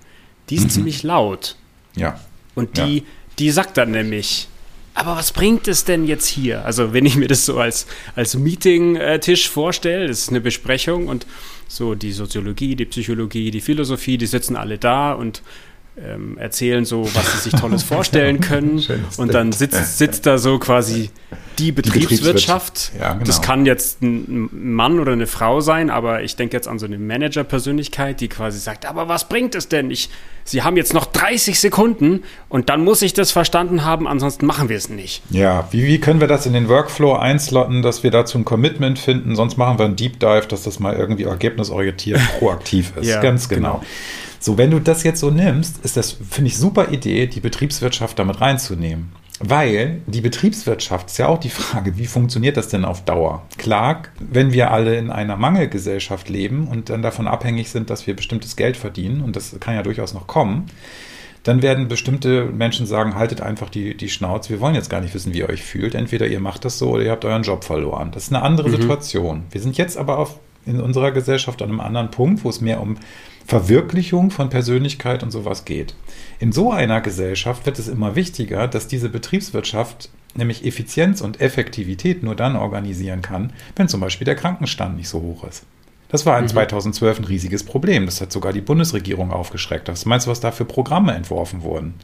Die 0.50 0.56
ist 0.56 0.66
mhm. 0.66 0.70
ziemlich 0.70 1.04
laut. 1.04 1.56
Ja. 1.96 2.20
Und 2.54 2.78
die, 2.78 2.98
ja. 2.98 3.04
die 3.40 3.52
sagt 3.52 3.78
dann 3.78 3.92
nämlich, 3.92 4.50
aber 4.94 5.16
was 5.16 5.32
bringt 5.32 5.70
es 5.70 5.86
denn 5.86 6.06
jetzt 6.06 6.28
hier? 6.28 6.66
Also 6.66 6.92
wenn 6.92 7.06
ich 7.06 7.16
mir 7.16 7.30
das 7.30 7.46
so 7.46 7.58
als, 7.58 7.88
als 8.16 8.36
Meeting-Tisch 8.36 9.48
vorstelle, 9.48 10.08
das 10.08 10.20
ist 10.20 10.30
eine 10.30 10.42
Besprechung 10.42 11.08
und 11.08 11.26
so 11.70 11.96
die 11.96 12.12
Soziologie, 12.12 12.76
die 12.76 12.86
Psychologie, 12.86 13.52
die 13.52 13.62
Philosophie, 13.62 14.18
die 14.18 14.26
sitzen 14.26 14.58
alle 14.58 14.78
da 14.78 15.14
und 15.14 15.42
ähm, 16.04 16.38
erzählen 16.38 16.86
so, 16.86 17.04
was 17.14 17.32
sie 17.34 17.50
sich 17.50 17.60
Tolles 17.60 17.84
vorstellen 17.84 18.40
können. 18.42 18.84
und 19.18 19.34
dann 19.34 19.52
sitzt, 19.52 19.98
sitzt 19.98 20.26
da 20.26 20.38
so 20.38 20.60
quasi 20.60 21.10
die 21.60 21.72
Betriebswirtschaft. 21.72 22.92
Ja, 23.00 23.14
genau. 23.14 23.26
Das 23.26 23.42
kann 23.42 23.66
jetzt 23.66 24.02
ein 24.02 24.50
Mann 24.52 25.00
oder 25.00 25.12
eine 25.12 25.28
Frau 25.28 25.60
sein, 25.62 25.90
aber 25.90 26.24
ich 26.24 26.36
denke 26.36 26.56
jetzt 26.56 26.68
an 26.68 26.80
so 26.80 26.86
eine 26.86 26.98
Manager-Persönlichkeit, 26.98 28.22
die 28.22 28.30
quasi 28.30 28.60
sagt, 28.60 28.86
aber 28.86 29.08
was 29.08 29.28
bringt 29.28 29.56
es 29.56 29.68
denn? 29.68 29.92
Ich, 29.92 30.10
Sie 30.46 30.64
haben 30.64 30.78
jetzt 30.78 30.94
noch 30.96 31.06
30 31.06 31.60
Sekunden 31.60 32.24
und 32.48 32.70
dann 32.70 32.84
muss 32.84 33.02
ich 33.02 33.14
das 33.14 33.32
verstanden 33.32 33.86
haben, 33.86 34.08
ansonsten 34.08 34.46
machen 34.48 34.68
wir 34.70 34.78
es 34.78 34.90
nicht. 34.90 35.22
Ja, 35.30 35.68
wie, 35.72 35.86
wie 35.86 36.00
können 36.00 36.22
wir 36.22 36.28
das 36.28 36.46
in 36.46 36.54
den 36.54 36.70
Workflow 36.70 37.14
einslotten, 37.14 37.84
dass 37.84 38.02
wir 38.04 38.10
dazu 38.10 38.40
ein 38.40 38.46
Commitment 38.46 38.98
finden? 38.98 39.36
Sonst 39.36 39.58
machen 39.58 39.78
wir 39.78 39.86
ein 39.86 39.96
Deep 39.96 40.20
Dive, 40.20 40.48
dass 40.48 40.64
das 40.64 40.80
mal 40.80 40.96
irgendwie 40.96 41.26
ergebnisorientiert 41.26 42.20
proaktiv 42.40 42.94
ist. 42.96 43.08
ja, 43.08 43.22
Ganz 43.22 43.48
genau. 43.50 43.74
genau. 43.74 43.86
So, 44.40 44.58
wenn 44.58 44.72
du 44.72 44.80
das 44.80 45.04
jetzt 45.04 45.20
so 45.20 45.30
nimmst, 45.30 45.84
ist 45.84 45.98
das, 45.98 46.12
finde 46.12 46.48
ich, 46.48 46.58
super 46.58 46.90
Idee, 46.92 47.28
die 47.28 47.42
Betriebswirtschaft 47.42 48.18
damit 48.18 48.42
reinzunehmen. 48.42 49.12
Weil 49.42 50.02
die 50.06 50.20
Betriebswirtschaft 50.20 51.08
ist 51.08 51.18
ja 51.18 51.28
auch 51.28 51.38
die 51.40 51.50
Frage, 51.50 51.98
wie 51.98 52.08
funktioniert 52.08 52.58
das 52.58 52.68
denn 52.68 52.84
auf 52.84 53.06
Dauer? 53.06 53.44
Klar, 53.58 54.04
wenn 54.20 54.52
wir 54.52 54.72
alle 54.72 54.98
in 54.98 55.10
einer 55.10 55.38
Mangelgesellschaft 55.38 56.28
leben 56.28 56.68
und 56.68 56.90
dann 56.90 57.02
davon 57.02 57.28
abhängig 57.28 57.70
sind, 57.70 57.90
dass 57.90 58.06
wir 58.06 58.16
bestimmtes 58.16 58.58
Geld 58.58 58.76
verdienen, 58.76 59.22
und 59.22 59.38
das 59.38 59.58
kann 59.62 59.76
ja 59.76 59.84
durchaus 59.84 60.14
noch 60.14 60.28
kommen, 60.28 60.66
dann 61.44 61.62
werden 61.62 61.88
bestimmte 61.88 62.46
Menschen 62.46 62.86
sagen, 62.86 63.16
haltet 63.16 63.40
einfach 63.40 63.70
die, 63.70 63.96
die 63.96 64.10
Schnauze, 64.10 64.50
wir 64.50 64.60
wollen 64.60 64.76
jetzt 64.76 64.90
gar 64.90 65.00
nicht 65.00 65.14
wissen, 65.14 65.34
wie 65.34 65.40
ihr 65.40 65.50
euch 65.50 65.64
fühlt. 65.64 65.96
Entweder 65.96 66.28
ihr 66.28 66.42
macht 66.42 66.66
das 66.66 66.78
so 66.78 66.90
oder 66.90 67.04
ihr 67.04 67.12
habt 67.12 67.24
euren 67.24 67.44
Job 67.44 67.64
verloren. 67.64 68.12
Das 68.12 68.24
ist 68.24 68.34
eine 68.34 68.44
andere 68.44 68.68
mhm. 68.68 68.76
Situation. 68.76 69.44
Wir 69.52 69.62
sind 69.62 69.78
jetzt 69.78 69.98
aber 69.98 70.20
auf, 70.20 70.38
in 70.66 70.82
unserer 70.82 71.12
Gesellschaft 71.12 71.62
an 71.62 71.70
einem 71.70 71.80
anderen 71.80 72.12
Punkt, 72.12 72.44
wo 72.44 72.50
es 72.50 72.60
mehr 72.60 72.82
um 72.82 72.98
Verwirklichung 73.50 74.30
von 74.30 74.52
Persönlichkeit 74.52 75.24
und 75.24 75.32
sowas 75.32 75.66
geht. 75.66 75.96
In 76.40 76.52
so 76.52 76.72
einer 76.72 77.02
Gesellschaft 77.02 77.66
wird 77.66 77.80
es 77.80 77.88
immer 77.88 78.16
wichtiger, 78.16 78.68
dass 78.68 78.88
diese 78.88 79.10
Betriebswirtschaft 79.10 80.12
nämlich 80.36 80.68
Effizienz 80.68 81.22
und 81.22 81.42
Effektivität 81.42 82.22
nur 82.22 82.36
dann 82.36 82.56
organisieren 82.56 83.24
kann, 83.24 83.52
wenn 83.76 83.88
zum 83.88 84.02
Beispiel 84.02 84.26
der 84.26 84.36
Krankenstand 84.36 84.98
nicht 84.98 85.10
so 85.10 85.24
hoch 85.24 85.46
ist. 85.46 85.64
Das 86.10 86.28
war 86.28 86.38
in 86.38 86.44
mhm. 86.44 86.50
2012 86.50 87.18
ein 87.18 87.26
riesiges 87.26 87.64
Problem. 87.64 88.06
Das 88.06 88.22
hat 88.22 88.32
sogar 88.32 88.54
die 88.54 88.62
Bundesregierung 88.62 89.32
aufgeschreckt. 89.32 89.88
Was 89.88 90.06
meinst 90.06 90.28
du, 90.28 90.32
was 90.32 90.42
da 90.42 90.52
für 90.52 90.66
Programme 90.66 91.16
entworfen 91.16 91.64
wurden? 91.64 91.96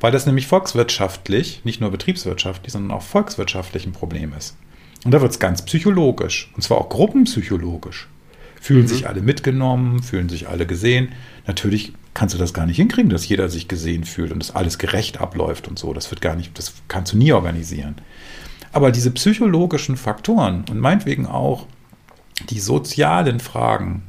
Weil 0.00 0.12
das 0.12 0.24
nämlich 0.24 0.46
volkswirtschaftlich, 0.46 1.60
nicht 1.64 1.82
nur 1.82 1.90
betriebswirtschaftlich, 1.90 2.72
sondern 2.72 2.96
auch 2.96 3.02
volkswirtschaftlich 3.02 3.84
ein 3.84 3.92
Problem 3.92 4.32
ist. 4.32 4.56
Und 5.04 5.10
da 5.10 5.20
wird 5.20 5.32
es 5.32 5.38
ganz 5.38 5.60
psychologisch. 5.60 6.50
Und 6.56 6.62
zwar 6.62 6.78
auch 6.78 6.88
gruppenpsychologisch 6.88 8.08
fühlen 8.60 8.82
mhm. 8.82 8.88
sich 8.88 9.08
alle 9.08 9.22
mitgenommen, 9.22 10.02
fühlen 10.02 10.28
sich 10.28 10.48
alle 10.48 10.66
gesehen. 10.66 11.08
Natürlich 11.46 11.92
kannst 12.14 12.34
du 12.34 12.38
das 12.38 12.54
gar 12.54 12.66
nicht 12.66 12.76
hinkriegen, 12.76 13.10
dass 13.10 13.28
jeder 13.28 13.48
sich 13.48 13.66
gesehen 13.66 14.04
fühlt 14.04 14.32
und 14.32 14.40
dass 14.40 14.54
alles 14.54 14.78
gerecht 14.78 15.20
abläuft 15.20 15.66
und 15.66 15.78
so. 15.78 15.92
Das 15.94 16.10
wird 16.10 16.20
gar 16.20 16.36
nicht, 16.36 16.56
das 16.58 16.74
kannst 16.86 17.12
du 17.12 17.16
nie 17.16 17.32
organisieren. 17.32 17.96
Aber 18.72 18.92
diese 18.92 19.10
psychologischen 19.10 19.96
Faktoren 19.96 20.64
und 20.70 20.78
meinetwegen 20.78 21.26
auch 21.26 21.66
die 22.50 22.60
sozialen 22.60 23.40
Fragen, 23.40 24.02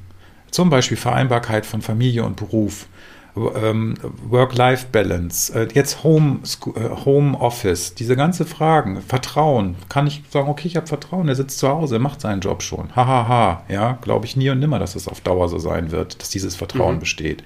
zum 0.51 0.69
Beispiel 0.69 0.97
Vereinbarkeit 0.97 1.65
von 1.65 1.81
Familie 1.81 2.23
und 2.23 2.35
Beruf, 2.35 2.87
Work-Life-Balance, 3.35 5.53
äh, 5.53 5.67
jetzt 5.73 6.03
Home, 6.03 6.39
äh, 6.75 7.05
Home 7.05 7.39
Office, 7.39 7.95
diese 7.95 8.15
ganze 8.15 8.45
Fragen, 8.45 9.01
Vertrauen, 9.01 9.75
kann 9.87 10.07
ich 10.07 10.23
sagen, 10.29 10.49
okay, 10.49 10.67
ich 10.67 10.75
habe 10.75 10.87
Vertrauen, 10.87 11.29
er 11.29 11.35
sitzt 11.35 11.59
zu 11.59 11.69
Hause, 11.69 11.95
er 11.95 11.99
macht 11.99 12.21
seinen 12.21 12.41
Job 12.41 12.61
schon. 12.61 12.93
Hahaha, 12.95 13.27
ha, 13.27 13.27
ha. 13.27 13.63
ja, 13.69 13.97
glaube 14.01 14.25
ich 14.25 14.35
nie 14.35 14.49
und 14.49 14.59
nimmer, 14.59 14.79
dass 14.79 14.95
es 14.95 15.07
auf 15.07 15.21
Dauer 15.21 15.47
so 15.47 15.59
sein 15.59 15.91
wird, 15.91 16.21
dass 16.21 16.29
dieses 16.29 16.55
Vertrauen 16.55 16.95
mhm. 16.95 16.99
besteht. 16.99 17.43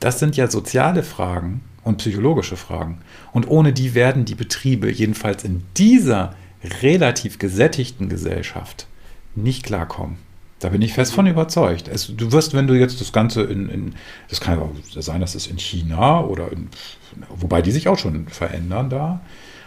Das 0.00 0.18
sind 0.18 0.36
ja 0.36 0.48
soziale 0.48 1.02
Fragen 1.02 1.62
und 1.84 1.98
psychologische 1.98 2.56
Fragen. 2.56 2.98
Und 3.32 3.48
ohne 3.48 3.72
die 3.72 3.94
werden 3.94 4.24
die 4.24 4.34
Betriebe 4.34 4.90
jedenfalls 4.90 5.44
in 5.44 5.64
dieser 5.76 6.34
relativ 6.82 7.38
gesättigten 7.38 8.08
Gesellschaft 8.08 8.86
nicht 9.34 9.64
klarkommen. 9.64 10.18
Da 10.62 10.68
bin 10.68 10.80
ich 10.80 10.92
fest 10.92 11.12
von 11.12 11.26
überzeugt. 11.26 11.88
Es, 11.88 12.14
du 12.16 12.30
wirst, 12.30 12.54
wenn 12.54 12.68
du 12.68 12.74
jetzt 12.74 13.00
das 13.00 13.12
Ganze 13.12 13.42
in, 13.42 13.68
in 13.68 13.94
das 14.30 14.40
kann 14.40 14.58
ja 14.58 14.62
auch 14.62 15.02
sein, 15.02 15.20
dass 15.20 15.34
es 15.34 15.48
in 15.48 15.58
China 15.58 16.24
oder 16.24 16.52
in, 16.52 16.68
wobei 17.34 17.62
die 17.62 17.72
sich 17.72 17.88
auch 17.88 17.98
schon 17.98 18.28
verändern 18.28 18.88
da. 18.88 19.20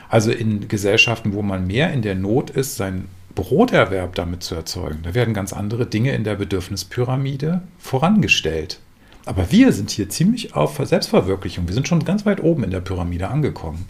Also 0.08 0.32
in 0.32 0.70
Gesellschaften, 0.70 1.34
wo 1.34 1.42
man 1.42 1.68
mehr 1.68 1.92
in 1.92 2.02
der 2.02 2.16
Not 2.16 2.50
ist, 2.50 2.78
seinen 2.78 3.10
Broterwerb 3.36 4.16
damit 4.16 4.44
zu 4.44 4.56
erzeugen, 4.56 5.00
da 5.04 5.14
werden 5.14 5.34
ganz 5.34 5.52
andere 5.52 5.86
Dinge 5.86 6.14
in 6.14 6.24
der 6.24 6.36
Bedürfnispyramide 6.36 7.62
vorangestellt. 7.78 8.80
Aber 9.26 9.52
wir 9.52 9.74
sind 9.74 9.92
hier 9.92 10.08
ziemlich 10.08 10.56
auf 10.56 10.80
Selbstverwirklichung. 10.82 11.68
Wir 11.68 11.74
sind 11.74 11.90
schon 11.90 12.06
ganz 12.06 12.26
weit 12.26 12.42
oben 12.42 12.64
in 12.64 12.72
der 12.72 12.80
Pyramide 12.80 13.28
angekommen. 13.28 13.86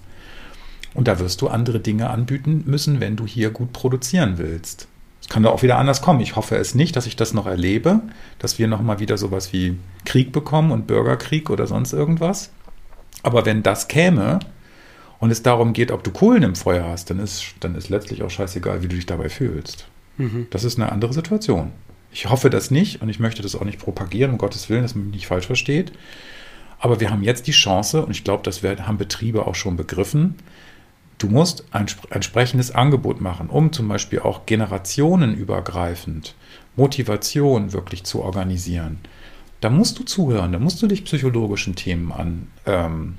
Und 0.95 1.07
da 1.07 1.19
wirst 1.19 1.43
du 1.43 1.49
andere 1.49 1.79
Dinge 1.81 2.09
anbieten 2.09 2.63
müssen, 2.65 2.99
wenn 2.99 3.15
du 3.15 3.27
hier 3.27 3.51
gut 3.51 3.73
produzieren 3.73 4.39
willst. 4.39 4.87
Es 5.25 5.29
kann 5.29 5.41
da 5.41 5.49
auch 5.49 5.63
wieder 5.63 5.79
anders 5.79 6.03
kommen. 6.03 6.19
Ich 6.19 6.35
hoffe 6.35 6.55
es 6.55 6.75
nicht, 6.75 6.95
dass 6.95 7.07
ich 7.07 7.15
das 7.15 7.33
noch 7.33 7.47
erlebe, 7.47 8.01
dass 8.37 8.59
wir 8.59 8.67
nochmal 8.67 8.99
wieder 8.99 9.17
sowas 9.17 9.51
wie 9.53 9.75
Krieg 10.05 10.31
bekommen 10.31 10.69
und 10.69 10.85
Bürgerkrieg 10.85 11.49
oder 11.49 11.65
sonst 11.65 11.93
irgendwas. 11.93 12.51
Aber 13.23 13.43
wenn 13.43 13.63
das 13.63 13.87
käme 13.87 14.37
und 15.17 15.31
es 15.31 15.41
darum 15.41 15.73
geht, 15.73 15.89
ob 15.89 16.03
du 16.03 16.11
Kohlen 16.11 16.43
im 16.43 16.53
Feuer 16.55 16.85
hast, 16.85 17.09
dann 17.09 17.17
ist, 17.17 17.55
dann 17.59 17.73
ist 17.73 17.89
letztlich 17.89 18.21
auch 18.21 18.29
scheißegal, 18.29 18.83
wie 18.83 18.87
du 18.87 18.95
dich 18.95 19.07
dabei 19.07 19.29
fühlst. 19.29 19.87
Mhm. 20.17 20.45
Das 20.51 20.63
ist 20.63 20.77
eine 20.77 20.91
andere 20.91 21.11
Situation. 21.11 21.71
Ich 22.11 22.29
hoffe 22.29 22.51
das 22.51 22.69
nicht 22.69 23.01
und 23.01 23.09
ich 23.09 23.19
möchte 23.19 23.41
das 23.41 23.55
auch 23.55 23.65
nicht 23.65 23.79
propagieren, 23.79 24.33
um 24.33 24.37
Gottes 24.37 24.69
Willen, 24.69 24.83
dass 24.83 24.93
man 24.93 25.05
mich 25.05 25.15
nicht 25.15 25.27
falsch 25.27 25.47
versteht. 25.47 25.91
Aber 26.77 26.99
wir 26.99 27.09
haben 27.09 27.23
jetzt 27.23 27.47
die 27.47 27.51
Chance, 27.51 28.05
und 28.05 28.11
ich 28.11 28.23
glaube, 28.23 28.43
das 28.43 28.61
haben 28.61 28.99
Betriebe 28.99 29.47
auch 29.47 29.55
schon 29.55 29.75
begriffen, 29.75 30.35
Du 31.25 31.31
musst 31.31 31.63
ein 31.71 31.87
entsprechendes 32.11 32.69
Angebot 32.69 33.19
machen, 33.19 33.49
um 33.49 33.73
zum 33.73 33.87
Beispiel 33.87 34.19
auch 34.19 34.45
generationenübergreifend 34.45 36.35
Motivation 36.75 37.73
wirklich 37.73 38.03
zu 38.03 38.21
organisieren. 38.21 38.99
Da 39.59 39.71
musst 39.71 39.97
du 39.97 40.03
zuhören, 40.03 40.51
da 40.51 40.59
musst 40.59 40.83
du 40.83 40.87
dich 40.87 41.03
psychologischen 41.03 41.75
Themen 41.75 42.11
an, 42.11 42.47
ähm, 42.67 43.17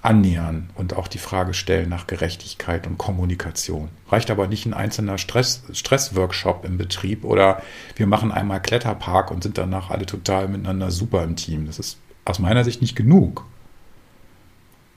annähern 0.00 0.70
und 0.76 0.94
auch 0.94 1.08
die 1.08 1.18
Frage 1.18 1.52
stellen 1.52 1.88
nach 1.88 2.06
Gerechtigkeit 2.06 2.86
und 2.86 2.98
Kommunikation. 2.98 3.88
Reicht 4.10 4.30
aber 4.30 4.46
nicht 4.46 4.64
ein 4.64 4.72
einzelner 4.72 5.18
Stress, 5.18 5.64
Stressworkshop 5.72 6.64
im 6.64 6.78
Betrieb 6.78 7.24
oder 7.24 7.64
wir 7.96 8.06
machen 8.06 8.30
einmal 8.30 8.62
Kletterpark 8.62 9.32
und 9.32 9.42
sind 9.42 9.58
danach 9.58 9.90
alle 9.90 10.06
total 10.06 10.46
miteinander 10.46 10.92
super 10.92 11.24
im 11.24 11.34
Team. 11.34 11.66
Das 11.66 11.80
ist 11.80 11.98
aus 12.24 12.38
meiner 12.38 12.62
Sicht 12.62 12.80
nicht 12.80 12.94
genug. 12.94 13.44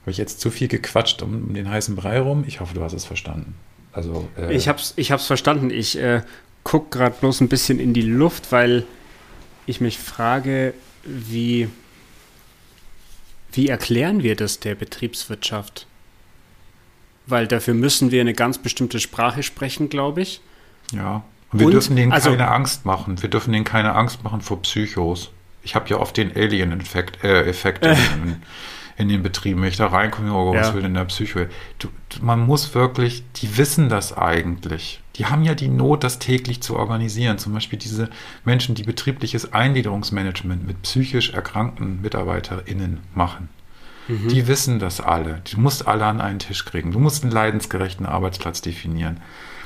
Habe 0.04 0.12
ich 0.12 0.18
jetzt 0.18 0.42
zu 0.42 0.52
viel 0.52 0.68
gequatscht 0.68 1.22
um, 1.22 1.54
den 1.54 1.70
heißen 1.70 1.96
Brei 1.96 2.20
rum? 2.20 2.44
Ich 2.46 2.60
hoffe, 2.60 2.74
du 2.74 2.84
hast 2.84 2.94
es 2.94 3.06
verstanden. 3.06 3.56
Also, 3.94 4.28
äh, 4.38 4.54
ich 4.54 4.68
habe 4.68 4.80
es 4.80 4.94
ich 4.98 5.12
hab's 5.12 5.28
verstanden. 5.28 5.70
Ich 5.70 5.98
äh, 5.98 6.24
gucke 6.64 6.98
gerade 6.98 7.16
bloß 7.20 7.40
ein 7.40 7.48
bisschen 7.48 7.80
in 7.80 7.94
die 7.94 8.02
Luft, 8.02 8.52
weil 8.52 8.86
ich 9.66 9.80
mich 9.80 9.98
frage, 9.98 10.74
wie, 11.06 11.70
wie 13.54 13.70
erklären 13.70 14.24
wir 14.24 14.36
das 14.36 14.60
der 14.60 14.76
Betriebswirtschaft? 14.76 15.88
Weil 17.26 17.48
dafür 17.48 17.74
müssen 17.74 18.12
wir 18.12 18.20
eine 18.20 18.34
ganz 18.34 18.58
bestimmte 18.58 19.00
Sprache 19.00 19.42
sprechen, 19.42 19.88
glaube 19.88 20.22
ich. 20.22 20.42
Ja, 20.92 21.24
und 21.54 21.60
wir 21.60 21.68
und, 21.68 21.72
dürfen 21.72 21.96
denen 21.96 22.12
also, 22.12 22.32
keine 22.32 22.50
Angst 22.50 22.86
machen. 22.86 23.22
Wir 23.22 23.30
dürfen 23.30 23.54
denen 23.54 23.64
keine 23.64 23.96
Angst 23.96 24.22
machen 24.24 24.42
vor 24.42 24.62
Psychos. 24.64 25.32
Ich 25.62 25.76
habe 25.76 25.88
ja 25.88 25.98
oft 25.98 26.18
den 26.18 26.36
Alien-Effekt 26.36 27.24
äh, 27.24 27.44
Effekt 27.46 27.86
in, 27.86 28.42
in 28.98 29.08
den 29.08 29.24
Betrieben. 29.24 29.62
Wenn 29.62 29.70
ich 29.70 29.78
da 29.78 29.88
reinkomme, 29.88 30.34
oh, 30.34 30.54
was 30.54 30.70
ja. 30.70 30.74
will 30.74 30.84
denn 30.84 30.94
der 30.94 31.06
Psycho? 31.06 31.46
Du, 31.80 31.90
man 32.22 32.46
muss 32.46 32.74
wirklich, 32.76 33.24
die 33.36 33.58
wissen 33.58 33.90
das 33.90 34.16
eigentlich. 34.16 35.02
Die 35.16 35.26
haben 35.26 35.44
ja 35.44 35.56
die 35.56 35.68
Not, 35.68 36.04
das 36.04 36.20
täglich 36.20 36.62
zu 36.62 36.76
organisieren. 36.76 37.38
Zum 37.38 37.54
Beispiel 37.54 37.80
diese 37.80 38.10
Menschen, 38.46 38.76
die 38.76 38.84
betriebliches 38.84 39.54
Eingliederungsmanagement 39.54 40.66
mit 40.66 40.82
psychisch 40.84 41.32
erkrankten 41.32 42.02
MitarbeiterInnen 42.02 43.00
machen. 43.14 43.50
Mhm. 44.08 44.28
Die 44.28 44.48
wissen 44.48 44.80
das 44.80 45.00
alle. 45.00 45.42
Du 45.52 45.60
musst 45.60 45.88
alle 45.88 46.06
an 46.06 46.22
einen 46.22 46.40
Tisch 46.40 46.66
kriegen. 46.66 46.92
Du 46.92 47.00
musst 47.00 47.24
einen 47.24 47.32
leidensgerechten 47.32 48.06
Arbeitsplatz 48.06 48.62
definieren. 48.62 49.22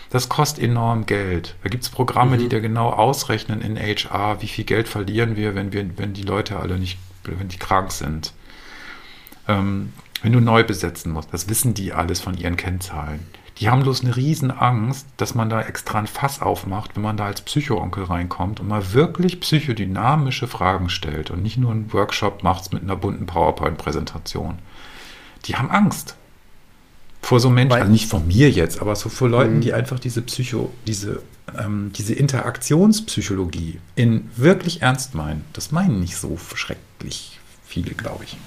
Das 0.09 0.29
kostet 0.29 0.63
enorm 0.63 1.05
Geld. 1.05 1.55
Da 1.63 1.69
gibt 1.69 1.83
es 1.83 1.89
Programme, 1.89 2.37
mhm. 2.37 2.41
die 2.41 2.49
dir 2.49 2.61
genau 2.61 2.89
ausrechnen 2.89 3.61
in 3.61 3.77
HR, 3.77 4.41
wie 4.41 4.47
viel 4.47 4.63
Geld 4.63 4.87
verlieren 4.87 5.35
wir, 5.35 5.55
wenn 5.55 5.73
wir, 5.73 5.97
wenn 5.97 6.13
die 6.13 6.23
Leute 6.23 6.57
alle 6.57 6.77
nicht, 6.77 6.97
wenn 7.23 7.49
die 7.49 7.57
krank 7.57 7.91
sind 7.91 8.33
ähm, 9.47 9.93
wenn 10.21 10.33
du 10.33 10.39
neu 10.39 10.63
besetzen 10.63 11.11
musst, 11.11 11.33
das 11.33 11.49
wissen 11.49 11.73
die 11.73 11.93
alles 11.93 12.19
von 12.19 12.37
ihren 12.37 12.57
Kennzahlen. 12.57 13.19
Die 13.59 13.69
haben 13.69 13.81
bloß 13.81 14.03
eine 14.03 14.15
riesen 14.15 14.51
Angst, 14.51 15.07
dass 15.17 15.33
man 15.33 15.49
da 15.49 15.61
extra 15.61 15.97
ein 15.97 16.07
Fass 16.07 16.41
aufmacht, 16.41 16.95
wenn 16.95 17.01
man 17.01 17.17
da 17.17 17.25
als 17.25 17.41
Psycho-Onkel 17.41 18.03
reinkommt 18.03 18.59
und 18.59 18.67
mal 18.67 18.93
wirklich 18.93 19.39
psychodynamische 19.39 20.47
Fragen 20.47 20.89
stellt 20.89 21.31
und 21.31 21.41
nicht 21.41 21.57
nur 21.57 21.71
einen 21.71 21.91
Workshop 21.91 22.43
macht 22.43 22.71
mit 22.71 22.83
einer 22.83 22.95
bunten 22.95 23.25
PowerPoint-Präsentation. 23.25 24.59
Die 25.45 25.55
haben 25.55 25.71
Angst 25.71 26.15
vor 27.21 27.39
so 27.39 27.49
Menschen, 27.49 27.73
also 27.73 27.91
nicht 27.91 28.07
von 28.07 28.27
mir 28.27 28.49
jetzt, 28.51 28.79
aber 28.79 28.95
so 28.95 29.09
vor 29.09 29.27
Leuten, 29.27 29.57
mhm. 29.57 29.61
die 29.61 29.73
einfach 29.73 29.99
diese 29.99 30.21
Psycho, 30.21 30.71
diese, 30.85 31.23
ähm, 31.57 31.91
diese 31.95 32.13
Interaktionspsychologie 32.13 33.79
in 33.95 34.29
wirklich 34.35 34.81
ernst 34.83 35.15
meinen. 35.15 35.43
Das 35.53 35.71
meinen 35.71 35.99
nicht 35.99 36.15
so 36.15 36.37
schrecklich 36.55 37.39
viele, 37.65 37.91
glaube 37.91 38.23
ich. 38.23 38.37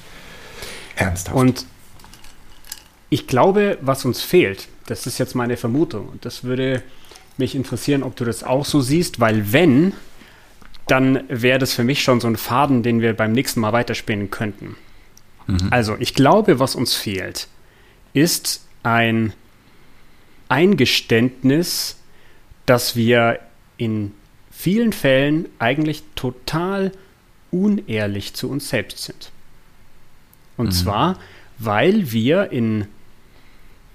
Ernsthaft. 1.01 1.37
Und 1.37 1.67
ich 3.09 3.27
glaube, 3.27 3.79
was 3.81 4.05
uns 4.05 4.23
fehlt, 4.23 4.69
das 4.87 5.07
ist 5.07 5.19
jetzt 5.19 5.35
meine 5.35 5.57
Vermutung, 5.57 6.09
und 6.09 6.25
das 6.25 6.45
würde 6.45 6.83
mich 7.37 7.55
interessieren, 7.55 8.03
ob 8.03 8.17
du 8.17 8.25
das 8.25 8.45
auch 8.45 8.65
so 8.65 8.81
siehst, 8.81 9.19
weil 9.19 9.53
wenn, 9.53 9.93
dann 10.87 11.25
wäre 11.29 11.59
das 11.59 11.73
für 11.73 11.85
mich 11.85 12.03
schon 12.03 12.21
so 12.21 12.29
ein 12.29 12.37
Faden, 12.37 12.83
den 12.83 13.01
wir 13.01 13.15
beim 13.15 13.33
nächsten 13.33 13.61
Mal 13.61 13.73
weiterspielen 13.73 14.31
könnten. 14.31 14.77
Mhm. 15.47 15.69
Also, 15.71 15.97
ich 15.99 16.15
glaube, 16.15 16.59
was 16.59 16.75
uns 16.75 16.95
fehlt, 16.95 17.49
ist 18.13 18.65
ein 18.83 19.33
Eingeständnis, 20.49 21.97
dass 22.67 22.97
wir 22.97 23.41
in 23.77 24.13
vielen 24.51 24.93
Fällen 24.93 25.49
eigentlich 25.59 26.03
total 26.15 26.93
unehrlich 27.51 28.35
zu 28.35 28.51
uns 28.51 28.69
selbst 28.69 29.05
sind. 29.05 29.31
Und 30.61 30.67
mhm. 30.67 30.73
zwar, 30.73 31.19
weil 31.59 32.13
wir 32.13 32.53
in, 32.53 32.87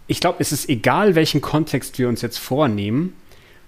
ich 0.08 0.20
glaube, 0.20 0.38
es 0.40 0.52
ist 0.52 0.68
egal, 0.68 1.16
welchen 1.16 1.42
Kontext 1.42 2.00
wir 2.00 2.10
uns 2.10 2.22
jetzt 2.22 2.40
vornehmen, 2.40 3.14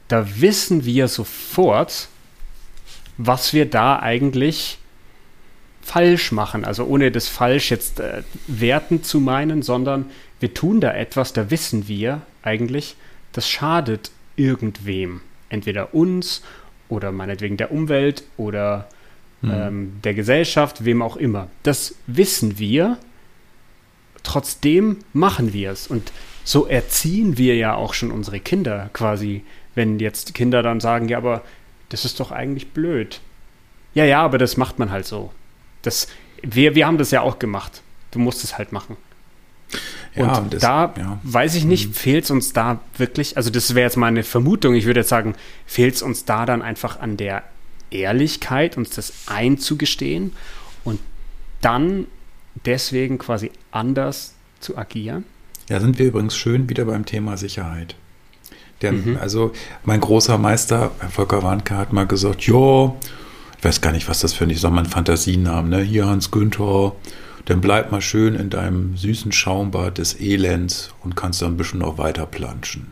da 0.08 0.41
wissen 0.41 0.84
wir 0.84 1.08
sofort, 1.08 2.10
was 3.18 3.54
wir 3.54 3.70
da 3.70 4.00
eigentlich 4.00 4.80
falsch 5.82 6.32
machen. 6.32 6.66
Also 6.66 6.86
ohne 6.86 7.12
das 7.12 7.28
falsch 7.28 7.72
jetzt 7.72 8.00
äh, 8.00 8.24
werten 8.48 9.04
zu 9.04 9.20
meinen, 9.20 9.62
sondern 9.62 10.06
wir 10.39 10.54
tun 10.54 10.82
da 10.82 10.93
etwas, 10.93 11.34
da 11.34 11.50
wissen 11.50 11.88
wir 11.88 12.22
eigentlich, 12.41 12.95
das 13.32 13.48
schadet 13.48 14.12
irgendwem. 14.36 15.22
Entweder 15.50 15.93
uns 15.93 16.41
oder 16.89 17.12
meinetwegen 17.12 17.58
der 17.58 17.72
Umwelt 17.72 18.24
oder 18.38 18.89
mhm. 19.42 19.52
ähm, 19.52 20.00
der 20.04 20.14
Gesellschaft, 20.14 20.86
wem 20.86 21.02
auch 21.02 21.18
immer. 21.18 21.48
Das 21.64 21.96
wissen 22.08 22.60
wir, 22.60 22.98
trotzdem 24.24 25.00
machen 25.14 25.54
wir 25.54 25.72
es. 25.72 25.88
Und 25.88 26.12
so 26.44 26.66
erziehen 26.66 27.38
wir 27.38 27.56
ja 27.56 27.76
auch 27.76 27.94
schon 27.94 28.12
unsere 28.12 28.40
Kinder 28.40 28.90
quasi, 28.94 29.44
wenn 29.76 30.00
jetzt 30.00 30.34
Kinder 30.34 30.64
dann 30.64 30.80
sagen, 30.80 31.08
ja, 31.10 31.18
aber 31.18 31.44
das 31.90 32.06
ist 32.06 32.20
doch 32.20 32.32
eigentlich 32.32 32.70
blöd. 32.70 33.22
Ja, 33.94 34.06
ja, 34.06 34.22
aber 34.22 34.38
das 34.38 34.58
macht 34.58 34.80
man 34.80 34.92
halt 34.92 35.06
so. 35.06 35.32
Das, 35.82 36.08
wir, 36.42 36.76
wir 36.76 36.86
haben 36.86 36.98
das 36.98 37.12
ja 37.12 37.22
auch 37.22 37.40
gemacht. 37.40 37.82
Du 38.12 38.20
musst 38.20 38.44
es 38.44 38.58
halt 38.58 38.72
machen. 38.72 38.98
Ja, 40.16 40.38
und 40.38 40.54
das, 40.54 40.62
da 40.62 40.94
ja. 40.98 41.20
weiß 41.24 41.56
ich 41.56 41.66
nicht, 41.66 41.90
mhm. 41.90 41.94
fehlt 41.94 42.24
es 42.24 42.32
uns 42.32 42.54
da 42.54 42.80
wirklich, 42.98 43.38
also 43.38 43.50
das 43.50 43.76
wäre 43.76 43.86
jetzt 43.86 43.98
mal 43.98 44.08
eine 44.08 44.24
Vermutung, 44.24 44.74
ich 44.74 44.86
würde 44.86 45.02
jetzt 45.02 45.10
sagen, 45.10 45.36
fehlt 45.66 45.96
es 45.96 46.02
uns 46.02 46.26
da 46.26 46.46
dann 46.46 46.62
einfach 46.62 47.00
an 47.00 47.18
der 47.18 47.44
Ehrlichkeit, 47.92 48.78
uns 48.78 48.90
das 48.92 49.14
einzugestehen 49.28 50.34
und 50.84 51.00
dann 51.62 52.08
deswegen 52.66 53.18
quasi 53.18 53.52
anders 53.72 54.34
zu 54.60 54.78
agieren? 54.78 55.26
Ja, 55.70 55.80
sind 55.80 56.00
wir 56.00 56.08
übrigens 56.08 56.36
schön 56.36 56.70
wieder 56.70 56.86
beim 56.86 57.06
Thema 57.06 57.38
Sicherheit. 57.38 57.96
Der, 58.82 58.94
mhm. 58.94 59.18
Also 59.20 59.52
mein 59.84 60.00
großer 60.00 60.38
Meister, 60.38 60.92
Volker 61.10 61.44
Warnke, 61.44 61.76
hat 61.76 61.94
mal 61.94 62.08
gesagt, 62.08 62.46
ja, 62.48 62.94
ich 63.58 63.64
weiß 63.64 63.82
gar 63.82 63.92
nicht, 63.92 64.08
was 64.08 64.20
das 64.20 64.34
für 64.34 64.44
ein, 64.44 64.50
ich 64.50 64.62
sag 64.62 64.72
mal, 64.72 64.84
ein 64.84 64.90
Fantasienamen, 64.90 65.70
ne? 65.70 65.82
Hier 65.82 66.06
Hans 66.06 66.30
Günther, 66.30 66.94
dann 67.46 67.62
bleib 67.62 67.92
mal 67.92 68.02
schön 68.02 68.36
in 68.36 68.50
deinem 68.50 68.96
süßen 68.98 69.32
Schaumbad 69.32 69.98
des 69.98 70.20
Elends 70.20 70.94
und 71.04 71.16
kannst 71.16 71.42
dann 71.42 71.54
ein 71.54 71.58
bisschen 71.58 71.80
noch 71.80 71.98
weiter 71.98 72.26
planschen. 72.26 72.92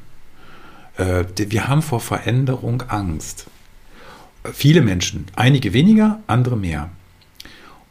Äh, 0.98 1.26
wir 1.38 1.68
haben 1.68 1.82
vor 1.82 2.00
Veränderung 2.00 2.82
Angst. 2.88 3.46
Viele 4.54 4.82
Menschen, 4.82 5.26
einige 5.36 5.74
weniger, 5.74 6.20
andere 6.28 6.58
mehr. 6.58 6.89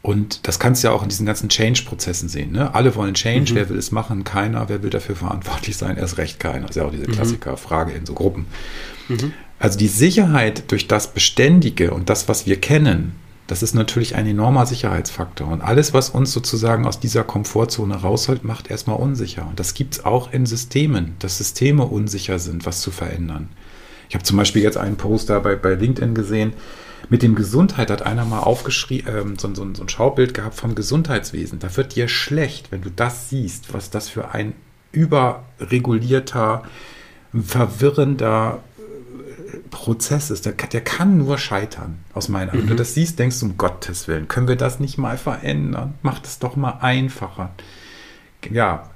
Und 0.01 0.47
das 0.47 0.59
kannst 0.59 0.83
du 0.83 0.89
ja 0.89 0.93
auch 0.93 1.01
in 1.01 1.09
diesen 1.09 1.25
ganzen 1.25 1.49
Change-Prozessen 1.49 2.29
sehen. 2.29 2.51
Ne? 2.51 2.75
Alle 2.75 2.93
wollen 2.93 3.15
Change, 3.15 3.53
mhm. 3.53 3.55
wer 3.55 3.69
will 3.69 3.77
es 3.77 3.91
machen? 3.91 4.23
Keiner. 4.23 4.69
Wer 4.69 4.83
will 4.83 4.91
dafür 4.91 5.15
verantwortlich 5.15 5.77
sein? 5.77 5.97
Erst 5.97 6.19
recht 6.19 6.39
keiner. 6.39 6.67
Das 6.67 6.71
ist 6.71 6.75
ja 6.75 6.85
auch 6.85 6.91
diese 6.91 7.09
mhm. 7.09 7.13
Klassiker-Frage 7.13 7.91
in 7.93 8.05
so 8.05 8.13
Gruppen. 8.13 8.45
Mhm. 9.07 9.33
Also 9.57 9.79
die 9.79 9.87
Sicherheit 9.87 10.71
durch 10.71 10.87
das 10.87 11.11
Beständige 11.11 11.91
und 11.91 12.09
das, 12.09 12.27
was 12.27 12.45
wir 12.45 12.61
kennen, 12.61 13.13
das 13.47 13.63
ist 13.63 13.73
natürlich 13.73 14.15
ein 14.15 14.27
enormer 14.27 14.67
Sicherheitsfaktor. 14.67 15.47
Und 15.47 15.61
alles, 15.61 15.93
was 15.93 16.09
uns 16.09 16.31
sozusagen 16.31 16.85
aus 16.85 16.99
dieser 16.99 17.23
Komfortzone 17.23 17.95
rausholt, 17.95 18.43
macht 18.43 18.69
erstmal 18.69 18.97
unsicher. 18.97 19.47
Und 19.47 19.59
das 19.59 19.73
gibt 19.73 19.95
es 19.95 20.05
auch 20.05 20.31
in 20.31 20.45
Systemen, 20.45 21.15
dass 21.17 21.39
Systeme 21.39 21.85
unsicher 21.85 22.37
sind, 22.37 22.65
was 22.67 22.81
zu 22.81 22.91
verändern. 22.91 23.49
Ich 24.09 24.15
habe 24.15 24.23
zum 24.23 24.37
Beispiel 24.37 24.61
jetzt 24.61 24.77
einen 24.77 24.97
Poster 24.97 25.39
bei, 25.39 25.55
bei 25.55 25.73
LinkedIn 25.73 26.13
gesehen, 26.13 26.53
mit 27.09 27.21
dem 27.21 27.35
Gesundheit 27.35 27.91
hat 27.91 28.01
einer 28.01 28.25
mal 28.25 28.39
aufgeschrieben, 28.39 29.15
ähm, 29.15 29.37
so, 29.37 29.53
so, 29.53 29.67
so 29.73 29.83
ein 29.83 29.89
Schaubild 29.89 30.33
gehabt 30.33 30.55
vom 30.55 30.75
Gesundheitswesen. 30.75 31.59
Da 31.59 31.75
wird 31.77 31.95
dir 31.95 32.07
schlecht, 32.07 32.71
wenn 32.71 32.81
du 32.81 32.89
das 32.89 33.29
siehst, 33.29 33.73
was 33.73 33.89
das 33.89 34.09
für 34.09 34.33
ein 34.33 34.53
überregulierter, 34.91 36.63
verwirrender 37.33 38.63
Prozess 39.69 40.31
ist, 40.31 40.45
der, 40.45 40.53
der 40.53 40.81
kann 40.81 41.17
nur 41.17 41.37
scheitern, 41.37 41.99
aus 42.13 42.29
meiner 42.29 42.51
Sicht. 42.51 42.55
Mhm. 42.55 42.59
Wenn 42.61 42.67
du 42.67 42.73
mhm. 42.73 42.77
das 42.77 42.93
siehst, 42.93 43.19
denkst 43.19 43.39
du, 43.39 43.47
um 43.47 43.57
Gottes 43.57 44.07
Willen, 44.07 44.27
können 44.27 44.47
wir 44.47 44.55
das 44.55 44.79
nicht 44.79 44.97
mal 44.97 45.17
verändern? 45.17 45.95
Mach 46.01 46.19
das 46.19 46.39
doch 46.39 46.55
mal 46.55 46.79
einfacher. 46.81 47.51
Ja, 48.49 48.89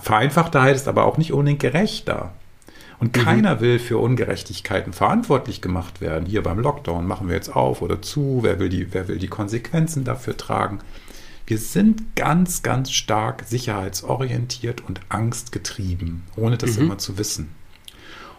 vereinfachter 0.00 0.62
heißt 0.62 0.88
aber 0.88 1.04
auch 1.04 1.18
nicht 1.18 1.32
unbedingt 1.32 1.60
gerechter. 1.60 2.32
Und 3.02 3.16
mhm. 3.16 3.20
keiner 3.20 3.60
will 3.60 3.80
für 3.80 3.98
Ungerechtigkeiten 3.98 4.92
verantwortlich 4.92 5.60
gemacht 5.60 6.00
werden. 6.00 6.24
Hier 6.24 6.40
beim 6.40 6.60
Lockdown 6.60 7.04
machen 7.04 7.26
wir 7.26 7.34
jetzt 7.34 7.48
auf 7.48 7.82
oder 7.82 8.00
zu, 8.00 8.38
wer 8.42 8.60
will 8.60 8.68
die, 8.68 8.94
wer 8.94 9.08
will 9.08 9.18
die 9.18 9.26
Konsequenzen 9.26 10.04
dafür 10.04 10.36
tragen? 10.36 10.78
Wir 11.44 11.58
sind 11.58 12.14
ganz, 12.14 12.62
ganz 12.62 12.92
stark 12.92 13.42
sicherheitsorientiert 13.44 14.82
und 14.86 15.00
angstgetrieben, 15.08 16.22
ohne 16.36 16.58
das 16.58 16.76
mhm. 16.76 16.84
immer 16.84 16.98
zu 16.98 17.18
wissen. 17.18 17.48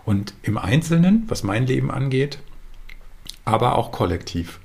Und 0.06 0.34
im 0.44 0.58
Einzelnen, 0.58 1.26
was 1.28 1.44
mein 1.44 1.68
Leben 1.68 1.92
angeht, 1.92 2.40
aber 3.44 3.78
auch 3.78 3.92
kollektiv. 3.92 4.62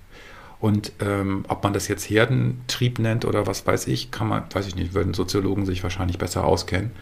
Und 0.60 0.92
ähm, 1.00 1.44
ob 1.48 1.64
man 1.64 1.72
das 1.72 1.88
jetzt 1.88 2.08
Herdentrieb 2.08 3.00
nennt 3.00 3.24
oder 3.24 3.48
was 3.48 3.66
weiß 3.66 3.88
ich, 3.88 4.12
kann 4.12 4.28
man, 4.28 4.44
weiß 4.52 4.68
ich 4.68 4.76
nicht, 4.76 4.94
würden 4.94 5.12
Soziologen 5.12 5.66
sich 5.66 5.82
wahrscheinlich 5.82 6.18
besser 6.18 6.44
auskennen. 6.44 6.92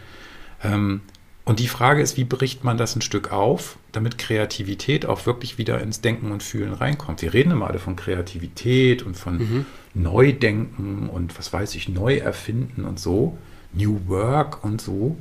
Ähm, 0.63 1.01
und 1.47 1.59
die 1.59 1.69
Frage 1.69 2.01
ist, 2.01 2.17
wie 2.17 2.25
bricht 2.25 2.65
man 2.65 2.77
das 2.77 2.97
ein 2.97 3.01
Stück 3.01 3.31
auf, 3.31 3.77
damit 3.93 4.17
Kreativität 4.17 5.05
auch 5.05 5.25
wirklich 5.25 5.57
wieder 5.57 5.79
ins 5.79 6.01
Denken 6.01 6.33
und 6.33 6.43
Fühlen 6.43 6.73
reinkommt. 6.73 7.21
Wir 7.21 7.33
reden 7.33 7.51
immer 7.51 7.67
alle 7.67 7.79
von 7.79 7.95
Kreativität 7.95 9.01
und 9.01 9.15
von 9.15 9.37
mhm. 9.37 9.65
Neudenken 9.93 11.07
und 11.07 11.39
was 11.39 11.53
weiß 11.53 11.75
ich, 11.75 11.87
Neuerfinden 11.87 12.83
und 12.83 12.99
so, 12.99 13.37
New 13.71 13.97
Work 14.07 14.65
und 14.65 14.81
so. 14.81 15.15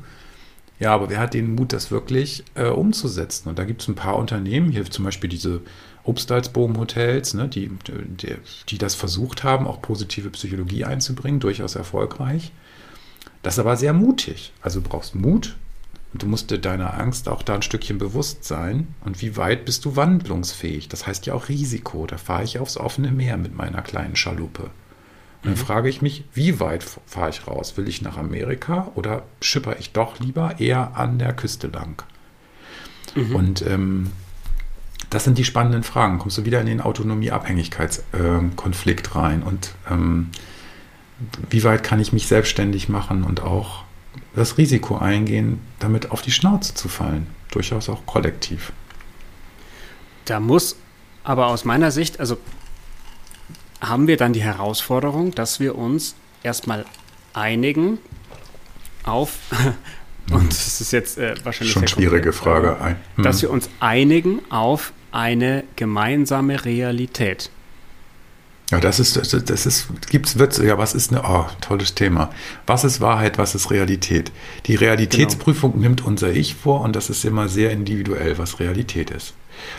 Ja, 0.80 0.92
aber 0.92 1.10
wer 1.10 1.20
hat 1.20 1.32
den 1.32 1.54
Mut, 1.54 1.72
das 1.72 1.92
wirklich 1.92 2.42
äh, 2.56 2.66
umzusetzen? 2.66 3.48
Und 3.48 3.60
da 3.60 3.64
gibt 3.64 3.82
es 3.82 3.86
ein 3.86 3.94
paar 3.94 4.16
Unternehmen, 4.16 4.72
hier 4.72 4.84
zum 4.84 5.04
Beispiel 5.04 5.30
diese 5.30 5.60
Obstalsboom-Hotels, 6.02 7.34
ne, 7.34 7.46
die, 7.46 7.70
die, 7.86 8.34
die 8.68 8.78
das 8.78 8.96
versucht 8.96 9.44
haben, 9.44 9.68
auch 9.68 9.80
positive 9.80 10.30
Psychologie 10.30 10.86
einzubringen, 10.86 11.38
durchaus 11.38 11.76
erfolgreich. 11.76 12.50
Das 13.44 13.54
ist 13.54 13.60
aber 13.60 13.76
sehr 13.76 13.92
mutig. 13.92 14.52
Also 14.60 14.80
du 14.80 14.88
brauchst 14.88 15.14
Mut 15.14 15.54
und 16.12 16.22
du 16.22 16.26
musst 16.26 16.50
dir 16.50 16.58
deiner 16.58 16.98
Angst 16.98 17.28
auch 17.28 17.42
da 17.42 17.56
ein 17.56 17.62
Stückchen 17.62 17.98
bewusst 17.98 18.44
sein. 18.44 18.94
Und 19.04 19.20
wie 19.20 19.36
weit 19.36 19.64
bist 19.64 19.84
du 19.84 19.96
wandlungsfähig? 19.96 20.88
Das 20.88 21.06
heißt 21.06 21.26
ja 21.26 21.34
auch 21.34 21.48
Risiko. 21.48 22.06
Da 22.06 22.16
fahre 22.16 22.44
ich 22.44 22.58
aufs 22.58 22.76
offene 22.76 23.10
Meer 23.10 23.36
mit 23.36 23.54
meiner 23.54 23.82
kleinen 23.82 24.16
Schaluppe. 24.16 24.70
Und 25.42 25.50
dann 25.50 25.56
frage 25.56 25.88
ich 25.88 26.02
mich, 26.02 26.24
wie 26.32 26.58
weit 26.58 26.84
fahre 27.06 27.30
ich 27.30 27.46
raus? 27.46 27.76
Will 27.76 27.86
ich 27.86 28.02
nach 28.02 28.16
Amerika 28.16 28.90
oder 28.94 29.22
schipper 29.40 29.76
ich 29.78 29.92
doch 29.92 30.18
lieber 30.18 30.58
eher 30.58 30.96
an 30.96 31.18
der 31.18 31.34
Küste 31.34 31.68
lang? 31.68 32.02
Mhm. 33.14 33.36
Und 33.36 33.66
ähm, 33.66 34.10
das 35.10 35.24
sind 35.24 35.38
die 35.38 35.44
spannenden 35.44 35.84
Fragen. 35.84 36.18
Kommst 36.18 36.38
du 36.38 36.44
wieder 36.44 36.60
in 36.60 36.66
den 36.66 36.80
Autonomie-Abhängigkeitskonflikt 36.80 39.06
äh, 39.06 39.18
rein? 39.18 39.42
Und 39.42 39.72
ähm, 39.90 40.30
wie 41.48 41.64
weit 41.64 41.82
kann 41.84 42.00
ich 42.00 42.12
mich 42.12 42.26
selbstständig 42.26 42.88
machen 42.88 43.22
und 43.22 43.40
auch 43.40 43.85
das 44.34 44.58
Risiko 44.58 44.96
eingehen, 44.98 45.60
damit 45.78 46.10
auf 46.10 46.22
die 46.22 46.30
Schnauze 46.30 46.74
zu 46.74 46.88
fallen? 46.88 47.26
Durchaus 47.50 47.88
auch 47.88 48.04
kollektiv. 48.06 48.72
Da 50.24 50.40
muss 50.40 50.76
aber 51.24 51.46
aus 51.48 51.64
meiner 51.64 51.90
Sicht, 51.90 52.20
also 52.20 52.38
haben 53.80 54.06
wir 54.06 54.16
dann 54.16 54.32
die 54.32 54.42
Herausforderung, 54.42 55.34
dass 55.34 55.60
wir 55.60 55.76
uns 55.76 56.14
erstmal 56.42 56.84
einigen 57.32 57.98
auf, 59.04 59.38
und 60.30 60.50
das 60.50 60.80
ist 60.80 60.92
jetzt 60.92 61.18
äh, 61.18 61.34
wahrscheinlich 61.44 61.72
schon 61.72 61.86
schwierige 61.86 62.32
Frage. 62.32 62.96
Hm. 63.16 63.24
dass 63.24 63.42
wir 63.42 63.50
uns 63.50 63.68
einigen 63.80 64.40
auf 64.50 64.92
eine 65.12 65.64
gemeinsame 65.76 66.64
Realität. 66.64 67.50
Ja, 68.70 68.80
das 68.80 68.98
ist, 68.98 69.16
das, 69.16 69.30
das 69.30 69.66
ist, 69.66 69.86
gibt's 70.10 70.38
Witze, 70.40 70.66
ja, 70.66 70.76
was 70.76 70.94
ist 70.94 71.12
eine, 71.12 71.22
oh, 71.22 71.46
tolles 71.60 71.94
Thema. 71.94 72.30
Was 72.66 72.82
ist 72.82 73.00
Wahrheit, 73.00 73.38
was 73.38 73.54
ist 73.54 73.70
Realität? 73.70 74.32
Die 74.66 74.74
Realitätsprüfung 74.74 75.72
genau. 75.72 75.82
nimmt 75.82 76.04
unser 76.04 76.32
Ich 76.32 76.56
vor 76.56 76.80
und 76.80 76.96
das 76.96 77.08
ist 77.08 77.24
immer 77.24 77.48
sehr 77.48 77.70
individuell, 77.70 78.38
was 78.38 78.58
Realität 78.58 79.10
ist. 79.10 79.34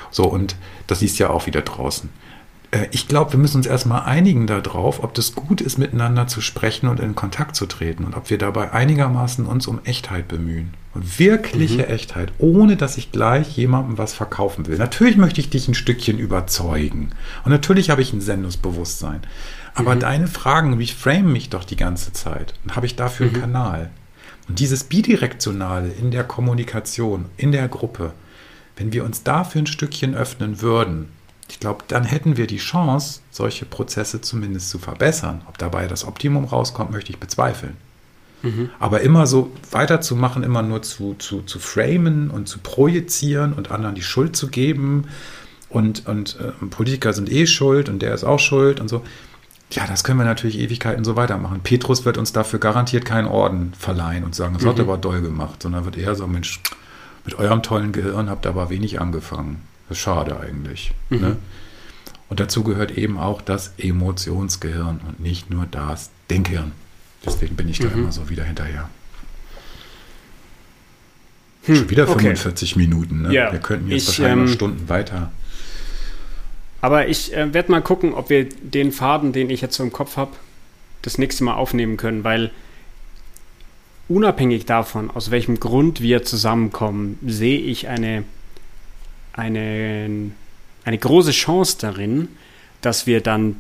So, 0.09 0.23
und 0.23 0.55
das 0.88 0.99
siehst 0.99 1.19
du 1.19 1.25
ja 1.25 1.29
auch 1.31 1.47
wieder 1.47 1.61
draußen. 1.61 2.09
Äh, 2.72 2.88
ich 2.91 3.07
glaube, 3.07 3.34
wir 3.34 3.39
müssen 3.39 3.57
uns 3.57 3.65
erstmal 3.65 4.03
einigen 4.03 4.47
darauf, 4.47 5.03
ob 5.03 5.13
das 5.13 5.36
gut 5.36 5.61
ist, 5.61 5.78
miteinander 5.78 6.28
zu 6.28 6.41
sprechen 6.41 6.88
und 6.88 6.99
in 6.99 7.15
Kontakt 7.15 7.55
zu 7.55 7.65
treten 7.65 8.03
und 8.03 8.15
ob 8.15 8.30
wir 8.30 8.38
dabei 8.38 8.72
einigermaßen 8.72 9.45
uns 9.45 9.68
um 9.68 9.80
Echtheit 9.84 10.28
bemühen. 10.28 10.74
Und 10.93 11.20
wirkliche 11.20 11.84
mhm. 11.84 11.91
Echtheit, 11.91 12.34
ohne 12.39 12.76
dass 12.76 12.97
ich 12.97 13.11
gleich 13.11 13.55
jemandem 13.55 13.99
was 13.99 14.13
verkaufen 14.13 14.65
will. 14.65 14.78
Natürlich 14.78 15.18
möchte 15.18 15.39
ich 15.39 15.49
dich 15.49 15.68
ein 15.68 15.76
Stückchen 15.76 16.18
überzeugen. 16.18 17.11
Und 17.45 17.51
natürlich 17.51 17.91
habe 17.91 18.01
ich 18.01 18.13
ein 18.13 18.22
Sendungsbewusstsein. 18.22 19.22
Aber 19.76 19.93
mhm. 19.93 19.99
deine 19.99 20.28
Fragen, 20.28 20.80
wie 20.80 20.88
frame 20.88 21.32
mich 21.32 21.49
doch 21.49 21.63
die 21.63 21.76
ganze 21.76 22.13
Zeit? 22.13 22.55
Und 22.63 22.76
habe 22.76 22.88
ich 22.88 22.95
dafür 22.95 23.28
mhm. 23.28 23.34
einen 23.34 23.41
Kanal? 23.41 23.89
Und 24.49 24.59
dieses 24.59 24.86
Bidirektionale 24.86 25.89
in 25.89 26.09
der 26.09 26.24
Kommunikation, 26.24 27.26
in 27.36 27.51
der 27.51 27.68
Gruppe, 27.68 28.13
wenn 28.76 28.93
wir 28.93 29.03
uns 29.03 29.24
dafür 29.24 29.61
ein 29.61 29.68
Stückchen 29.68 30.15
öffnen 30.15 30.61
würden, 30.61 31.09
ich 31.50 31.60
glaube, 31.60 31.84
dann 31.88 32.04
hätten 32.04 32.38
wir 32.38 32.48
die 32.48 32.58
Chance, 32.58 33.22
solche 33.32 33.66
Prozesse 33.66 34.22
zumindest 34.22 34.70
zu 34.70 34.80
verbessern. 34.80 35.41
Ob 35.48 35.58
dabei 35.58 35.88
das 35.88 36.06
Optimum 36.06 36.45
rauskommt, 36.45 36.91
möchte 36.91 37.12
ich 37.12 37.20
bezweifeln. 37.20 37.78
Mhm. 38.43 38.70
Aber 38.80 39.02
immer 39.02 39.26
so 39.28 39.52
weiterzumachen, 39.72 40.43
immer 40.43 40.62
nur 40.62 40.82
zu, 40.82 41.16
zu, 41.18 41.41
zu 41.41 41.60
framen 41.60 42.30
und 42.30 42.48
zu 42.48 42.60
projizieren 42.60 43.54
und 43.54 43.72
anderen 43.72 43.95
die 43.95 44.04
Schuld 44.04 44.36
zu 44.36 44.50
geben 44.50 45.06
und, 45.70 46.08
und 46.08 46.38
äh, 46.39 46.66
Politiker 46.68 47.14
sind 47.14 47.32
eh 47.32 47.48
schuld 47.48 47.89
und 47.89 48.02
der 48.02 48.14
ist 48.14 48.24
auch 48.24 48.39
schuld 48.39 48.80
und 48.80 48.89
so. 48.89 49.04
Ja, 49.72 49.86
das 49.86 50.04
können 50.04 50.20
wir 50.20 50.26
natürlich 50.26 50.60
Ewigkeiten 50.60 51.04
so 51.04 51.16
weitermachen. 51.18 51.60
Petrus 51.62 52.06
wird 52.06 52.18
uns 52.18 52.32
dafür 52.32 52.60
garantiert 52.60 53.04
keinen 53.04 53.28
Orden 53.28 53.74
verleihen 53.78 54.24
und 54.24 54.34
sagen, 54.34 54.54
das 54.54 54.64
mhm. 54.64 54.70
hat 54.70 54.80
er 54.80 54.86
aber 54.86 54.98
doll 54.98 55.22
gemacht, 55.22 55.64
sondern 55.64 55.84
wird 55.84 55.98
eher 55.98 56.16
so, 56.16 56.26
Mensch, 56.28 56.62
mit 57.26 57.36
eurem 57.36 57.64
tollen 57.64 57.91
Gehirn 57.91 58.30
habt 58.30 58.45
ihr 58.45 58.50
aber 58.50 58.70
wenig 58.70 59.02
angefangen. 59.02 59.62
Das 59.88 59.97
ist 59.97 60.03
schade 60.03 60.39
eigentlich. 60.39 60.93
Mhm. 61.09 61.19
Ne? 61.19 61.38
Und 62.29 62.39
dazu 62.39 62.63
gehört 62.63 62.91
eben 62.91 63.17
auch 63.17 63.41
das 63.41 63.73
Emotionsgehirn 63.77 64.99
und 65.07 65.19
nicht 65.19 65.49
nur 65.49 65.65
das 65.69 66.09
Denkhirn. 66.29 66.73
Deswegen 67.25 67.55
bin 67.55 67.69
ich 67.69 67.79
da 67.79 67.88
mhm. 67.88 67.99
immer 67.99 68.11
so 68.11 68.29
wieder 68.29 68.43
hinterher. 68.43 68.89
Hm, 71.63 71.75
Schon 71.75 71.89
wieder 71.89 72.07
45 72.07 72.71
okay. 72.71 72.79
Minuten. 72.79 73.21
Ne? 73.23 73.33
Ja, 73.33 73.51
wir 73.51 73.59
könnten 73.59 73.89
jetzt 73.89 74.03
ich, 74.03 74.07
wahrscheinlich 74.07 74.33
ähm, 74.33 74.45
noch 74.45 74.53
Stunden 74.53 74.89
weiter. 74.89 75.31
Aber 76.81 77.07
ich 77.07 77.33
äh, 77.35 77.53
werde 77.53 77.71
mal 77.71 77.81
gucken, 77.81 78.13
ob 78.13 78.29
wir 78.29 78.47
den 78.47 78.91
Faden, 78.91 79.33
den 79.33 79.49
ich 79.49 79.61
jetzt 79.61 79.75
so 79.75 79.83
im 79.83 79.91
Kopf 79.91 80.17
habe, 80.17 80.31
das 81.01 81.17
nächste 81.17 81.43
Mal 81.43 81.55
aufnehmen 81.55 81.97
können, 81.97 82.23
weil 82.23 82.51
unabhängig 84.07 84.65
davon, 84.65 85.09
aus 85.09 85.31
welchem 85.31 85.59
Grund 85.59 86.01
wir 86.01 86.23
zusammenkommen, 86.23 87.19
sehe 87.25 87.59
ich 87.59 87.88
eine 87.88 88.23
eine, 89.38 90.31
eine 90.83 90.97
große 90.97 91.31
Chance 91.31 91.77
darin, 91.79 92.27
dass 92.81 93.07
wir 93.07 93.21
dann 93.21 93.55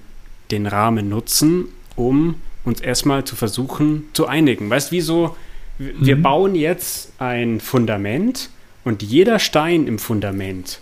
den 0.51 0.67
Rahmen 0.67 1.07
nutzen, 1.09 1.69
um 1.95 2.35
uns 2.65 2.81
erstmal 2.81 3.23
zu 3.23 3.35
versuchen 3.35 4.03
zu 4.13 4.27
einigen. 4.27 4.69
Weißt 4.69 4.91
du, 4.91 4.95
wieso? 4.95 5.37
Wir 5.77 6.17
mhm. 6.17 6.21
bauen 6.23 6.55
jetzt 6.55 7.13
ein 7.19 7.61
Fundament 7.61 8.49
und 8.83 9.03
jeder 9.03 9.39
Stein 9.39 9.87
im 9.87 9.99
Fundament 9.99 10.81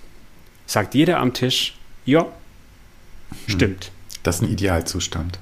sagt 0.65 0.95
jeder 0.95 1.19
am 1.19 1.33
Tisch, 1.33 1.75
ja, 2.05 2.25
Stimmt. 3.47 3.91
Das 4.23 4.37
ist 4.37 4.41
ein 4.41 4.49
Idealzustand. 4.51 5.39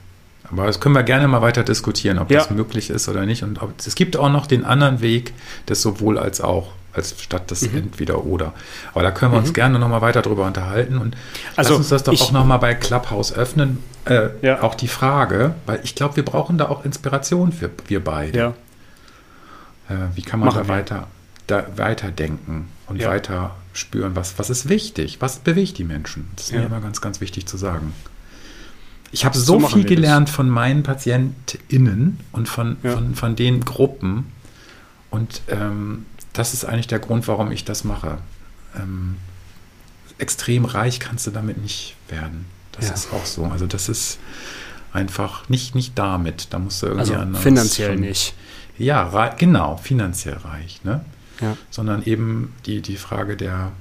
Aber 0.49 0.65
das 0.65 0.79
können 0.79 0.95
wir 0.95 1.03
gerne 1.03 1.27
mal 1.27 1.41
weiter 1.41 1.63
diskutieren, 1.63 2.19
ob 2.19 2.29
Ja. 2.29 2.39
das 2.39 2.49
möglich 2.49 2.89
ist 2.89 3.07
oder 3.07 3.25
nicht. 3.25 3.43
Und 3.43 3.61
ob, 3.61 3.73
es 3.79 3.95
gibt 3.95 4.17
auch 4.17 4.29
noch 4.29 4.45
den 4.45 4.65
anderen 4.65 5.01
Weg 5.01 5.33
des 5.67 5.81
sowohl 5.81 6.17
als 6.17 6.41
auch, 6.41 6.73
als 6.93 7.21
statt 7.21 7.49
des 7.51 7.63
Mhm. 7.71 7.77
entweder 7.77 8.23
oder. 8.25 8.53
Aber 8.93 9.03
da 9.03 9.11
können 9.11 9.31
wir 9.33 9.39
uns 9.39 9.53
gerne 9.53 9.79
noch 9.79 9.89
mal 9.89 10.01
weiter 10.01 10.21
drüber 10.21 10.45
unterhalten. 10.45 10.97
Und 10.97 11.15
Also, 11.55 11.71
lass 11.71 11.77
uns 11.79 11.89
das 11.89 12.03
doch 12.03 12.13
ich- 12.13 12.21
auch 12.21 12.31
noch 12.31 12.45
mal 12.45 12.57
bei 12.57 12.75
Clubhouse 12.75 13.33
öffnen. 13.33 13.79
Äh, 14.05 14.29
Ja. 14.41 14.61
Auch 14.61 14.75
die 14.75 14.87
Frage, 14.87 15.55
weil 15.65 15.79
ich 15.83 15.95
glaube, 15.95 16.15
wir 16.17 16.25
brauchen 16.25 16.57
da 16.57 16.67
auch 16.69 16.85
Inspiration 16.85 17.51
für 17.51 17.69
wir 17.87 18.03
beide. 18.03 18.37
Ja. 18.37 18.53
Äh, 19.89 19.95
wie 20.15 20.21
kann 20.21 20.39
man 20.39 20.49
Machen 20.49 20.63
da 20.63 20.67
weiter, 20.67 21.07
da 21.47 21.65
weiterdenken 21.75 22.67
und 22.87 23.01
Ja. 23.01 23.09
weiter 23.09 23.55
spüren, 23.73 24.15
was, 24.15 24.37
was 24.37 24.49
ist 24.49 24.69
wichtig, 24.69 25.17
was 25.19 25.39
bewegt 25.39 25.77
die 25.77 25.83
Menschen? 25.83 26.29
Das 26.35 26.45
ist 26.45 26.51
mir 26.53 26.59
Ja. 26.61 26.65
immer 26.67 26.79
ganz, 26.79 27.01
ganz 27.01 27.21
wichtig 27.21 27.47
zu 27.47 27.57
sagen. 27.57 27.93
Ich 29.11 29.25
habe 29.25 29.37
So 29.37 29.59
so, 29.59 29.67
viel 29.67 29.77
wir 29.77 29.83
das. 29.83 29.89
gelernt 29.95 30.29
von 30.29 30.49
meinen 30.49 30.83
PatientInnen 30.83 32.19
und 32.31 32.49
von, 32.49 32.77
Ja. 32.83 32.91
von, 32.91 33.15
von 33.15 33.35
den 33.35 33.63
Gruppen. 33.65 34.31
Und 35.11 35.41
ähm, 35.47 36.05
das 36.33 36.53
ist 36.53 36.65
eigentlich 36.65 36.87
der 36.87 36.99
Grund, 36.99 37.27
warum 37.27 37.51
ich 37.51 37.63
das 37.65 37.83
mache. 37.83 38.17
Ähm, 38.77 39.17
extrem 40.17 40.65
reich 40.65 40.99
kannst 40.99 41.27
du 41.27 41.31
damit 41.31 41.57
nicht 41.61 41.95
werden. 42.09 42.45
Das 42.71 42.87
Ja. 42.87 42.93
ist 42.93 43.13
auch 43.13 43.25
so. 43.25 43.45
Also 43.45 43.67
das 43.67 43.89
ist 43.89 44.19
einfach 44.91 45.47
nicht, 45.49 45.75
nicht 45.75 45.97
damit. 45.97 46.47
Da 46.51 46.59
musst 46.59 46.81
du 46.81 46.87
irgendwie 46.87 47.01
Also 47.11 47.15
anders 47.15 47.41
finanziell 47.43 47.95
nicht. 47.97 48.33
ja, 48.77 49.29
genau, 49.37 49.77
finanziell 49.77 50.37
reich, 50.37 50.83
ne? 50.83 51.03
Ja. 51.41 51.57
Sondern 51.71 52.03
eben 52.03 52.53
die, 52.65 52.81
die 52.81 52.97
Frage 52.97 53.35
der, 53.35 53.71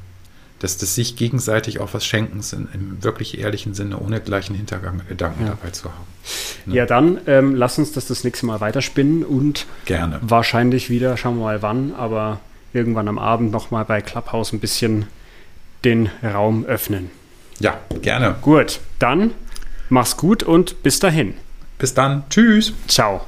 des, 0.62 0.76
des 0.78 0.94
sich 0.94 1.16
gegenseitig 1.16 1.80
auch 1.80 1.92
was 1.92 2.04
Schenkens 2.06 2.52
in, 2.52 2.68
im 2.72 3.02
wirklich 3.02 3.38
ehrlichen 3.38 3.74
Sinne, 3.74 3.98
ohne 3.98 4.20
gleichen 4.20 4.54
Hintergang, 4.54 5.00
Gedanken 5.08 5.44
Ja. 5.44 5.50
dabei 5.50 5.70
zu 5.70 5.84
haben. 5.86 6.06
Ne? 6.66 6.76
Ja, 6.76 6.86
dann 6.86 7.18
ähm, 7.26 7.54
lass 7.56 7.78
uns 7.78 7.92
das 7.92 8.06
das 8.06 8.22
nächste 8.24 8.46
Mal 8.46 8.60
weiterspinnen 8.60 9.24
und 9.24 9.66
Gerne. 9.86 10.18
wahrscheinlich 10.22 10.88
wieder, 10.90 11.16
schauen 11.16 11.36
wir 11.38 11.44
mal 11.44 11.62
wann, 11.62 11.92
aber 11.94 12.40
irgendwann 12.72 13.08
am 13.08 13.18
Abend 13.18 13.50
nochmal 13.52 13.84
bei 13.84 14.00
Clubhouse 14.00 14.52
ein 14.52 14.60
bisschen 14.60 15.06
den 15.84 16.10
Raum 16.22 16.64
öffnen. 16.64 17.10
Ja, 17.58 17.78
gerne. 18.00 18.36
Gut, 18.40 18.80
dann 18.98 19.32
mach's 19.88 20.16
gut 20.16 20.42
und 20.42 20.82
bis 20.82 21.00
dahin. 21.00 21.34
Bis 21.78 21.92
dann. 21.94 22.22
Tschüss. 22.30 22.72
Ciao. 22.86 23.26